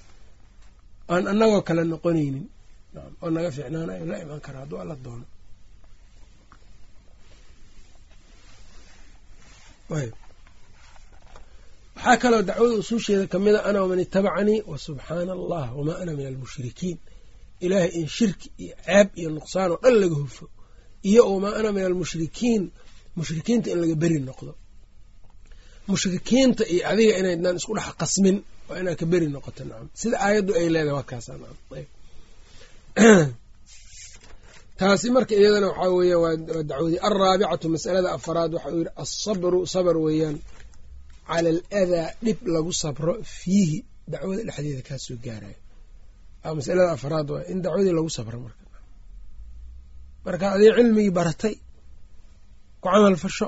aan 1.13 1.23
annagoo 1.31 1.61
kale 1.67 1.81
noqonaynin. 1.91 2.45
Nacam 2.93 3.13
oo 3.23 3.29
naga 3.35 3.49
fiicnaanayo 3.55 4.03
la 4.11 4.15
imaan 4.23 4.41
kara 4.45 4.57
hadduu 4.61 4.79
alla 4.83 4.95
doono. 5.05 5.25
Waxaa 11.95 12.17
kaloo 12.21 12.41
dacwada 12.47 12.75
usuusheeda 12.81 13.25
kamida 13.33 13.59
ana 13.67 13.81
waman 13.81 13.99
itabacanii 14.05 14.61
wa 14.71 14.77
subxaana 14.85 15.31
allah 15.37 15.65
wamaa 15.77 15.97
ana 16.01 16.13
min 16.17 16.25
almushrikiin. 16.31 16.97
Ilaahay 17.59 17.89
in 17.99 18.07
shirki 18.17 18.47
iyo 18.63 18.75
ceeb 18.85 19.07
iyo 19.19 19.29
nuqsaan 19.35 19.71
oo 19.73 19.79
dhan 19.83 19.95
laga 20.01 20.15
hufo 20.21 20.45
iyo 21.09 21.21
wamaa 21.33 21.55
ana 21.59 21.69
min 21.75 21.83
almushrikiin 21.89 22.63
mushrikiinta 23.17 23.67
in 23.73 23.79
laga 23.81 23.95
beri 24.01 24.19
noqdo 24.29 24.51
mushrikiinta 25.91 26.63
iyo 26.73 26.83
adiga 26.91 27.13
inaydnaan 27.21 27.55
isku 27.59 27.73
dhex 27.77 27.87
qasmin 28.01 28.37
waa 28.67 28.79
inaad 28.81 28.97
ka 29.01 29.05
beri 29.11 29.27
noqoto 29.35 29.63
nacam 29.69 29.89
sida 30.01 30.15
aayaddu 30.25 30.51
ay 30.59 30.67
leedahay 30.73 30.95
waa 30.99 31.09
kaasa 31.11 31.31
nacam 31.41 31.85
taasi 34.77 35.09
marka 35.11 35.33
iyadana 35.35 35.67
waxaa 35.67 35.89
weeye 35.89 36.15
waa 36.15 36.35
dacwadii 36.69 36.99
alraabicatu 37.07 37.69
masalada 37.69 38.11
afaraad 38.17 38.53
waxa 38.53 38.69
uu 38.69 38.77
yidhi 38.77 38.91
alsabru 39.03 39.59
sabr 39.67 39.97
weeyaan. 39.97 40.37
Cala 41.27 41.49
aladaa 41.49 42.07
dhib 42.25 42.39
lagu 42.55 42.71
sabro 42.73 43.13
fiihi. 43.23 43.85
Dacwada 44.07 44.43
dhexdeeda 44.47 44.81
kaa 44.89 44.97
soo 44.97 45.17
gaarayo 45.25 45.59
masalada 46.59 46.91
afaraad 46.97 47.27
waa 47.33 47.43
in 47.51 47.61
dacwadii 47.61 47.93
lagu 47.99 48.09
sabro 48.09 48.37
marka. 48.45 48.65
Marka 50.25 50.45
adii 50.55 50.71
cilmigii 50.77 51.15
baratay 51.19 51.55
ku 52.81 52.87
camal 52.93 53.15
fasho 53.23 53.47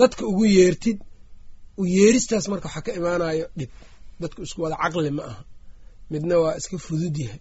dadka 0.00 0.22
ugu 0.30 0.44
yeertid 0.46 0.98
u 1.80 1.84
yeeristaas 1.96 2.44
marka 2.52 2.66
waxaa 2.68 2.84
ka 2.86 2.92
imaanayo 3.00 3.46
dhib 3.58 3.70
dadku 4.20 4.40
isku 4.46 4.58
wada 4.64 4.76
caqli 4.82 5.10
ma 5.18 5.22
aha. 5.30 5.42
Midna 6.12 6.34
waa 6.42 6.54
iska 6.60 6.76
fudud 6.86 7.16
yahay. 7.24 7.40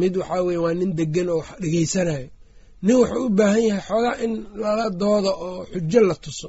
Mid 0.00 0.14
waxaa 0.20 0.42
weye 0.46 0.58
waa 0.64 0.74
nin 0.80 0.90
degan 0.98 1.28
oo 1.32 1.38
wax 1.40 1.48
dhegeysanayo 1.62 2.28
nin 2.84 2.96
wuxuu 3.00 3.24
u 3.26 3.30
baahan 3.38 3.62
yahay 3.70 3.82
xoogaa 3.88 4.16
in 4.24 4.32
lala 4.62 4.84
dooda 5.00 5.30
oo 5.46 5.60
xujo 5.72 6.00
la 6.08 6.14
tuso. 6.24 6.48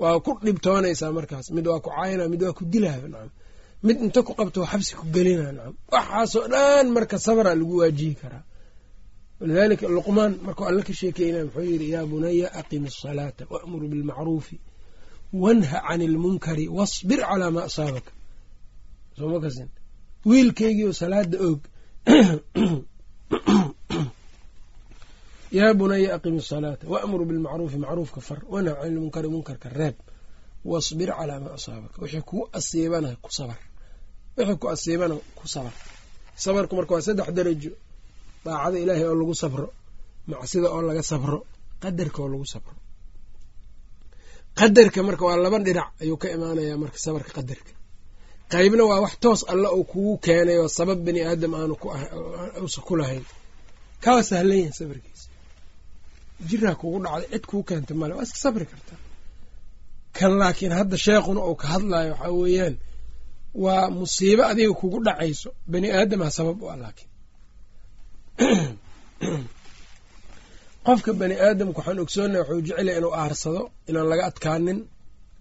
Waa 0.00 0.20
ku 0.24 0.30
dhibtoonaysaa 0.46 1.12
markaas. 1.18 1.46
Mid 1.56 1.66
waa 1.70 1.80
ku 1.84 1.88
caayina 1.94 2.24
mid 2.32 2.42
waa 2.44 2.52
ku 2.58 2.62
dilaya 2.72 3.08
nacam. 3.12 3.30
Mid 3.86 3.96
inta 4.04 4.20
ku 4.26 4.32
qabto 4.38 4.60
xabsi 4.70 4.92
ku 4.98 5.04
gelina 5.14 5.46
nacam. 5.56 5.74
Waxaasoo 5.92 6.44
dhan 6.52 6.86
marka 6.96 7.16
sabra 7.26 7.50
lagu 7.60 7.74
waajihi 7.80 8.14
karaa. 8.22 8.44
Walidaalika 9.40 9.86
luqmaan 9.96 10.32
markuu 10.46 10.64
alle 10.68 10.82
ka 10.88 10.92
sheekeynaya 11.00 11.44
muxuu 11.46 11.64
yidhi 11.70 11.86
yaa 11.94 12.06
bunaya 12.10 12.46
aqimi 12.60 12.88
asalaata 12.92 13.42
waamur 13.52 13.82
bilmacruufi 13.92 14.56
wanha 15.44 15.78
cani 15.86 16.04
ilmunkari 16.10 16.64
wasbir 16.78 17.20
calaa 17.28 17.50
maa 17.56 17.64
asaabaka 17.70 18.10
sooma 19.18 19.38
kasin? 19.44 19.68
Wiilkeygiioo 20.28 20.92
salaada 21.00 21.36
og. 21.48 21.60
Yaa 25.58 25.74
bunaya 25.78 26.08
aqimi 26.16 26.38
asalaata 26.44 26.84
waamur 26.92 27.20
bilmacruufi 27.28 27.78
macruufka 27.84 28.20
far 28.28 28.40
wanha 28.52 28.72
cani 28.78 28.90
ilmunkari 28.94 29.28
munkarka 29.34 29.68
reeb. 29.78 29.96
Wasbir 30.70 31.10
calaa 31.18 31.40
maa 31.44 31.54
asaabaka 31.58 31.96
wixii 32.02 32.20
kuu 32.28 32.42
asiibana 32.58 33.08
ku 33.24 33.30
sabar. 33.38 33.58
Wixii 34.36 34.56
ku 34.60 34.66
asiibana 34.74 35.14
ku 35.38 35.44
sabar. 35.54 35.72
Sabarku 36.42 36.72
marka 36.78 36.92
waa 36.94 37.02
saddex 37.06 37.28
darajo. 37.36 37.70
Daacada 38.44 38.78
ilaahay 38.82 39.04
oo 39.10 39.14
lagu 39.20 39.34
sabro 39.42 39.66
macsida 40.30 40.68
oo 40.74 40.82
laga 40.88 41.02
sabro 41.10 41.38
qadarka 41.82 42.18
oo 42.22 42.28
lagu 42.32 42.46
sabro 42.54 42.74
qadarka 44.58 45.00
marka 45.08 45.24
waa 45.28 45.36
laba 45.44 45.58
dhinac 45.66 45.88
ayuu 46.02 46.16
ka 46.22 46.26
imaanayaa 46.36 46.76
marka 46.82 46.98
sabarka 47.04 47.30
qadarka. 47.38 47.72
Qaybna 48.52 48.82
waa 48.90 49.00
wax 49.04 49.14
toos 49.22 49.40
alle 49.52 49.68
uu 49.78 49.84
kugu 49.90 50.14
keenay 50.24 50.58
oo 50.62 50.68
sabab 50.78 50.98
bani 51.06 51.20
aadam 51.30 51.52
aanu 51.58 51.74
uusa 52.62 52.80
ku 52.86 52.94
lahayn 53.00 53.24
kawa 54.04 54.20
sahlan 54.28 54.58
yahay 54.62 54.72
sabarkiisa 54.80 55.28
jiraa 56.48 56.74
kugu 56.80 56.98
dhacday 57.04 57.28
cid 57.32 57.44
kuu 57.50 57.62
keenta 57.68 57.92
male 58.00 58.12
waa 58.16 58.22
iska 58.28 58.38
sabri 58.44 58.66
kartaa 58.72 58.98
kan 60.16 60.32
laakiin 60.40 60.72
hadda 60.78 60.96
sheekhuna 61.04 61.40
uu 61.48 61.56
ka 61.60 61.66
hadlayo 61.74 62.12
waxaa 62.14 62.32
weeyaan 62.40 62.74
waa 63.64 63.84
musiibo 63.98 64.42
adiga 64.50 64.72
kugu 64.80 64.98
dhacayso. 65.06 65.48
Bani 65.72 65.88
aadamha 65.98 66.30
sabab 66.36 66.58
u 66.62 66.66
ah 66.72 66.76
laakiin 66.82 67.10
qofka 70.86 71.10
bani 71.20 71.34
aadamka 71.46 71.78
waxaan 71.80 71.98
ogsoonaya 72.04 72.40
waxuu 72.42 72.60
jecel 72.66 72.86
yahay 72.88 72.98
inuu 73.00 73.14
aarsado 73.22 73.60
inaan 73.88 74.06
laga 74.12 74.22
adkaanin 74.30 74.78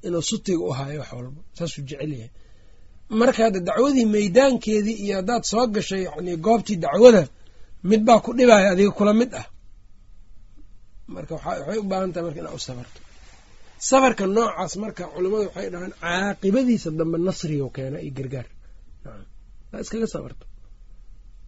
inuu 0.08 0.24
sutiga 0.30 0.64
u 0.70 0.72
hayo 0.80 1.00
wax 1.02 1.12
walba 1.18 1.42
saasuu 1.58 1.84
jecel 1.90 2.12
yahay. 2.20 2.32
Marka 3.20 3.40
hadda 3.46 3.60
dacwadii 3.70 4.06
meydaankeedii 4.16 4.98
iyo 5.04 5.14
haddaad 5.20 5.44
soo 5.52 5.66
gashay 5.76 6.04
yani 6.08 6.32
goobtii 6.46 6.78
dacwada 6.86 7.22
mid 7.90 8.02
baa 8.08 8.20
ku 8.26 8.30
dhibaya 8.38 8.68
adiga 8.74 8.92
kula 8.98 9.14
mid 9.22 9.32
ah. 9.42 9.46
Marka 11.16 11.34
waxay 11.38 11.78
u 11.84 11.84
baahan 11.92 12.12
tahay 12.14 12.26
marka 12.28 12.40
inaad 12.42 12.56
u 12.60 12.64
sabarto. 12.70 13.00
Sabarka 13.90 14.24
noocaas 14.36 14.74
marka 14.84 15.04
culimmadu 15.14 15.44
waxay 15.48 15.68
dhahaan 15.74 15.94
caaqibadiisa 16.02 16.90
dambe 17.00 17.18
nasriga 17.28 17.68
keena 17.76 17.98
iyo 18.06 18.14
gargaar. 18.18 18.48
Iskaga 19.84 20.08
sabarto. 20.16 20.46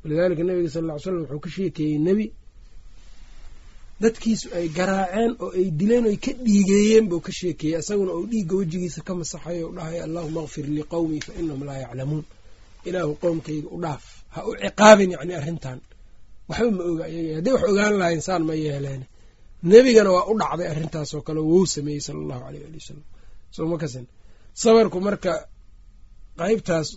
Walidaalika 0.01 0.43
nabiga 0.47 0.69
sal 0.75 0.83
ll 0.87 0.91
ly 0.93 0.99
slam 1.03 1.17
wuxuu 1.21 1.39
ka 1.45 1.49
sheekeeyey 1.55 1.97
nebi 2.07 2.25
dadkiisu 4.01 4.47
ay 4.57 4.67
garaaceen 4.77 5.31
oo 5.43 5.49
ay 5.59 5.67
dileen 5.79 6.05
oo 6.05 6.11
ay 6.13 6.17
ka 6.25 6.31
dhiigeeyeen 6.45 7.05
buu 7.09 7.21
ka 7.25 7.31
sheekeeyey 7.39 7.79
isaguna 7.81 8.11
uu 8.17 8.27
dhiigga 8.31 8.55
wejigiisa 8.59 8.99
ka 9.07 9.13
masaxay 9.19 9.59
o 9.63 9.69
dhahay 9.77 9.99
allahuma 10.05 10.41
akfir 10.45 10.65
liqowmii 10.77 11.21
fa 11.27 11.31
inahum 11.39 11.63
laa 11.67 11.79
yaclamuun. 11.83 12.25
Ilaahu 12.87 13.13
qowmkayga 13.23 13.67
u 13.75 13.81
dhaaf 13.83 14.03
ha 14.33 14.39
u 14.49 14.51
ciqaabin 14.61 15.09
yacni 15.15 15.33
arrintan. 15.39 15.79
Waxba 16.49 16.71
ma 16.77 16.83
oga 16.91 17.03
ayaga 17.09 17.33
hadday 17.37 17.53
wax 17.55 17.63
ogaan 17.71 17.93
lahayn 18.01 18.21
saan 18.27 18.43
ma 18.49 18.53
yeeleen 18.53 19.01
nebigana 19.71 20.09
waa 20.15 20.25
u 20.31 20.37
dhacday 20.41 20.67
arrintaasoo 20.73 21.21
kale 21.27 21.39
wou 21.49 21.65
sameeyey 21.65 22.01
sala 22.07 22.19
allahu 22.23 22.43
aleyh 22.47 22.63
ali 22.67 22.77
wasalam 22.81 23.05
soo 23.55 23.65
ma 23.71 23.77
sabarku 24.63 24.97
marka 25.07 25.31
qaybtaas 26.39 26.87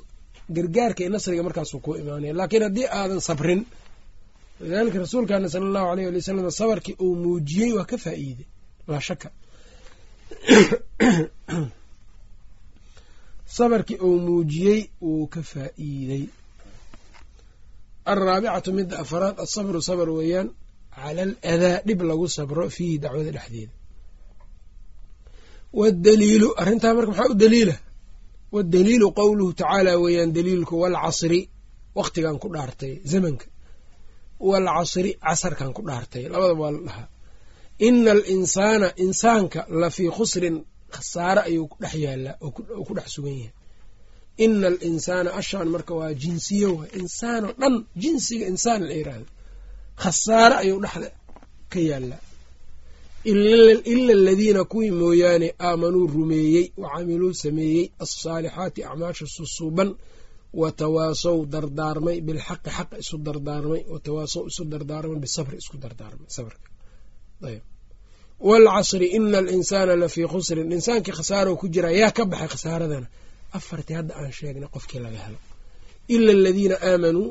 gargaarka 0.57 1.01
iyo 1.03 1.11
nasriga 1.14 1.42
markaasuu 1.48 1.80
kuu 1.84 1.96
imaanaya. 2.03 2.32
Laakiin 2.40 2.62
haddii 2.62 2.88
aadan 2.98 3.20
sabrin 3.28 3.61
walidaalika 4.61 4.98
rasuulkaana 4.98 5.48
sala 5.48 5.66
allahu 5.66 5.86
aleyh 5.86 6.08
ali 6.08 6.16
wasalam 6.16 6.50
sabarkii 6.50 6.96
uu 7.00 7.14
muujiyey 7.14 7.72
waa 7.72 7.84
ka 7.84 7.98
faa'iiday. 7.98 8.46
Laa 8.88 9.00
shaka 9.00 9.30
sabarkii 13.58 13.96
uu 13.96 14.18
muujiyey 14.18 14.90
wuu 15.00 15.26
ka 15.26 15.42
faa'iidey 15.42 16.24
alraabicatu 18.04 18.72
midda 18.72 18.98
afaraad 18.98 19.40
asabru 19.40 19.82
sabr 19.82 20.11
weeyaan 20.11 20.50
cala 20.94 21.22
al 21.22 21.36
adaa 21.42 21.80
dhib 21.86 22.02
lagu 22.02 22.28
sabro 22.28 22.70
fiihi 22.70 22.98
dacwada 22.98 23.30
dhexdeeda. 23.30 23.72
Waddaliilu 25.72 26.54
arrintaa 26.56 26.94
marka 26.94 27.11
maxaa 27.11 27.30
u 27.30 27.34
daliila? 27.34 27.76
Waddaliilu 28.52 29.12
qowluhu 29.12 29.52
tacaala 29.52 29.98
weeyaan 29.98 30.32
daliilku 30.32 30.80
walcasri 30.80 31.48
waqtigan 31.94 32.38
ku 32.38 32.48
dhaartay 32.54 33.00
zamanka 33.04 33.46
walcasri 34.49 35.11
casarkan 35.24 35.70
ku 35.76 35.82
dhaartay. 35.88 36.24
Labadaba 36.32 36.61
waa 36.62 36.70
la 36.76 36.80
dhahaa. 36.86 37.09
Ina 37.86 38.11
alinsaana 38.16 38.88
insaanka 39.05 39.61
la 39.80 39.88
fii 39.97 40.11
khusrin 40.16 40.57
khasaare 40.95 41.41
ayuu 41.49 41.66
ku 41.70 41.76
dhex 41.82 41.95
yaallaa 42.05 42.34
oo 42.45 42.84
ku 42.86 42.93
dhex 42.97 43.09
sugan 43.14 43.36
yahay. 43.41 43.53
Ina 44.45 44.66
alinsaana 44.72 45.30
ashaan 45.41 45.68
marka 45.74 45.93
waa 46.01 46.12
jinsiyo 46.22 46.68
waay 46.78 46.91
insaanoo 47.01 47.53
dhan 47.61 47.74
jinsiga 48.03 48.45
insaan 48.53 48.82
la 48.88 48.95
yiraahdo 48.99 49.26
khasaare 50.03 50.55
ayuu 50.62 50.78
dhexda 50.84 51.09
ka 51.72 51.80
yaallaa. 51.91 52.20
Ila 53.24 54.12
aladiina 54.18 54.62
kuwii 54.70 54.91
mooyaane 55.01 55.49
aamanuu 55.66 56.07
rumeeyey 56.14 56.66
wa 56.82 56.88
camiluu 56.95 57.32
sameeyey 57.43 57.84
alsaalixaati 58.03 58.80
acmaasha 58.88 59.26
susuuban 59.36 59.91
watawaasow 60.61 61.38
dardaarmay 61.53 62.18
bilxaqi 62.26 62.70
xaqa 62.76 62.96
isu 63.03 63.16
dardaarmay 63.26 63.82
watawaasow 63.92 64.42
isu 64.51 64.62
dardaarmay 64.72 65.18
bisabri 65.24 65.57
isku 65.62 65.76
dardaarmay 65.84 66.28
sabrka. 66.36 66.68
Ayb 67.48 67.62
waalcasri 68.48 69.07
ina 69.16 69.38
alinsaana 69.42 69.94
lafii 70.03 70.26
khusrin 70.32 70.68
insaankii 70.76 71.14
khasaaro 71.18 71.51
ku 71.61 71.66
jira 71.74 71.90
yaa 72.01 72.11
ka 72.16 72.22
baxay 72.30 72.48
khasaaradana 72.55 73.07
afartii 73.59 73.94
hadda 73.98 74.12
aan 74.20 74.32
sheegnay 74.38 74.68
qofkii 74.74 75.01
laga 75.05 75.18
helo. 75.26 75.38
Ila 76.14 76.30
aladiina 76.38 76.76
aamanuu 76.90 77.28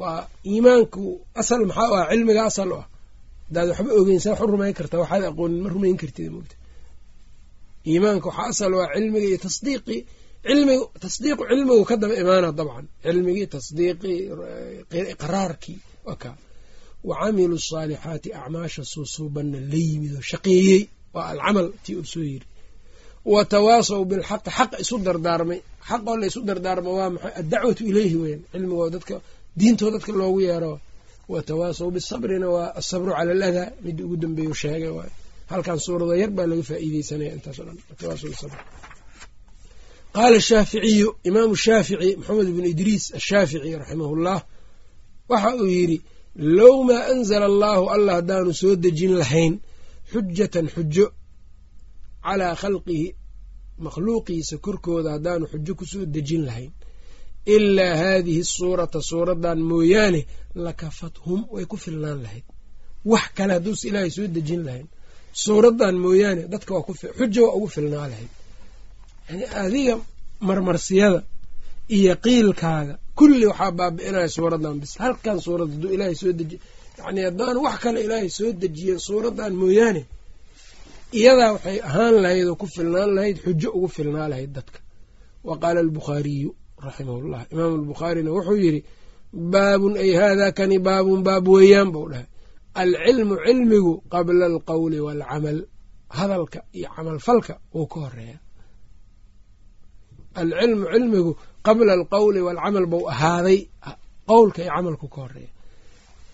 waa 0.00 0.20
iimaanku 0.52 1.02
asal 1.40 1.60
maxaa 1.68 1.88
u 1.92 1.94
ah 2.00 2.06
cilmiga 2.10 2.42
asal 2.50 2.70
u 2.72 2.76
ah. 2.82 2.86
Hadaad 3.48 3.68
waxba 3.70 3.90
ogeyn 4.00 4.20
saa 4.24 4.32
wax 4.34 4.40
u 4.44 4.46
rumayn 4.54 4.74
kartaa 4.78 5.00
waxaad 5.02 5.22
aqoonin 5.30 5.60
ma 5.64 5.68
rumayn 5.74 5.96
kartid 6.02 6.28
mogta 6.36 6.54
iimaanka 7.90 8.26
waxaa 8.30 8.48
asal 8.52 8.72
u 8.74 8.78
ah 8.84 8.88
cilmiga 8.94 9.26
iyo 9.30 9.38
tasdiiqii 9.46 10.00
cilmigu 10.46 10.84
tasdiiqu 11.04 11.42
cilmigu 11.50 11.84
ka 11.90 11.94
daba 12.02 12.14
imaana 12.22 12.48
dabcan. 12.58 12.86
Cilmigii 13.04 13.46
tasdiiqii 13.54 14.18
qaraarkii 15.22 15.78
waa 16.06 16.16
kaa 16.22 16.36
wa 17.08 17.14
camilu 17.20 17.56
asaalixaati 17.62 18.28
acmaasha 18.40 18.82
suusuubanna 18.92 19.58
la 19.70 19.78
yimid 19.88 20.12
oo 20.18 20.24
shaqeeyey 20.30 20.82
waa 21.14 21.26
alcamal 21.32 21.68
tii 21.84 21.96
uu 22.00 22.04
soo 22.12 22.24
yiri 22.30 22.46
wa 23.32 23.40
tawaasaw 23.52 24.02
bilxaqi 24.10 24.50
xaqa 24.58 24.76
isu 24.84 24.96
dardaarmay. 25.06 25.60
Xaqoo 25.88 26.16
la 26.20 26.26
isu 26.30 26.40
dardaarma 26.48 26.90
waa 26.98 27.10
maxay? 27.14 27.32
Addacwatu 27.40 27.82
ileyhi 27.90 28.16
weyan 28.22 28.40
cilmigoo 28.52 28.88
dadka 28.94 29.14
diintoo 29.58 29.90
dadka 29.94 30.12
loogu 30.20 30.40
yeero. 30.48 30.72
Wa 31.32 31.38
tawaasaw 31.48 31.88
bisabrina 31.96 32.46
waa 32.54 32.68
asabru 32.80 33.10
cala 33.16 33.32
aladaa 33.36 33.66
midii 33.84 34.04
ugu 34.06 34.16
dambeeyu 34.22 34.54
sheegay 34.62 34.92
waay 34.98 35.10
halkan 35.50 35.78
suurada 35.84 36.14
yar 36.22 36.30
baa 36.36 36.46
laga 36.50 36.62
faa'iideysanaya 36.70 37.30
intaaso 37.36 37.62
dhan. 37.66 37.76
Tawaasaw 38.00 38.28
bisabr 38.34 38.56
qaala 40.16 40.38
shaaficiyu 40.48 41.08
imaamu 41.28 41.54
shaafici 41.64 42.10
maxamed 42.18 42.48
bnu 42.56 42.66
idriis 42.74 43.04
ashaafici 43.18 43.70
raximah 43.80 44.10
llah 44.24 44.40
waxa 45.30 45.50
uu 45.62 45.66
yidhi 45.76 45.98
low 46.58 46.76
maa 46.88 47.02
anzala 47.12 47.46
allaahu 47.52 47.84
allah 47.94 48.12
haddaanu 48.18 48.52
soo 48.60 48.74
dejin 48.84 49.12
lahayn 49.20 49.54
xujatan 50.12 50.66
xujo 50.74 51.06
calaa 52.24 52.54
khalqihi 52.62 53.06
makhluuqiisa 53.84 54.56
korkooda 54.64 55.10
haddaanu 55.16 55.44
xujo 55.52 55.72
ku 55.78 55.84
soo 55.92 56.04
dejin 56.14 56.42
lahayn 56.48 56.72
ilaa 57.54 57.94
haadihi 58.02 58.42
suurata 58.54 58.98
suuraddan 59.10 59.58
mooyaane 59.70 60.20
lakafathum 60.64 61.40
way 61.54 61.64
ku 61.70 61.76
filnaan 61.84 62.18
lahayd 62.24 62.44
wax 63.12 63.24
kale 63.36 63.52
hadduuse 63.56 63.84
ilaahay 63.88 64.10
soo 64.16 64.26
dejin 64.36 64.62
lahayn 64.66 64.86
suuraddan 65.44 65.94
mooyaane 66.04 66.42
dadka 66.52 66.72
xujo 67.18 67.40
waa 67.46 67.54
ugu 67.58 67.68
filnaa 67.76 68.06
lahayd 68.12 68.30
yani 69.30 69.44
adiga 69.62 69.94
marmarsiyada 70.48 71.20
iyo 71.96 72.14
qiilkaaga. 72.24 72.94
Kulli 73.18 73.46
waxaa 73.50 73.70
baabi'inaya 73.78 74.28
suuraddan 74.36 74.76
bis. 74.82 74.92
Halkan 75.02 75.38
suurad 75.44 75.68
hadduu 75.72 75.90
ilaahay 75.94 76.14
soo 76.22 76.32
deji 76.38 76.56
yacnii 76.98 77.24
haddaan 77.28 77.56
wax 77.64 77.76
kale 77.82 77.98
ilaahay 78.06 78.28
soo 78.38 78.50
dejiyen 78.62 78.98
suuraddan 79.06 79.52
mooyaane 79.60 80.02
iyadaa 81.18 81.52
waxay 81.54 81.78
ahaan 81.88 82.14
lahayd 82.24 82.46
oo 82.50 82.56
ku 82.60 82.66
filnaan 82.74 83.10
lahayd 83.16 83.36
xujo 83.44 83.68
ugu 83.76 83.88
filnaa 83.96 84.28
lahayd 84.32 84.52
dadka. 84.56 84.78
Wa 85.48 85.54
qaala 85.62 85.78
albukhaariyu 85.84 86.50
raximahullah. 86.86 87.40
Imaamu 87.52 87.74
albukhaarina 87.80 88.30
wuxuu 88.36 88.56
yidhi 88.64 88.80
baabun 89.52 89.94
ay 90.02 90.10
haadaa 90.20 90.52
kani 90.58 90.76
baabun 90.86 91.20
baab 91.26 91.46
weeyaan 91.54 91.90
buu 91.94 92.06
dhahay. 92.12 92.26
Alcilmu 92.82 93.34
cilmigu 93.46 93.92
qabla 94.12 94.44
alqowli 94.52 94.98
waalcamal 95.06 95.58
hadalka 96.18 96.58
iyo 96.78 96.88
camalfalka 96.96 97.54
wuu 97.74 97.86
ka 97.92 97.98
horreeya 98.04 98.38
alcilmu 100.40 100.84
cilmigu 100.92 101.32
qabla 101.66 101.92
alqowli 101.98 102.40
waalcamal 102.46 102.86
buu 102.92 103.04
ahaaday 103.12 103.58
qowlka 104.30 104.60
iyo 104.64 104.72
camalku 104.76 105.06
ka 105.14 105.18
horreeya 105.24 105.50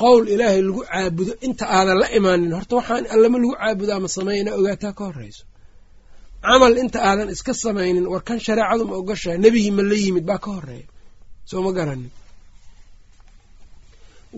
qowl 0.03 0.22
ilaahay 0.34 0.61
lagu 0.68 0.80
caabudo 0.90 1.32
inta 1.47 1.64
aadan 1.78 1.97
la 2.03 2.07
imaanin 2.18 2.53
horta 2.59 2.74
waxaan 2.78 3.05
allama 3.14 3.36
lagu 3.42 3.53
caabudo 3.61 3.92
ama 3.99 4.09
sameey 4.16 4.38
inaa 4.42 4.55
ogaataa 4.61 4.92
ka 4.99 5.05
horeyso 5.09 5.44
camal 6.47 6.74
inta 6.82 6.99
aadan 7.09 7.28
iska 7.34 7.53
samaynin 7.64 8.07
war 8.12 8.22
kan 8.28 8.38
shareecadu 8.47 8.82
ma 8.90 8.94
ogoshahay 9.01 9.38
nebigii 9.44 9.72
ma 9.78 9.82
la 9.90 9.97
yimid 10.05 10.24
baa 10.30 10.38
ka 10.44 10.51
horreeya 10.57 10.86
soo 11.51 11.61
ma 11.66 11.70
garanin 11.78 12.11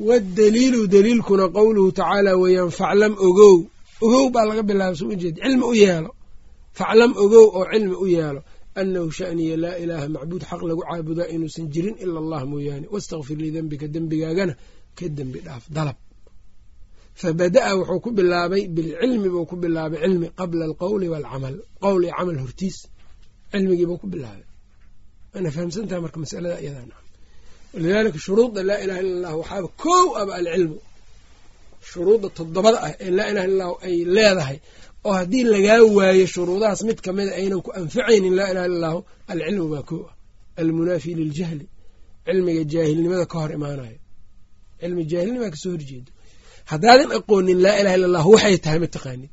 waddaliilu 0.09 0.81
daliilkuna 0.95 1.45
qowluhu 1.57 1.91
tacaala 1.99 2.33
weeyaan 2.43 2.71
faclam 2.81 3.13
ogow 3.27 3.55
ogow 4.05 4.25
baa 4.35 4.45
laga 4.51 4.63
bilaaba 4.69 4.95
soo 5.01 5.09
ujeed 5.15 5.37
cilmi 5.43 5.65
u 5.73 5.75
yeelo 5.83 6.11
faclam 6.79 7.11
ogow 7.25 7.47
oo 7.59 7.65
cilmi 7.73 7.97
u 8.05 8.07
yeelo 8.17 8.41
annahu 8.83 9.09
sha'niya 9.19 9.57
laa 9.65 9.77
ilaaha 9.83 10.07
macbuud 10.17 10.43
xaq 10.51 10.61
lagu 10.71 10.83
caabudaa 10.89 11.29
inuusan 11.35 11.67
jirin 11.75 11.97
ila 12.05 12.19
allah 12.23 12.41
mooyaane 12.53 12.87
wastakfir 12.95 13.37
lidembika 13.45 13.87
dembigaagana 13.95 14.55
ka 14.99 15.07
dembi 15.19 15.39
dhaaf 15.47 15.65
dalab 15.77 15.99
fa 17.21 17.29
bada'a 17.41 17.71
wuxuu 17.79 18.01
ku 18.05 18.11
bilaabay 18.19 18.63
bilcilmi 18.77 19.29
buu 19.35 19.45
ku 19.51 19.57
bilaabay 19.63 19.99
cilmi 20.05 20.29
qabla 20.41 20.63
alqowli 20.71 21.07
waalcamal 21.13 21.57
qowl 21.85 22.03
iyo 22.07 22.13
camal 22.19 22.37
hortiis 22.45 22.77
cilmigiibuu 23.53 23.99
ku 24.03 24.07
bilaabay 24.13 24.47
waana 25.33 25.49
fahamsantaha 25.55 26.01
marka 26.05 26.19
masalada 26.25 26.57
iyadaa 26.65 27.01
walidaalika 27.75 28.19
shuruudda 28.27 28.61
laa 28.69 28.79
ilaha 28.85 29.01
illa 29.05 29.15
allah 29.19 29.33
waxaaba 29.41 29.69
kow 29.85 30.07
aba 30.21 30.33
alcilmu 30.41 30.79
shuruudda 31.91 32.29
toddobada 32.39 32.79
ah 32.87 32.93
ee 33.05 33.11
laa 33.19 33.29
ilaha 33.33 33.47
illa 33.49 33.65
allahu 33.65 33.75
ay 33.87 33.97
leedahay 34.17 34.59
oo 35.07 35.13
haddii 35.19 35.45
lagaa 35.55 35.81
waayo 35.97 36.27
shuruudahaas 36.35 36.81
mid 36.89 36.99
kamida 37.07 37.33
aynan 37.41 37.61
ku 37.65 37.71
anfacaynin 37.81 38.35
laa 38.39 38.49
ilaha 38.53 38.67
illa 38.69 38.77
allahu 38.77 39.01
alcilmu 39.33 39.67
baa 39.75 39.83
kow 39.91 40.01
ah 40.09 40.15
almunaafi 40.61 41.11
liljahli. 41.21 41.67
Cilmiga 42.27 42.63
jaahilnimada 42.73 43.25
ka 43.33 43.37
hor 43.41 43.51
imaanayo. 43.59 43.99
Cilmi 44.81 45.03
jaahilnimaa 45.11 45.51
ka 45.55 45.57
soo 45.63 45.73
horjeedo 45.75 46.11
haddaadan 46.71 47.11
aqoonin 47.19 47.59
laa 47.65 47.77
ilaha 47.81 47.95
illa 47.97 48.07
allahu 48.11 48.29
waxay 48.35 48.57
tahay 48.65 48.79
ma 48.85 48.89
taqaanid. 48.97 49.31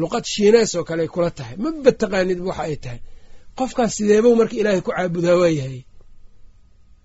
Luqad 0.00 0.24
shiinees 0.32 0.72
oo 0.78 0.84
kale 0.88 1.04
kula 1.14 1.30
tahay. 1.38 1.56
Maba 1.62 1.90
taqaanidba 2.02 2.44
waxa 2.50 2.62
ay 2.70 2.76
tahay. 2.84 3.00
Qofkaas 3.58 3.92
sideebow 3.96 4.34
marka 4.40 4.54
ilaahay 4.60 4.82
ku 4.86 4.90
caabudaa 4.96 5.36
waayahay? 5.42 5.80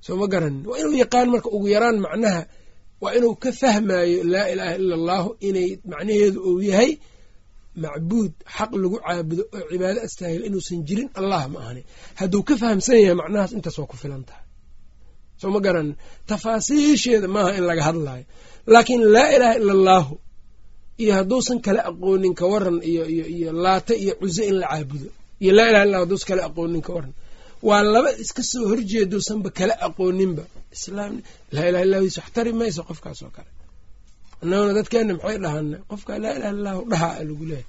Soo 0.05 0.15
ma 0.21 0.25
garanin 0.33 0.63
waa 0.69 0.77
inuu 0.81 0.95
yaqaan 1.03 1.27
marka 1.33 1.47
ugu 1.55 1.67
yaraan 1.75 1.97
macnaha 2.05 2.41
waa 3.01 3.13
inuu 3.17 3.35
ka 3.43 3.49
fahmaayo 3.61 4.19
laa 4.33 4.47
ilaaha 4.53 4.75
ila 4.81 4.95
allahu 4.99 5.29
inay 5.47 5.69
macnaheedu 5.91 6.39
uu 6.49 6.61
yahay 6.69 6.91
macbuud 7.83 8.31
xaq 8.55 8.71
lagu 8.81 8.97
caabudo 9.05 9.43
oo 9.57 9.63
cibaado 9.71 9.99
astaahil 10.07 10.41
inuusan 10.47 10.79
jirin 10.87 11.09
allah 11.19 11.41
ma 11.53 11.57
ahani. 11.63 11.81
Hadduu 12.19 12.43
ka 12.47 12.53
fahamsan 12.61 12.97
yahay 13.03 13.15
macnahaas 13.21 13.51
intaas 13.57 13.77
waa 13.79 13.89
ku 13.91 13.97
filan 14.01 14.23
tahay. 14.29 14.43
Soo 15.39 15.49
ma 15.55 15.59
garanin 15.65 15.95
tafaasiisheeda 16.29 17.27
maaha 17.35 17.51
in 17.59 17.63
laga 17.69 17.83
hadlaayo. 17.89 18.25
Laakiin 18.73 19.03
laa 19.15 19.29
ilaaha 19.35 19.55
ila 19.61 19.71
allaahu 19.79 20.13
iyo 21.01 21.11
hadduusan 21.17 21.57
kala 21.65 21.81
aqoonin 21.89 22.33
ka 22.39 22.45
waran 22.51 22.77
iyo 22.91 23.03
iyo 23.15 23.25
iyo 23.35 23.49
laata 23.63 23.93
iyo 24.03 24.13
cuso 24.21 24.41
in 24.49 24.55
la 24.61 24.67
caabudo 24.71 25.09
iyo 25.43 25.51
laa 25.57 25.67
ilaha 25.71 25.83
illah 25.87 25.99
hadduusan 26.03 26.27
kala 26.29 26.41
aqoonin 26.49 26.81
ka 26.87 26.91
waran 26.95 27.13
waa 27.67 27.83
laba 27.93 28.09
iska 28.23 28.41
soo 28.51 28.63
horjeeduusanba 28.71 29.49
kala 29.57 29.73
aqooninba. 29.87 30.43
Islaam 30.75 31.13
laa 31.55 31.65
ilaha 31.69 31.83
illahdiis 31.87 32.17
wax 32.19 32.29
tari 32.35 32.51
mayso 32.59 32.81
qofkaas 32.89 33.19
oo 33.25 33.31
kale. 33.37 33.51
Annaguna 34.41 34.73
dadkeena 34.77 35.13
maxay 35.17 35.37
dhahana 35.43 35.77
qofka 35.91 36.11
laa 36.23 36.33
ilaha 36.37 36.51
illahu 36.57 36.81
dhahaa 36.91 37.13
lagu 37.29 37.45
leeyahay. 37.51 37.65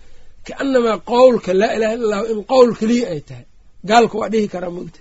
Kaanamaa 0.46 0.98
qowlka 1.12 1.50
laa 1.60 1.72
ilaha 1.76 1.92
illa 1.96 2.04
allahu 2.06 2.24
in 2.32 2.40
qowl 2.52 2.70
keliya 2.80 3.06
ay 3.14 3.20
tahay 3.28 3.46
gaalka 3.88 4.14
waa 4.20 4.28
dhihi 4.32 4.48
karaa 4.54 4.72
mogta 4.78 5.00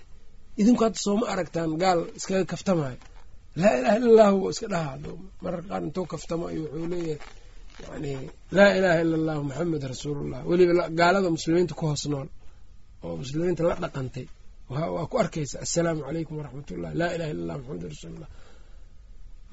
idinku 0.59 0.81
hadda 0.85 0.99
sooma 1.05 1.25
aragtaan 1.33 1.71
gaal 1.83 1.99
iskaga 2.17 2.45
kaftamaayo 2.51 2.99
laa 3.61 3.73
ilaha 3.79 3.95
illa 3.99 4.09
allahu 4.13 4.37
wa 4.45 4.49
iska 4.53 4.67
dhahaa 4.73 4.95
mararka 5.43 5.67
qaar 5.71 5.81
intuu 5.87 6.05
kaftamo 6.13 6.45
iyo 6.55 6.63
wuxuu 6.73 6.87
leeyahay 6.93 7.19
yani 7.83 8.11
laa 8.57 8.71
ilaha 8.79 8.97
illa 9.03 9.15
allahu 9.21 9.41
maxamed 9.49 9.83
rasuulullah. 9.93 10.39
Weliba 10.49 10.73
gaalada 10.99 11.29
muslimiinta 11.37 11.73
ku 11.79 11.83
hoos 11.89 12.03
nool 12.13 12.27
oo 13.05 13.13
muslimiinta 13.21 13.61
la 13.69 13.75
dhaqantay 13.83 14.25
waa 14.73 15.05
ku 15.11 15.15
arkaysa 15.23 15.55
assalaamu 15.65 16.01
calaykum 16.07 16.35
waraxmat 16.39 16.67
ullah 16.75 16.91
laa 17.01 17.11
ilaha 17.15 17.29
illa 17.33 17.41
allah 17.43 17.57
maxamedun 17.61 17.89
rasuulullah 17.93 18.29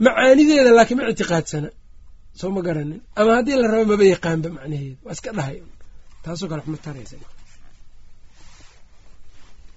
macaanideeda 0.04 0.70
laakiin 0.78 0.98
ma 1.00 1.04
ictiqaadsana 1.12 1.68
soo 2.40 2.50
ma 2.56 2.60
garanin. 2.66 3.00
Ama 3.20 3.30
haddii 3.38 3.56
la 3.62 3.66
rabo 3.72 3.84
maba 3.92 4.04
yaqaanba 4.14 4.48
macnaheeda 4.56 4.96
waa 5.06 5.12
iska 5.16 5.30
dhahay. 5.38 5.56
Taasoo 6.24 6.48
kale 6.50 6.60
waxma 6.62 6.78
taraysa. 6.86 7.16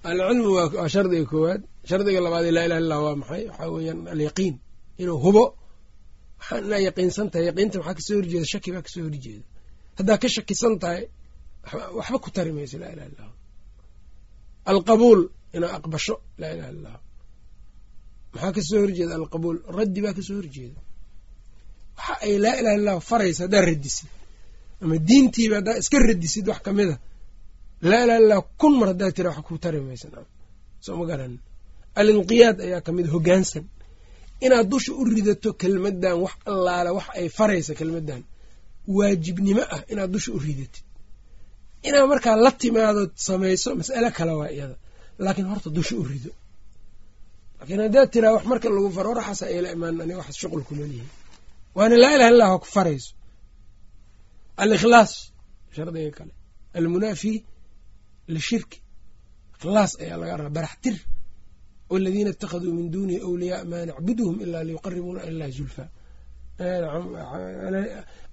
Alcilmu 0.08 0.48
waa 0.56 0.88
shardiga 0.94 1.24
koowaad. 1.32 1.60
Shardiga 1.90 2.20
labaad 2.26 2.46
laa 2.56 2.64
ilaha 2.68 2.80
illah 2.84 2.98
waa 3.06 3.16
maxay? 3.22 3.42
Waxaa 3.50 3.68
weeyaan 3.74 4.00
alyaqiin 4.14 4.54
inuu 5.02 5.18
hubo. 5.24 5.44
Waxaan 6.40 6.62
inaa 6.68 6.80
yaqiinsan 6.88 7.26
tahay 7.32 7.44
yaqiinta 7.50 7.76
maxaa 7.80 7.94
ka 7.98 8.02
soo 8.06 8.16
horjeeda 8.20 8.46
shaki 8.52 8.68
baa 8.74 8.82
ka 8.86 8.90
soo 8.94 9.02
horjeeda. 9.08 9.44
Haddaa 9.98 10.18
ka 10.22 10.28
shakisan 10.36 10.74
tahay 10.82 11.02
waxba 11.98 12.18
ku 12.24 12.28
tari 12.36 12.50
mayso 12.56 12.76
laa 12.82 12.90
ilaha 12.94 13.08
illah 13.10 13.28
alqabuul 14.72 15.20
inaa 15.56 15.72
aqbasho 15.78 16.14
laa 16.40 16.50
ilaha 16.54 16.70
illah 16.74 16.94
maxaa 18.32 18.52
ka 18.56 18.60
soo 18.68 18.80
horjeeda 18.84 19.14
alqabuul 19.20 19.58
raddi 19.78 20.00
baa 20.04 20.14
ka 20.18 20.22
soo 20.28 20.36
horjeeda 20.40 20.80
waxa 21.98 22.14
ay 22.26 22.34
laa 22.44 22.54
ilaha 22.60 22.74
illahu 22.80 23.00
faraysa 23.10 23.40
haddaa 23.44 23.62
radisid 23.70 24.08
ama 24.82 24.94
diintiiba 25.08 25.54
haddaa 25.60 25.76
iska 25.82 25.96
radisid 26.10 26.44
wax 26.50 26.60
ka 26.66 26.70
mid 26.78 26.88
a 26.94 26.96
laa 27.90 28.02
ilaha 28.04 28.18
illah 28.22 28.38
kun 28.60 28.72
mar 28.80 28.88
haddaa 28.92 29.10
tira 29.16 29.28
wax 29.34 29.40
ku 29.48 29.54
tari 29.64 29.78
maysa 29.88 30.06
soo 30.84 30.94
ma 31.00 31.04
garanin 31.10 31.40
alinqiyaad 32.00 32.56
ayaa 32.66 32.80
ka 32.86 32.90
mid 32.96 33.06
hogaansan 33.14 33.64
inaad 34.44 34.66
dusha 34.72 34.90
u 35.00 35.02
ridato 35.14 35.48
kelmadan 35.60 36.16
wax 36.24 36.34
allaale 36.50 36.90
wax 36.98 37.06
ay 37.18 37.26
faraysa 37.38 37.72
kelmadan 37.80 38.22
waajibnimo 38.96 39.62
ah 39.74 39.80
inaad 39.92 40.10
dusha 40.14 40.30
u 40.36 40.38
ridatid 40.46 40.84
inaad 41.88 42.06
markaa 42.12 42.36
la 42.44 42.50
timaadood 42.62 43.12
samayso 43.28 43.68
mas'ale 43.80 44.10
kale 44.18 44.32
waa 44.40 44.50
iyada. 44.56 44.76
Laakiin 45.24 45.46
horta 45.50 45.68
dusha 45.76 45.94
u 45.96 46.04
rido. 46.10 46.30
Laakiin 47.58 47.80
haddaad 47.84 48.08
tiraa 48.14 48.32
wax 48.36 48.44
marka 48.52 48.68
lagu 48.74 48.90
faro 48.96 49.08
waraxaasa 49.12 49.44
ayla 49.52 49.68
imaan 49.76 50.00
aniga 50.02 50.18
wax 50.22 50.28
shuqul 50.42 50.62
kuma 50.68 50.84
lihin 50.90 51.08
waana 51.76 51.96
laa 52.02 52.12
ilaha 52.16 52.30
illah 52.32 52.48
ku 52.62 52.66
farayso. 52.76 53.12
Alikhlaas 54.62 55.12
shardiga 55.74 56.10
kale. 56.18 56.32
Almunaafi 56.78 57.32
lishirki. 58.34 58.78
Ikhlaas 59.56 59.92
ayaa 60.02 60.16
laga 60.20 60.34
rabaa 60.40 60.54
baraxtir 60.58 60.96
waladiina 61.90 62.30
ittakhaduu 62.34 62.72
min 62.78 62.86
duunihi 62.94 63.20
awliyaa 63.28 63.64
maa 63.70 63.84
nacbuduhum 63.88 64.36
ilaa 64.44 64.64
liyuqaribuuna 64.68 65.20
ilallahi 65.28 65.52
zulfa 65.58 65.84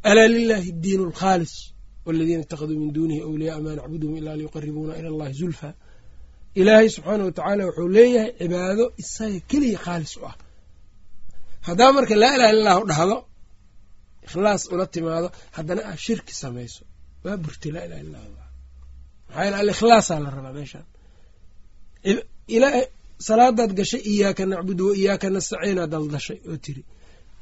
alaa 0.10 0.28
lilahi 0.36 0.72
diinu 0.84 1.04
alkhaalis 1.10 1.73
waladiina 2.06 2.42
ittakhaduu 2.46 2.78
min 2.84 2.90
duunihi 2.98 3.22
awliyaaa 3.28 3.62
maa 3.66 3.76
nacbuduhum 3.80 4.16
ilaa 4.22 4.36
liyuqaribuuna 4.40 4.94
ila 5.00 5.10
allahi 5.14 5.34
zulfa 5.42 5.70
ilaahay 6.60 6.90
subxaana 6.96 7.24
watacaala 7.28 7.62
wuxuu 7.68 7.88
leeyahay 7.98 8.32
cibaado 8.40 8.86
isaga 9.02 9.40
keliya 9.52 9.80
khaalis 9.86 10.14
u 10.18 10.26
ah 10.30 10.36
haddaa 11.68 11.92
marka 11.98 12.14
laa 12.24 12.34
ilaha 12.38 12.52
illa 12.54 12.62
allahu 12.72 12.82
dhahdo 12.92 13.18
ikhlaas 14.26 14.64
ula 14.74 14.86
timaado 14.96 15.28
haddana 15.58 15.82
aad 15.90 16.00
shirki 16.08 16.34
samayso 16.44 16.84
waa 17.24 17.38
burtay 17.44 17.72
laa 17.76 17.86
ilaha 17.88 18.02
illa 18.06 18.20
allah 18.28 18.46
maxaa 19.28 19.44
yele 19.46 19.58
alikhlaasaa 19.64 20.20
la 20.26 20.30
rabaa 20.38 20.54
meeshaan 20.60 20.86
salaadaad 23.28 23.72
gashay 23.80 24.02
iyaaka 24.12 24.44
nacbudu 24.52 24.84
wa 24.90 24.94
iyaaka 25.02 25.28
nastaciinaad 25.36 25.90
daldashay 25.94 26.40
oo 26.50 26.58
tiri 26.66 26.84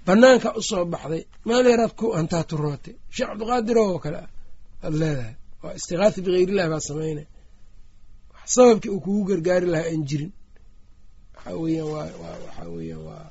banaanka 0.05 0.49
u 0.59 0.61
soo 0.69 0.83
baxday 0.93 1.23
maaleeraad 1.49 1.93
ku 1.99 2.05
hantaa 2.19 2.43
turootay 2.51 2.95
sheekh 3.15 3.29
cabdiqaadiroo 3.29 3.87
oo 3.93 3.99
kale 4.03 4.17
ah 4.25 4.29
aad 4.85 4.93
leedahay 5.01 5.35
waa 5.63 5.73
istikaaha 5.79 6.15
bikeyrillahi 6.25 6.69
baad 6.73 6.83
samaynay 6.89 7.27
sababkii 8.55 8.91
uu 8.95 9.01
kugu 9.05 9.21
gargaari 9.29 9.67
lahaa 9.73 9.89
aan 9.91 10.03
jirin. 10.09 10.31
Waxaa 11.35 11.85
waa 11.93 12.07
waxaa 12.23 12.67
weeyaan 12.75 13.03
waa 13.09 13.25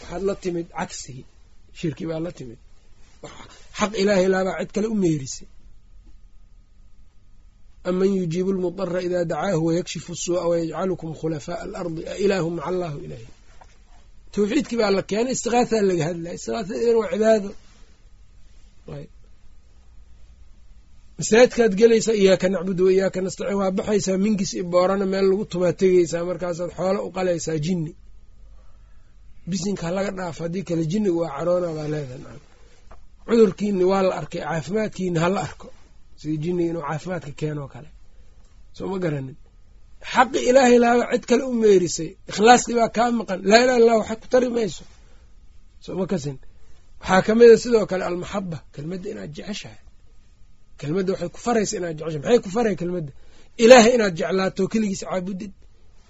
waxaad 0.00 0.22
la 0.28 0.34
timid 0.42 0.66
cagsigii. 0.78 1.26
Shirki 1.78 2.04
baad 2.10 2.22
la 2.26 2.32
timid. 2.38 2.58
Xaq 3.78 3.92
ilaahay 4.02 4.28
laabaa 4.34 4.58
cid 4.60 4.70
kale 4.74 4.86
u 4.94 4.96
meerisay 5.04 5.48
aman 7.88 8.10
yujiibu 8.18 8.50
lmudara 8.56 9.00
ida 9.06 9.20
dacaahu 9.30 9.62
wayakshifu 9.68 10.12
suu'a 10.24 10.44
wayajcalukum 10.50 11.10
khulafaaءa 11.20 11.62
alardi 11.66 12.02
a 12.12 12.14
ilaahu 12.24 12.48
maca 12.56 12.66
allahu 12.72 12.98
ilahi 13.06 13.26
tawxiidkii 14.34 14.78
baa 14.80 14.90
la 14.96 15.02
keenay 15.10 15.32
istiqaathaa 15.36 15.82
laga 15.90 16.04
hadlaya 16.08 16.34
istiqaathada 16.38 16.96
waa 17.00 17.10
cibaado 17.12 17.50
masaajidkaad 21.18 21.72
gelaysaa 21.80 22.12
iyaaka 22.22 22.48
nacbudu 22.48 22.82
wa 22.86 23.10
nastaciin. 23.24 23.56
Waa 23.60 23.70
baxaysaa 23.70 24.18
mingis 24.24 24.52
i 24.54 24.62
meel 24.62 25.26
lagu 25.30 25.44
tumaa 25.52 25.72
tegeysaa 25.80 26.24
markaasaad 26.28 26.70
xoolo 26.76 27.00
u 27.06 27.10
qalaysaa 27.16 27.58
jinni. 27.64 27.92
Bisinka 29.48 29.82
halaga 29.88 30.10
dhaaf 30.18 30.38
haddii 30.42 30.62
kale 30.68 30.84
jinniga 30.92 31.16
waa 31.20 31.36
caroona 31.36 31.68
baa 31.76 31.88
leedahay. 31.92 32.40
Cudurkiini 33.26 33.84
waa 33.90 34.02
la 34.08 34.14
arkay 34.20 34.40
caafimaadkiini 34.46 35.18
hala 35.24 35.40
arko. 35.48 35.68
Sida 36.20 36.36
jinniga 36.42 36.70
inuu 36.70 36.82
caafimaadka 36.88 37.30
keenoo 37.40 37.68
kale. 37.74 37.88
Soo 38.76 38.86
ma 38.92 38.98
garanin. 39.04 39.36
Xaqi 40.12 40.38
ilaahay 40.48 40.78
laaba 40.84 41.04
cid 41.12 41.24
kale 41.30 41.42
u 41.42 41.52
meerisay. 41.62 42.10
Ikhlaaskii 42.30 42.74
baa 42.78 42.88
kaa 42.96 43.10
maqan. 43.18 43.40
Laa 43.50 43.62
ilaha 43.64 43.78
illah 43.80 43.96
waxay 44.00 44.16
ku 44.22 44.26
tari 44.32 44.48
mayso. 44.56 44.84
Soo 45.84 45.94
ma 46.00 46.06
kasin. 46.12 46.38
Waxaa 47.00 47.22
ka 47.26 47.32
mid 47.38 47.50
a 47.50 47.56
sidoo 47.62 47.86
kale 47.90 48.04
almaxaba 48.08 48.58
kelmadda 48.74 49.08
inaad 49.12 49.32
jeceshahay 49.36 49.85
kelmadda 50.80 51.10
waxay 51.12 51.28
ku 51.34 51.38
faraysa 51.46 51.74
inaad 51.78 51.96
jeceshahay 51.98 52.20
maxay 52.24 52.40
ku 52.44 52.50
faray 52.56 52.74
kelmadda? 52.80 53.12
Ilaahay 53.64 53.92
inaad 53.96 54.14
jeclaato 54.20 54.62
keligiis 54.72 55.02
caabudid 55.08 55.52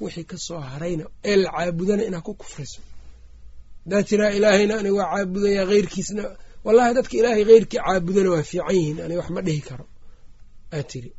wixii 0.02 0.24
ka 0.30 0.36
soo 0.46 0.60
harayna 0.70 1.04
ee 1.30 1.36
la 1.42 1.48
caabudana 1.56 2.02
inaad 2.08 2.24
ku 2.28 2.32
kufriso 2.40 2.80
haddaad 3.84 4.04
tiraa 4.10 4.30
ilaahayna 4.38 4.74
aniga 4.80 4.94
waa 5.00 5.08
caabudaya 5.14 5.62
heyrkiisna 5.72 6.24
wallahi 6.66 6.92
dadka 6.98 7.14
ilaahay 7.20 7.44
heyrkii 7.50 7.80
caabudana 7.86 8.28
waa 8.34 8.42
fiican 8.50 8.74
yihiin 8.78 8.98
aniga 9.04 9.20
wax 9.22 9.30
ma 9.36 9.40
dhihi 9.46 9.60
karo. 9.68 9.84
Aad 10.76 10.86
tiri 10.92 11.10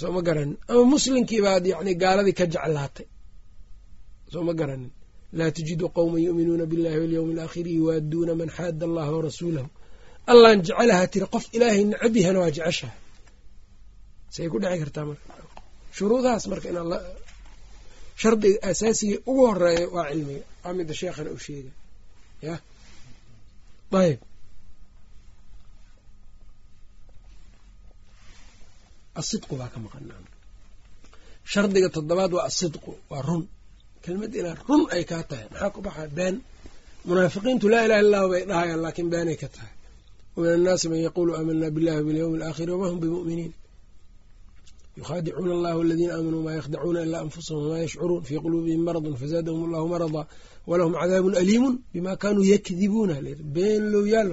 soo 0.00 0.10
ma 0.16 0.20
garanin. 0.26 0.56
Ama 0.70 0.82
muslimkii 0.94 1.40
baad 1.46 1.64
yacni 1.72 1.92
gaaladii 2.02 2.36
ka 2.38 2.44
jeclaatay. 2.52 3.06
Soo 4.32 4.42
ma 4.48 4.52
garanin. 4.60 4.90
Laa 5.38 5.50
tajidu 5.56 5.86
qowman 5.96 6.20
yu'minuuna 6.26 6.64
billahi 6.70 6.98
walyowmi 7.02 7.32
alaakhiri 7.36 7.70
yuwaaduuna 7.78 8.32
man 8.40 8.48
xaada 8.56 8.84
allaha 8.88 9.10
warasuulahu 9.16 9.68
allaan 10.32 10.58
jecelahaa 10.66 11.06
tiri 11.12 11.26
qof 11.34 11.44
ilaahay 11.56 11.82
necab 11.90 12.14
yahana 12.20 12.38
waa 12.42 12.50
jeceshaha 12.56 12.96
say 14.34 14.46
ku 14.52 14.56
dhici 14.62 14.78
kartaa 14.82 15.04
marka. 15.10 15.32
Shuruudahaas 15.96 16.44
marka 16.52 16.66
inaan 16.72 16.88
la 16.92 16.98
shardiga 18.22 18.58
asaasiga 18.70 19.16
ugu 19.30 19.42
horreeya 19.50 19.86
waa 19.94 20.06
cilmiga 20.10 20.44
waa 20.64 20.72
mida 20.78 20.94
sheekhana 21.00 21.30
uu 21.34 21.42
sheegay. 21.46 21.74
Ya? 22.46 22.54
Ayb 24.02 24.20
asidqu 29.20 29.54
baa 29.60 29.68
ka 29.72 29.78
maqan 29.84 30.04
shardiga 31.52 31.88
toddobaad 31.96 32.32
waa 32.36 32.46
asidqu 32.50 32.90
waa 33.10 33.22
run. 33.28 33.42
Kelmad 34.04 34.32
inaa 34.40 34.56
run 34.68 34.82
ay 34.94 35.04
kaa 35.10 35.22
tahay. 35.30 35.46
Maxaa 35.52 35.70
ku 35.74 35.80
baxaa 35.86 36.08
been. 36.18 36.36
Munaafiqiintu 37.08 37.66
laa 37.72 37.84
ilaha 37.86 38.00
illahu 38.04 38.26
bay 38.32 38.42
dhahayaan 38.50 38.80
laakiin 38.84 39.08
beenay 39.12 39.36
ka 39.42 39.48
tahay 39.54 39.72
wamin 40.36 40.50
annaasi 40.56 40.86
man 40.88 41.00
yaquulu 41.06 41.30
aamanaa 41.36 41.70
billahi 41.76 41.96
wabilyowmi 42.00 42.36
alaakhiri 42.38 42.72
wama 42.72 42.86
hum 42.90 43.00
bimu'miniin 43.00 43.52
yukhaadicuuna 44.98 45.52
allahu 45.56 45.78
aladiina 45.84 46.12
aamanuu 46.16 46.42
maa 46.46 46.54
yakdacuuna 46.60 47.02
ilaa 47.06 47.20
anfusahum 47.26 47.62
wamaa 47.64 47.78
yashcuruun 47.84 48.22
fii 48.28 48.38
quluubihim 48.44 48.82
maradun 48.86 49.16
fazaadahum 49.16 49.60
allahu 49.66 49.86
marada 49.92 50.26
walahum 50.66 50.92
cadaabun 51.00 51.34
aliimun 51.42 51.74
bima 51.92 52.16
kaanuu 52.22 52.44
yakdibuuna 52.52 53.14
been 53.54 53.82
lowyaal 53.92 54.30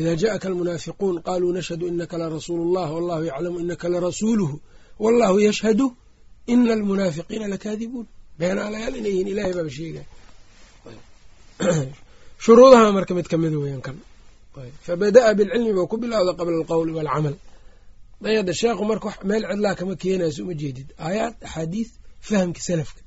ida 0.00 0.12
jaءaka 0.16 0.48
almunaafiquun 0.48 1.14
qaluu 1.28 1.52
nashhadu 1.56 1.84
inaka 1.92 2.16
larasuulu 2.18 2.62
اllah 2.66 2.88
wallahu 2.96 3.22
yaclamu 3.30 3.56
inaka 3.64 3.86
larasuuluhu 3.88 4.56
wallahu 5.04 5.36
yashhadu 5.48 5.86
ina 6.52 6.72
almunaafiqiina 6.78 7.46
lakaadibuun 7.54 8.06
beenaalayaal 8.38 8.94
inay 9.00 9.10
yihiin 9.12 9.28
ilahay 9.32 9.52
baaba 9.56 9.70
sheegay 9.78 10.06
shuruudaha 12.44 12.92
marka 12.96 13.12
mid 13.18 13.26
kamida 13.32 13.58
weyan 13.64 13.82
kan. 13.86 13.96
Fabada'a 14.86 15.30
bilcilmi 15.38 15.72
buu 15.76 15.86
ku 15.90 15.96
bilowda 16.02 16.32
qabla 16.38 16.56
alqowli 16.60 16.92
walcamal 16.98 17.34
dayada 18.24 18.52
sheekhu 18.60 18.82
marka 18.90 19.08
meel 19.28 19.42
cidlaa 19.50 19.74
kama 19.78 19.94
keenayso 20.02 20.40
uma 20.44 20.54
jeedid. 20.60 20.88
Aayaad 21.06 21.34
axaadiis 21.46 21.90
fahamka 22.28 22.60
salafka. 22.68 23.00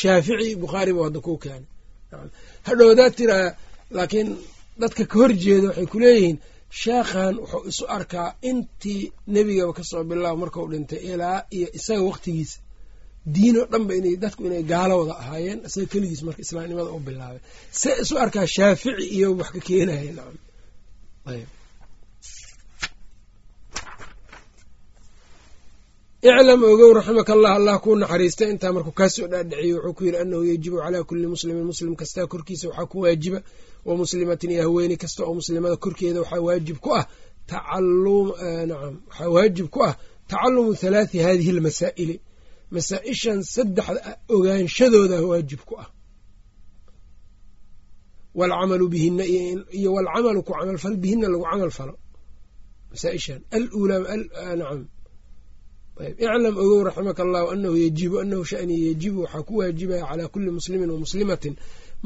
Shaafici 0.00 0.50
bukhaari 0.62 0.92
buu 0.96 1.04
hadda 1.06 1.20
kuu 1.26 1.38
keenay. 1.44 1.68
Hadhow 2.68 2.88
hadaad 2.92 3.12
tiraa 3.18 3.46
laakiin 3.96 4.28
dadka 4.82 5.02
ka 5.10 5.16
horjeeda 5.20 5.66
waxay 5.68 5.86
ku 5.92 5.98
leeyihiin 6.04 6.38
sheekhan 6.82 7.34
wuxuu 7.42 7.62
isu 7.70 7.84
arkaa 7.96 8.28
intii 8.50 9.02
nebigaba 9.34 9.72
ka 9.78 9.82
soo 9.90 10.02
bilaabo 10.10 10.36
markau 10.42 10.64
dhintay 10.72 11.00
ilaa 11.12 11.38
iyo 11.56 11.68
isaga 11.78 12.02
waqtigiisa 12.10 12.56
diin 13.34 13.56
oo 13.60 13.66
dhanba 13.72 13.92
inay 13.98 14.16
dadku 14.22 14.42
inay 14.48 14.62
gaalo 14.72 14.94
wada 15.00 15.14
ahaayeen 15.22 15.58
isaga 15.68 15.86
keligiis 15.92 16.22
marka 16.26 16.40
islaamnimada 16.44 16.90
u 16.96 17.00
bilaabay. 17.06 17.40
Se 17.80 17.90
isu 18.02 18.14
arkaa 18.24 18.46
shaafici 18.56 19.04
iyo 19.16 19.28
wax 19.38 19.48
ka 19.54 19.60
keenaya 19.66 20.12
nacam 20.16 20.36
ayb 21.30 21.48
iclam 26.22 26.62
ogow 26.72 26.90
raximaka 26.98 27.32
allah 27.36 27.52
allah 27.58 27.76
kuu 27.84 27.96
naxariistay. 28.02 28.48
Intaa 28.54 28.72
markuu 28.76 28.92
kaasoo 29.00 29.26
dhaadhiciyo 29.32 29.76
wuxuu 29.76 29.94
ku 29.96 30.02
yidhi 30.06 30.18
anahu 30.22 30.44
yajibu 30.50 30.76
calaa 30.84 31.04
kulli 31.08 31.26
muslimin 31.34 31.64
muslim 31.70 31.92
kastaa 32.00 32.26
korkiisa 32.32 32.66
waxaa 32.68 32.86
ku 32.92 32.96
waajiba 33.04 33.38
wa 33.86 33.92
muslimatin 34.00 34.50
iyo 34.54 34.62
haweeni 34.66 34.96
kasta 35.02 35.20
oo 35.26 35.34
muslimada 35.38 35.76
korkeeda 35.84 36.20
waxaa 36.22 36.40
waajib 36.46 36.76
ku 36.84 36.90
ah 36.98 37.04
nacam 37.50 38.94
waxaa 39.08 39.28
waajib 39.34 39.66
ku 39.74 39.80
ah 39.88 39.94
tacalumu 40.30 40.70
halaathi 40.82 41.18
hadihi 41.26 41.50
almasaa'ili 41.54 42.16
masaa-ishan 42.74 43.38
saddexda 43.54 44.00
ogaanshadooda 44.34 45.16
waajib 45.30 45.60
ku 45.68 45.74
ah. 45.82 45.88
Waalcamalu 48.38 48.86
bihina 48.92 49.24
iyo 49.78 49.88
waalcamalu 49.96 50.40
ku 50.46 50.52
camalfal 50.52 50.96
bihina 51.02 51.26
lagu 51.32 51.44
camal 51.50 51.70
falo. 51.78 51.94
Masaaishan 52.90 53.40
alulaa 53.56 54.16
nacam. 54.60 54.82
Ayb 56.00 56.16
iclam 56.24 56.54
ogow 56.62 56.80
raximaka 56.88 57.22
allahu 57.26 57.46
anahu 57.54 57.76
yajibu 57.84 58.16
anahu 58.24 58.44
shani 58.50 58.74
yajibu 58.88 59.18
waxaa 59.24 59.42
ku 59.48 59.52
waajibaya 59.60 60.04
calaa 60.10 60.28
kuli 60.32 60.50
muslimin 60.58 60.90
wa 60.94 60.98
muslimatin. 61.04 61.54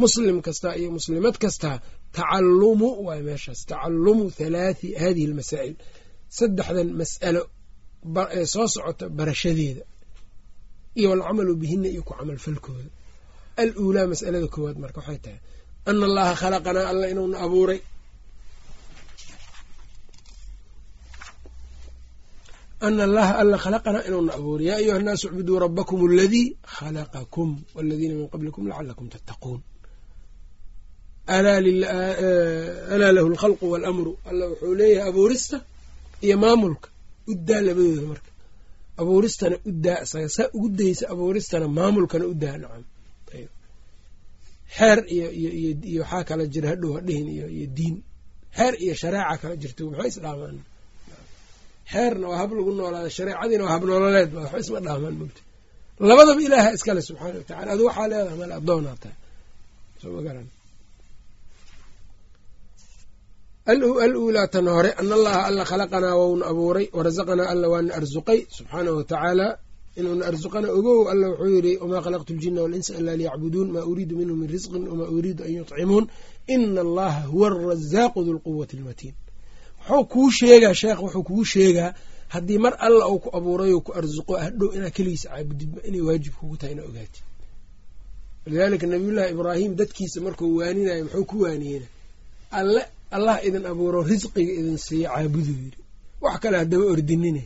Muslim 0.02 0.36
kastaa 0.46 0.74
iyo 0.80 0.90
muslimad 0.98 1.34
kastaa 1.44 1.80
tacalumu 2.12 2.88
waay 3.06 3.22
meeshaas 3.28 3.60
tacalumu 3.70 4.24
halaathi 4.38 4.88
hadihi 5.02 5.26
almasaa'il. 5.30 5.76
Saddexdan 6.38 6.88
mas'alo 7.00 7.42
soo 8.52 8.66
socota 8.74 9.04
barashadeeda 9.18 9.82
iyo 10.98 11.08
walcamalu 11.12 11.52
bihina 11.60 11.88
iyo 11.94 12.02
ku 12.06 12.12
camalfalkooda 12.18 12.90
aluulaa 13.62 14.06
mas'alada 14.12 14.48
koowaad 14.54 14.76
marka 14.84 14.98
waxay 15.00 15.18
tahay 15.24 15.40
ana 15.88 16.04
allaha 16.08 16.32
khalaqanaa 16.42 16.86
alla 16.92 17.06
inuuna 17.12 17.36
abuuray. 17.46 17.80
Ana 22.86 23.02
allaha 23.08 23.32
alla 23.42 23.56
khalaqanaa 23.64 24.06
inuuna 24.08 24.32
abuuray. 24.38 24.64
Yaa 24.68 24.76
ayuha 24.82 24.96
annaasu 25.00 25.24
icbuduu 25.30 25.58
rabakum 25.64 25.98
aladii 26.10 26.46
khalaqakum 26.76 27.48
waladiina 27.76 28.14
min 28.20 28.28
qablikum 28.32 28.62
lacalakum 28.70 29.06
tattaquun 29.14 29.60
alaa 31.36 33.12
lahu 33.16 33.26
alkhalqu 33.32 33.64
waalamru 33.72 34.12
alla 34.28 34.44
wuxuu 34.50 34.74
leeyahay 34.80 35.08
abuurista 35.10 35.56
iyo 36.26 36.36
maamulka. 36.42 36.88
Uddaa 37.32 37.60
labadooda 37.66 38.02
marka 38.12 38.30
abuuristana 39.00 39.56
uddaa 39.70 39.98
isaga 40.04 40.28
saa 40.36 40.48
ugu 40.56 40.68
daysa 40.80 41.04
abuuristana 41.12 41.66
maamulkana 41.78 42.24
uddaa 42.32 42.56
nacam. 42.62 42.84
Xeer 44.76 44.98
iyo 45.14 45.28
iyo 45.90 46.00
waxaa 46.02 46.24
kala 46.28 46.44
jira 46.52 46.68
hadhow 46.72 46.90
hadhihin 46.98 47.26
iyo 47.56 47.66
diin. 47.76 47.96
Xeer 48.56 48.74
iyo 48.84 48.94
shareeca 49.02 49.34
kala 49.42 49.54
jirto 49.62 49.82
maxay 49.90 50.08
isdhaamaan 50.12 50.56
xeerna 51.92 52.26
waa 52.30 52.38
hab 52.42 52.50
lagu 52.58 52.70
noolaada 52.78 53.10
shareecadiina 53.18 53.62
waa 53.66 53.72
hab 53.74 53.82
nololeed 53.90 54.30
ba 54.34 54.38
waxba 54.44 54.58
isma 54.64 54.78
dhaamaan 54.86 55.16
mogta 55.20 55.40
labadaba 56.10 56.40
ilaaha 56.46 56.70
iskale 56.76 57.00
subxaana 57.08 57.36
watacala 57.40 57.70
adu 57.74 57.82
waxaa 57.88 58.06
leedahay 58.12 58.36
meel 58.40 58.52
addoonaa 58.60 58.96
tahay 59.02 59.16
soo 60.00 60.10
ma 60.16 60.20
garan 60.26 60.46
aluulaa 63.66 64.46
tan 64.46 64.68
hore 64.68 64.92
ana 64.92 65.14
allaha 65.14 65.46
alla 65.46 65.64
khalaqanaa 65.64 66.14
wauna 66.20 66.46
abuuray 66.46 66.86
warasaqanaa 66.96 67.48
alla 67.52 67.68
waana 67.72 67.94
arsuqay 67.94 68.40
subxaanahu 68.56 68.96
watacaala 69.00 69.58
inuuna 69.96 70.26
arsuqana 70.30 70.68
ogow 70.78 71.00
alla 71.12 71.26
wuxuu 71.30 71.54
yidhi 71.56 71.72
wamaa 71.82 72.00
khalaqtu 72.04 72.32
ljina 72.38 72.60
walinsa 72.64 72.92
ilaa 73.00 73.16
liyacbuduun 73.20 73.68
maa 73.74 73.84
uriidu 73.90 74.14
minhum 74.20 74.38
min 74.40 74.48
risqin 74.54 74.84
wamaa 74.90 75.08
uriidu 75.16 75.42
an 75.46 75.52
yuطcimuun 75.58 76.04
ina 76.54 76.80
allaha 76.86 77.20
huwa 77.32 77.46
arazaaqu 77.50 78.18
du 78.26 78.32
lquwati 78.36 78.76
almatiin. 78.78 79.14
Wuxuu 79.88 80.04
kuu 80.12 80.30
sheegaa 80.38 80.74
sheekh 80.80 81.00
wuxuu 81.02 81.22
kuu 81.28 81.44
sheegaa 81.52 81.90
haddii 82.28 82.58
mar 82.64 82.74
alla 82.86 83.04
uu 83.08 83.18
ku 83.18 83.28
abuurayo 83.36 83.80
ku 83.86 83.90
arsuqo 83.98 84.32
hadhow 84.44 84.68
inaad 84.76 84.92
keligiisa 84.96 85.28
caabudidba 85.32 85.80
inay 85.88 86.00
waajib 86.08 86.32
kugu 86.38 86.56
tahay 86.56 86.72
inaa 86.74 86.84
ogaatid. 86.90 87.22
Walidaalika 88.46 88.86
nabiyullaahi 88.92 89.32
ibraahim 89.34 89.72
dadkiisa 89.80 90.18
markuu 90.26 90.56
waaninayo 90.58 91.04
muxuu 91.04 91.24
ku 91.30 91.36
waaniyena 91.44 91.86
alle 92.58 92.82
allah 93.10 93.36
idin 93.46 93.66
abuuro 93.70 94.02
risqiga 94.02 94.52
idin 94.60 94.78
siiya 94.86 95.08
caabuduu 95.14 95.56
yidhi 95.62 95.78
wax 96.20 96.36
kale 96.42 96.56
haddaba 96.60 96.84
ordinine. 96.94 97.42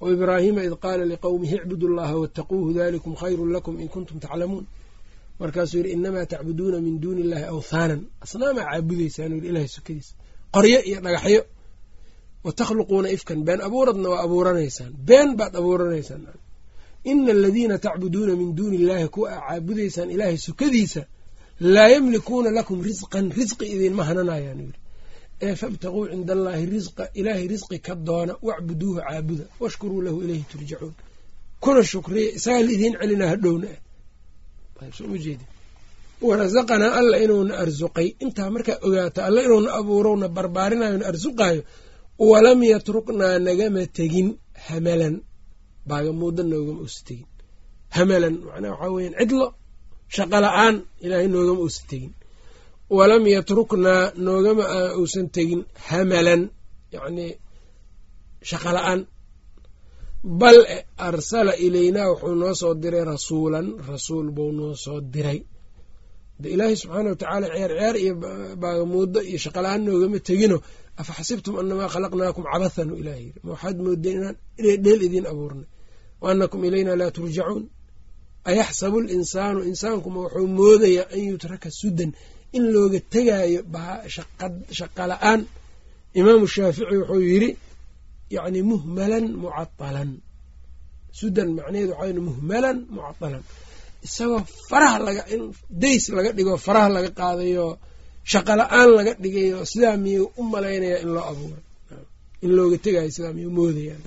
Waibraahiima 0.00 0.60
id 0.68 0.74
qaala 0.84 1.04
liqowmihi 1.12 1.54
icbudu 1.60 1.86
llaha 1.96 2.14
waataquuhu 2.20 2.68
dalikum 2.78 3.14
khayrun 3.20 3.50
lakum 3.54 3.74
in 3.80 3.88
kuntum 3.94 4.18
taclamuun. 4.24 4.66
Markaasuu 5.40 5.78
yidhi 5.80 5.90
inamaa 5.96 6.26
tacbuduuna 6.32 6.78
min 6.86 6.94
duuni 7.02 7.20
illahi 7.24 7.44
awthaanan. 7.54 8.00
Asnaamaa 8.24 8.64
caabudaysaan 8.70 9.32
yidhi 9.36 9.48
ilahay 9.50 9.68
sokadiisa 9.76 10.12
qoryo 10.54 10.80
iyo 10.88 10.98
dhagaxyo. 11.04 11.42
Wa 12.44 12.50
takhluquuna 12.58 13.08
ifkan 13.16 13.40
been 13.46 13.60
abuuradna 13.66 14.08
waa 14.12 14.22
abuuranaysaan. 14.26 14.92
Been 15.08 15.30
baad 15.38 15.54
abuuranaysaan. 15.60 16.22
Ina 17.10 17.32
aladiina 17.32 17.76
tacbuduuna 17.78 18.32
min 18.40 18.50
duuni 18.56 18.76
illahi 18.80 19.08
kuwa 19.14 19.28
aa 19.32 19.40
caabudaysaan 19.48 20.08
ilaahay 20.14 20.36
sokadiisa 20.48 21.02
laa 21.60 21.88
yamlikuuna 21.94 22.50
lakum 22.58 22.78
risqan 22.88 23.26
risqi 23.38 23.64
idinma 23.74 24.02
hananayaan 24.08 24.60
yidhi. 24.64 24.78
Ee 25.46 25.54
fabtaquu 25.60 26.00
cinda 26.10 26.32
allaahi 26.36 26.66
risqa 26.74 27.04
ilaahay 27.18 27.46
risqi 27.54 27.78
ka 27.86 27.94
doona 28.06 28.32
wacbuduuhu 28.46 29.00
caabuda 29.06 29.44
washkuruu 29.62 30.02
lahu 30.06 30.18
ilayhi 30.24 30.44
turjacuun. 30.52 30.94
Kuna 31.62 31.82
shukriya 31.92 32.30
isagaa 32.38 32.62
laidiin 32.68 32.94
celinaa 33.00 33.28
hadhowna 33.32 33.68
warasaqanaa 36.28 36.92
alla 37.00 37.16
inuuna 37.24 37.54
arsuqay 37.64 38.08
intaa 38.24 38.50
markaa 38.54 38.78
ogaata 38.86 39.20
alla 39.28 39.40
inuuna 39.46 39.70
abuurowna 39.78 40.28
barbaarinayo 40.36 40.96
na 40.98 41.06
arsuqaayo 41.12 41.62
walam 42.30 42.60
yatruknaa 42.72 43.38
nagama 43.46 43.82
tegin 43.96 44.28
hamalan. 44.66 45.14
Baagamuuda 45.88 46.42
noogama 46.50 46.80
uusa 46.84 47.00
tegin. 47.08 47.28
Hamalan 47.96 48.34
macnaha 48.46 48.72
waxaa 48.74 48.94
weyan 48.96 49.14
cidlo 49.20 49.46
shaqo 50.14 50.38
la'aan 50.44 50.74
ilaahay 51.04 51.28
noogama 51.34 51.60
uusa 51.64 51.82
tegin. 51.90 52.12
Walam 52.96 53.24
yatruknaa 53.34 54.02
noogama 54.26 54.64
uusan 55.00 55.26
tegin 55.34 55.60
hamalan 55.88 56.42
yacnii 56.94 57.32
shaqo 58.50 58.70
la'aan. 58.76 59.00
Bal 60.40 60.58
arsala 61.08 61.52
ilaynaa 61.66 62.08
wuxuu 62.10 62.34
noo 62.40 62.54
soo 62.60 62.74
diray 62.82 63.04
rasuulan 63.12 63.66
rasuul 63.90 64.26
buu 64.36 64.50
noo 64.58 64.72
soo 64.84 64.98
diray. 65.14 65.40
De 66.40 66.46
ilaahay 66.54 66.76
subxaana 66.82 67.08
wa 67.12 67.16
tacaala 67.20 67.46
ceer 67.54 67.70
ceer 67.78 67.96
iyo 68.04 68.12
baagamuudo 68.62 69.20
iyo 69.30 69.38
shaqala-aan 69.44 69.82
noogama 69.86 70.18
tegino. 70.28 70.56
Afa 71.00 71.12
xasibtum 71.18 71.54
anamaa 71.60 71.88
khalaqnaakum 71.94 72.44
cabathan 72.52 72.88
u 72.92 72.96
ilaah 73.00 73.18
yiri 73.24 73.38
ma 73.44 73.50
waxaad 73.54 73.76
moodeen 73.84 74.16
inaan 74.18 74.36
dheel 74.84 75.00
idiin 75.06 75.26
abuurnay. 75.32 75.68
Wa 76.22 76.26
anakum 76.32 76.60
ilaynaa 76.68 76.96
laa 77.00 77.10
turjacuun 77.16 77.64
ayaxsabu 78.50 78.98
linsaanu 79.08 79.60
insaankuma 79.70 80.18
wuxuu 80.24 80.46
moodayaa 80.58 81.06
an 81.14 81.20
yutraka 81.30 81.68
sudan 81.80 82.10
in 82.56 82.64
looga 82.74 83.00
tegaayo 83.12 83.60
shaqa 84.78 85.02
la'aan 85.12 85.40
imaamu 86.20 86.46
shaafici 86.54 86.94
wuxuu 87.00 87.22
yidhi 87.32 87.50
yacni 88.36 88.60
muhmalan 88.72 89.24
mucatalan 89.42 90.10
sudan 91.20 91.48
macnaheedu 91.56 91.92
waxaa 92.00 92.22
muhmalan 92.30 92.76
mucatalan 92.96 93.42
isagoo 94.06 94.40
faraha 94.70 94.98
laga 95.06 95.22
in 95.34 95.42
days 95.84 96.04
laga 96.16 96.30
dhigo 96.36 96.54
faraha 96.66 96.88
laga 96.96 97.10
qaadayo 97.20 97.66
shaqo 98.32 98.52
la'aan 98.60 98.88
laga 98.98 99.12
dhigayo 99.22 99.58
sidaa 99.70 99.96
miyuu 100.04 100.28
u 100.40 100.42
malaynayaa 100.52 101.00
in 101.04 101.10
loo 101.16 101.24
abuuray 101.32 101.62
in 102.44 102.50
looga 102.58 102.76
tegayo 102.84 103.10
sidaa 103.16 103.32
miyuu 103.38 103.52
moodayaan 103.58 104.02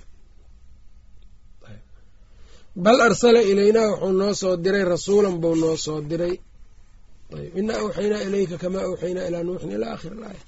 bal 2.85 2.99
arsala 3.07 3.41
ilaynaa 3.51 3.87
wuxuu 3.91 4.13
noo 4.21 4.33
soo 4.41 4.55
diray 4.63 4.85
rasuulan 4.93 5.35
buu 5.41 5.55
noo 5.63 5.75
soo 5.85 5.99
diray. 6.09 6.35
Ayb 7.37 7.53
inaa 7.61 7.77
awxaynaa 7.83 8.21
ilayka 8.27 8.55
kamaa 8.63 8.83
awxaynaa 8.89 9.25
ilaa 9.29 9.43
nuuxin 9.47 9.71
ilaa 9.77 9.91
aakhir 9.93 10.13
ilaaya 10.17 10.41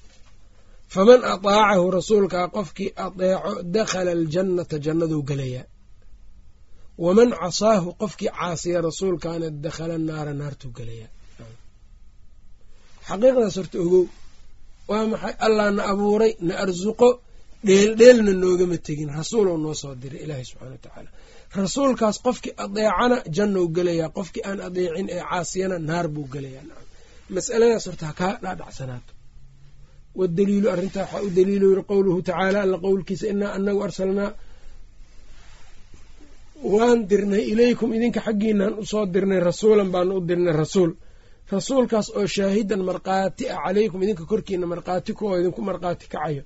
faman 0.94 1.20
ataacahu 1.34 1.86
rasuulkaa 1.98 2.46
qofkii 2.56 2.90
adeeco 3.06 3.52
dakhala 3.76 4.10
aljannata 4.18 4.76
jannaduu 4.84 5.22
gelayaa. 5.30 5.66
Waman 7.04 7.30
casaahu 7.40 7.88
qofkii 8.02 8.30
caasiya 8.38 8.78
rasuulkaana 8.88 9.46
dakhala 9.64 9.96
naara 10.08 10.32
naartuu 10.40 10.70
gelayaa. 10.78 11.10
Xaqiiqdaas 13.08 13.54
horta 13.58 13.76
ogow 13.84 14.04
waa 14.90 15.04
maxay? 15.12 15.34
Allah 15.46 15.66
na 15.76 15.82
abuuray 15.92 16.32
na 16.46 16.54
arsuqo 16.64 17.08
dheeldheelna 17.66 18.32
noogama 18.42 18.76
tegin. 18.86 19.10
Rasuulou 19.20 19.56
noo 19.64 19.74
soo 19.82 19.94
diray 20.02 20.20
ilaahay 20.24 20.44
subxana 20.50 20.70
wa 20.76 20.82
tacaala 20.86 21.10
rasuulkaas 21.60 22.16
qofkii 22.26 22.52
adeecana 22.64 23.16
jannou 23.36 23.64
gelayaa 23.76 24.08
qofkii 24.18 24.42
aan 24.48 24.58
adeecin 24.68 25.06
ee 25.16 25.22
caasiyana 25.30 25.76
naar 25.90 26.06
buu 26.14 26.26
gelayaa. 26.34 26.64
Masaladaas 27.34 27.84
horta 27.88 28.04
ha 28.08 28.12
kaa 28.20 28.34
dhaadhacsanaato. 28.42 29.12
Wadaliilu 30.18 30.68
arrintaa 30.74 31.02
waxaa 31.04 31.22
u 31.26 31.30
daliilo 31.36 31.66
yiri 31.70 31.82
qowluhu 31.90 32.18
tacaala 32.28 32.58
alla 32.64 32.78
qowlkiisa 32.84 33.26
inaa 33.32 33.52
anagu 33.58 33.80
arsalnaa 33.86 34.30
waan 36.74 36.98
dirnay 37.10 37.42
ilaykum 37.52 37.90
idinka 37.96 38.20
xaggiinaan 38.26 38.74
u 38.80 38.84
soo 38.92 39.04
dirnay 39.14 39.40
rasuulan 39.48 39.88
baanu 39.94 40.12
u 40.18 40.26
dirnay 40.28 40.52
rasuul. 40.62 40.90
Rasuulkaas 41.54 42.06
oo 42.18 42.26
shaahidan 42.36 42.82
markhaati 42.88 43.44
ah 43.54 43.58
calaykum 43.64 44.00
idinka 44.04 44.24
korkiina 44.30 44.66
markhaati 44.72 45.10
kuoo 45.18 45.34
idinku 45.40 45.60
markhaati 45.68 46.06
kacayo 46.12 46.42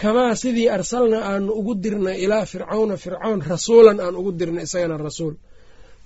kamaa 0.00 0.34
sidii 0.42 0.68
arsalnaa 0.76 1.22
aanu 1.30 1.52
ugu 1.60 1.72
dirnay 1.84 2.16
ilaa 2.24 2.44
fircawna 2.52 2.96
fircawn 3.04 3.40
rasuulan 3.52 3.98
aan 4.04 4.14
ugu 4.20 4.30
dirnay 4.40 4.64
isagana 4.68 4.96
rasuul. 5.08 5.34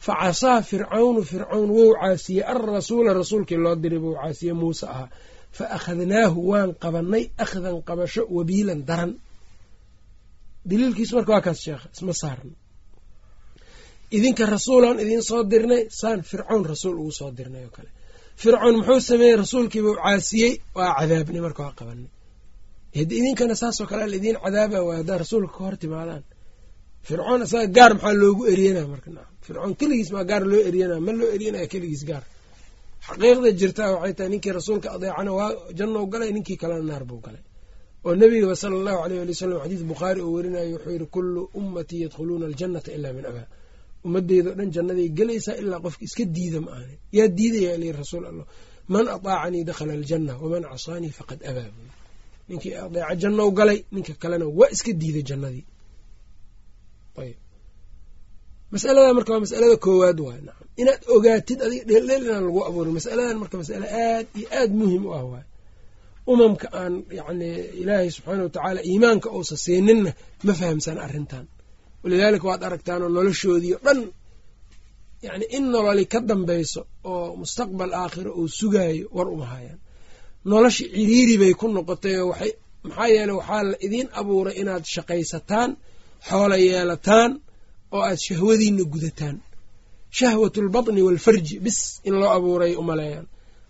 Fa 0.04 0.12
casaa 0.22 0.58
fircawnu 0.70 1.20
fircawn 1.30 1.68
wou 1.76 1.90
caasiyey 2.00 2.44
alrasuula 2.52 3.10
rasuulkii 3.20 3.56
loo 3.64 3.74
diray 3.82 3.98
bou 4.04 4.12
caasiye 4.20 4.52
muuse 4.60 4.86
ahaa. 4.92 5.08
Fa 5.56 5.64
akhadnaahu 5.76 6.38
waan 6.50 6.70
qabannay 6.82 7.24
akhdan 7.44 7.76
qabasho 7.88 8.22
wabiilan 8.36 8.80
daran. 8.88 9.12
Daliilkiisu 10.68 11.12
marka 11.16 11.32
waa 11.34 11.40
kaas 11.46 11.58
sheekha 11.64 11.86
isma 11.94 12.12
saarna 12.22 12.54
idinka 14.16 14.44
rasuulaan 14.54 14.98
idiin 15.04 15.22
soo 15.30 15.42
dirnay 15.52 15.82
saan 16.00 16.18
fircawn 16.30 16.62
rasuul 16.72 16.96
ugu 17.02 17.12
soo 17.18 17.30
dirnay 17.38 17.64
oo 17.66 17.70
kale. 17.76 17.90
Fircoon 18.42 18.74
muxuu 18.78 19.00
sameeyey 19.10 19.36
rasuulkiibuu 19.42 19.94
caasiyey 20.02 20.52
waa 20.76 20.90
cadaabnay 20.98 21.40
marka 21.46 21.62
waa 21.66 21.74
qabanay 21.78 22.08
hadi 22.96 23.12
idinkana 23.20 23.54
saasoo 23.62 23.86
kale 23.90 24.02
al 24.08 24.14
idiin 24.18 24.36
cadaaba 24.44 24.78
waay 24.86 24.98
haddaa 25.00 25.18
rasuulka 25.24 25.52
ka 25.56 25.60
hor 25.66 25.76
timaadaan. 25.82 26.24
Fircoon 27.06 27.40
isaga 27.46 27.66
gaar 27.76 27.92
maxaa 27.96 28.14
loogu 28.22 28.42
eryanaa 28.52 28.86
marka 28.92 29.08
fircoon 29.46 29.72
keligiis 29.80 30.10
maa 30.14 30.24
gaar 30.30 30.44
loo 30.52 30.62
eryanaa 30.68 31.00
ma 31.06 31.12
loo 31.18 31.28
eryanaya 31.36 31.66
keligiis 31.72 32.04
gaar? 32.10 32.24
Xaqiiqda 33.06 33.48
jirtaa 33.60 33.90
waxay 33.94 34.14
tahay 34.16 34.30
ninkii 34.32 34.52
rasuulka 34.58 34.88
adeecana 34.96 35.30
waa 35.38 35.50
jannou 35.78 36.04
galay 36.12 36.30
ninkii 36.36 36.58
kalena 36.62 36.84
naar 36.90 37.04
buu 37.08 37.20
galay. 37.26 37.42
Oo 38.06 38.14
nebigaba 38.20 38.54
sala 38.62 38.74
allahu 38.80 38.98
aleyh 39.04 39.20
ali 39.24 39.32
wasalam 39.34 39.58
xadiis 39.64 39.82
bukhaari 39.92 40.20
uu 40.26 40.32
werinayo 40.36 40.68
wuxuu 40.74 40.92
yihi 40.96 41.06
kullu 41.16 41.40
ummatii 41.60 42.00
yadkhuluuna 42.04 42.44
aljannata 42.50 42.90
ilaa 42.96 43.12
min 43.18 43.24
abaa. 43.30 43.46
Ummadeyda 44.06 44.48
o 44.52 44.54
dhan 44.58 44.70
jannaday 44.76 45.08
gelaysaa 45.18 45.56
ilaa 45.62 45.80
qofka 45.84 46.02
iska 46.08 46.24
diida 46.36 46.58
ma 46.64 46.70
ahnin 46.76 46.98
yaa 47.16 47.28
diidaya 47.38 47.74
li 47.82 47.88
rasuul 48.00 48.24
allah. 48.30 48.46
Man 48.94 49.06
ataacanii 49.16 49.64
dakhala 49.70 49.92
aljanna 49.98 50.32
waman 50.42 50.62
casaanii 50.72 51.12
faqad 51.18 51.40
abaa 51.50 51.68
ninkii 52.48 52.74
adeeca 52.84 53.14
jannou 53.22 53.48
galay 53.58 53.78
ninka 53.94 54.12
kalena 54.22 54.46
waa 54.58 54.70
iska 54.74 54.90
diiday 55.00 55.24
jannadii. 55.28 55.64
Ayb 57.22 57.36
masalada 58.72 59.10
marka 59.16 59.30
waa 59.34 59.42
masalada 59.46 59.76
koowaad 59.84 60.18
waay 60.26 60.40
nacam 60.46 60.66
inaad 60.80 61.02
ogaatid 61.14 61.58
adiga 61.66 61.84
dheeldheel 61.90 62.22
inaan 62.26 62.44
lagu 62.48 62.60
abuurin. 62.68 62.94
Masaladan 62.98 63.36
marka 63.42 63.56
masale 63.62 63.86
aad 64.06 64.26
iyo 64.38 64.46
aad 64.60 64.70
muhiim 64.80 65.04
u 65.08 65.10
ah 65.18 65.24
waay 65.32 65.46
umamka 66.32 66.66
aan 66.80 66.94
yacni 67.18 67.48
ilaahay 67.82 68.08
subxaana 68.16 68.42
wa 68.46 68.50
tacaala 68.56 68.80
iimaanka 68.90 69.28
uusa 69.36 69.54
siininna 69.64 70.10
ma 70.46 70.52
fahamsana 70.60 71.00
arrintan. 71.06 71.44
Walidaalika 72.02 72.44
waad 72.50 72.62
aragtaanoo 72.68 73.10
noloshoodii 73.16 73.72
o 73.76 73.78
dhan 73.86 74.00
yacni 75.26 75.44
in 75.56 75.64
nololi 75.74 76.04
ka 76.12 76.18
dambayso 76.30 76.80
oo 77.12 77.26
mustaqbal 77.42 77.92
aakhiro 78.02 78.30
uu 78.40 78.48
sugaayo 78.58 79.04
war 79.16 79.28
uma 79.34 79.46
hayaan 79.52 79.78
nolosha 80.50 80.84
ciriiri 80.94 81.34
bay 81.42 81.52
ku 81.60 81.66
noqotay 81.76 82.14
oo 82.20 82.28
waxay 82.32 82.52
maxaa 82.86 83.08
yeeley 83.14 83.36
waxaa 83.40 83.62
la 83.70 83.76
idiin 83.86 84.08
abuuray 84.20 84.54
inaad 84.62 84.84
shaqaysataan 84.94 85.70
xoola 86.28 86.56
yeelataan 86.68 87.30
oo 87.94 88.02
aad 88.08 88.18
shahwadiina 88.26 88.84
gudataan. 88.94 89.36
Shahwatulbatni 90.18 91.00
waalfarji 91.06 91.54
bis 91.66 91.78
in 92.08 92.14
loo 92.20 92.30
abuuray 92.38 92.72
umaleeyaan 92.82 93.26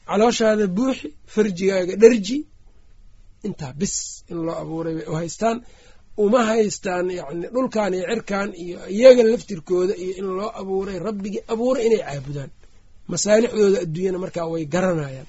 calooshaada 0.08 0.66
buuxi 0.76 1.06
farjigaaga 1.34 1.94
dharji 2.02 2.36
intaa 3.46 3.72
bis 3.80 3.94
in 4.30 4.38
loo 4.46 4.56
abuuray 4.62 4.94
bay 4.98 5.06
u 5.12 5.14
haystaan. 5.20 5.56
Uma 6.24 6.40
haystaan 6.50 7.06
yacni 7.18 7.46
dhulkan 7.54 7.92
iyo 7.96 8.04
cirkan 8.10 8.48
iyo 8.64 8.78
iyaga 8.96 9.22
laftirkooda 9.30 9.94
iyo 10.04 10.12
in 10.20 10.26
loo 10.38 10.50
abuuray. 10.60 10.96
Rabbigii 11.08 11.42
abuuray 11.52 11.82
inay 11.88 12.02
caabudaan. 12.08 12.50
Masaalixdooda 13.12 13.78
adduunyana 13.84 14.18
markaa 14.24 14.46
way 14.52 14.64
garanayaan 14.74 15.28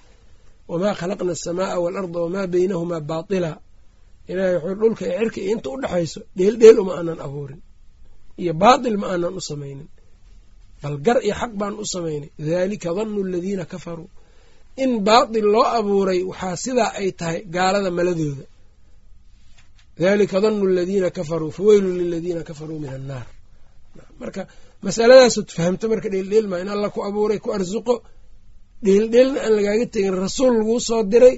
wamaa 0.71 0.93
khalaqna 0.99 1.31
asamaaa 1.37 1.77
waalarda 1.83 2.19
wamaa 2.25 2.47
baynahumaa 2.53 3.01
baatila 3.11 3.51
ilahay 4.31 4.55
wuxuu 4.57 4.75
dhulka 4.81 5.03
iyo 5.07 5.17
cirka 5.19 5.39
iyo 5.43 5.51
inta 5.55 5.67
u 5.73 5.77
dhexayso 5.81 6.19
dheeldheel 6.37 6.77
uma 6.83 6.93
aanan 6.99 7.19
abuurin 7.27 7.61
iyo 8.41 8.53
baatil 8.63 8.95
ma 9.01 9.07
aanan 9.13 9.33
u 9.39 9.41
samaynin 9.49 9.89
bal 10.81 10.95
gar 11.05 11.17
iyo 11.27 11.33
xaq 11.41 11.51
baan 11.61 11.73
u 11.83 11.85
samaynay 11.93 12.29
daalika 12.49 12.89
dannu 12.97 13.19
aladiina 13.27 13.65
kafaruu 13.73 14.09
in 14.83 14.91
baatil 15.07 15.47
loo 15.55 15.67
abuuray 15.79 16.19
waxaa 16.29 16.55
sidaa 16.65 16.91
ay 16.99 17.09
tahay 17.19 17.39
gaalada 17.55 17.89
maladooda 17.97 18.45
dalika 20.03 20.37
danu 20.43 20.65
aladiina 20.71 21.09
kafaruu 21.17 21.51
faweylu 21.57 21.89
liladiina 21.99 22.41
kafaruu 22.49 22.79
min 22.83 22.89
annaar 22.97 23.25
marka 24.21 24.41
masaladaasod 24.85 25.47
fahamto 25.57 25.85
marka 25.91 26.07
dheeldheelma 26.13 26.55
in 26.63 26.67
alla 26.73 26.87
ku 26.95 26.99
abuuray 27.09 27.39
ku 27.43 27.49
arsuqo 27.57 27.95
dheeldheelna 28.85 29.39
aan 29.45 29.53
lagaaga 29.57 29.85
tegin 29.93 30.15
rasuul 30.25 30.53
laguu 30.59 30.79
soo 30.89 31.01
diray. 31.11 31.35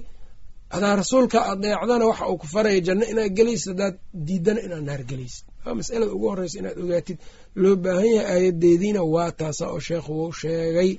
Hadaa 0.73 0.95
rasuulka 1.01 1.37
adeecdana 1.51 2.05
waxa 2.11 2.25
uu 2.31 2.37
ku 2.41 2.47
faraya 2.53 2.79
janno 2.87 3.05
inaad 3.11 3.31
gelaysid 3.37 3.69
haddaad 3.71 3.95
diidana 4.27 4.59
inaad 4.67 4.83
naar 4.89 5.01
gelaysid 5.09 5.45
waa 5.63 5.75
masalada 5.79 6.11
ugu 6.15 6.25
horreysa 6.31 6.55
inaad 6.61 6.77
ogaatid. 6.83 7.17
Loo 7.61 7.75
baahan 7.83 8.09
yahay 8.17 8.29
aayadeediina 8.35 9.01
waa 9.13 9.31
taasa 9.39 9.63
oo 9.73 9.79
sheekhu 9.87 10.11
wuu 10.19 10.31
sheegay. 10.41 10.91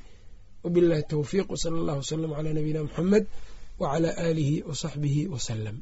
Wabillahi 0.64 1.02
towfiiq 1.12 1.46
wsala 1.54 1.76
allahu 1.82 1.98
wasalam 2.02 2.30
calaa 2.36 2.54
nabiyina 2.58 2.80
muxamed 2.86 3.24
wacalaa 3.80 4.14
aalihi 4.24 4.56
wa 4.68 4.74
saxbihi 4.82 5.22
wasalam 5.34 5.76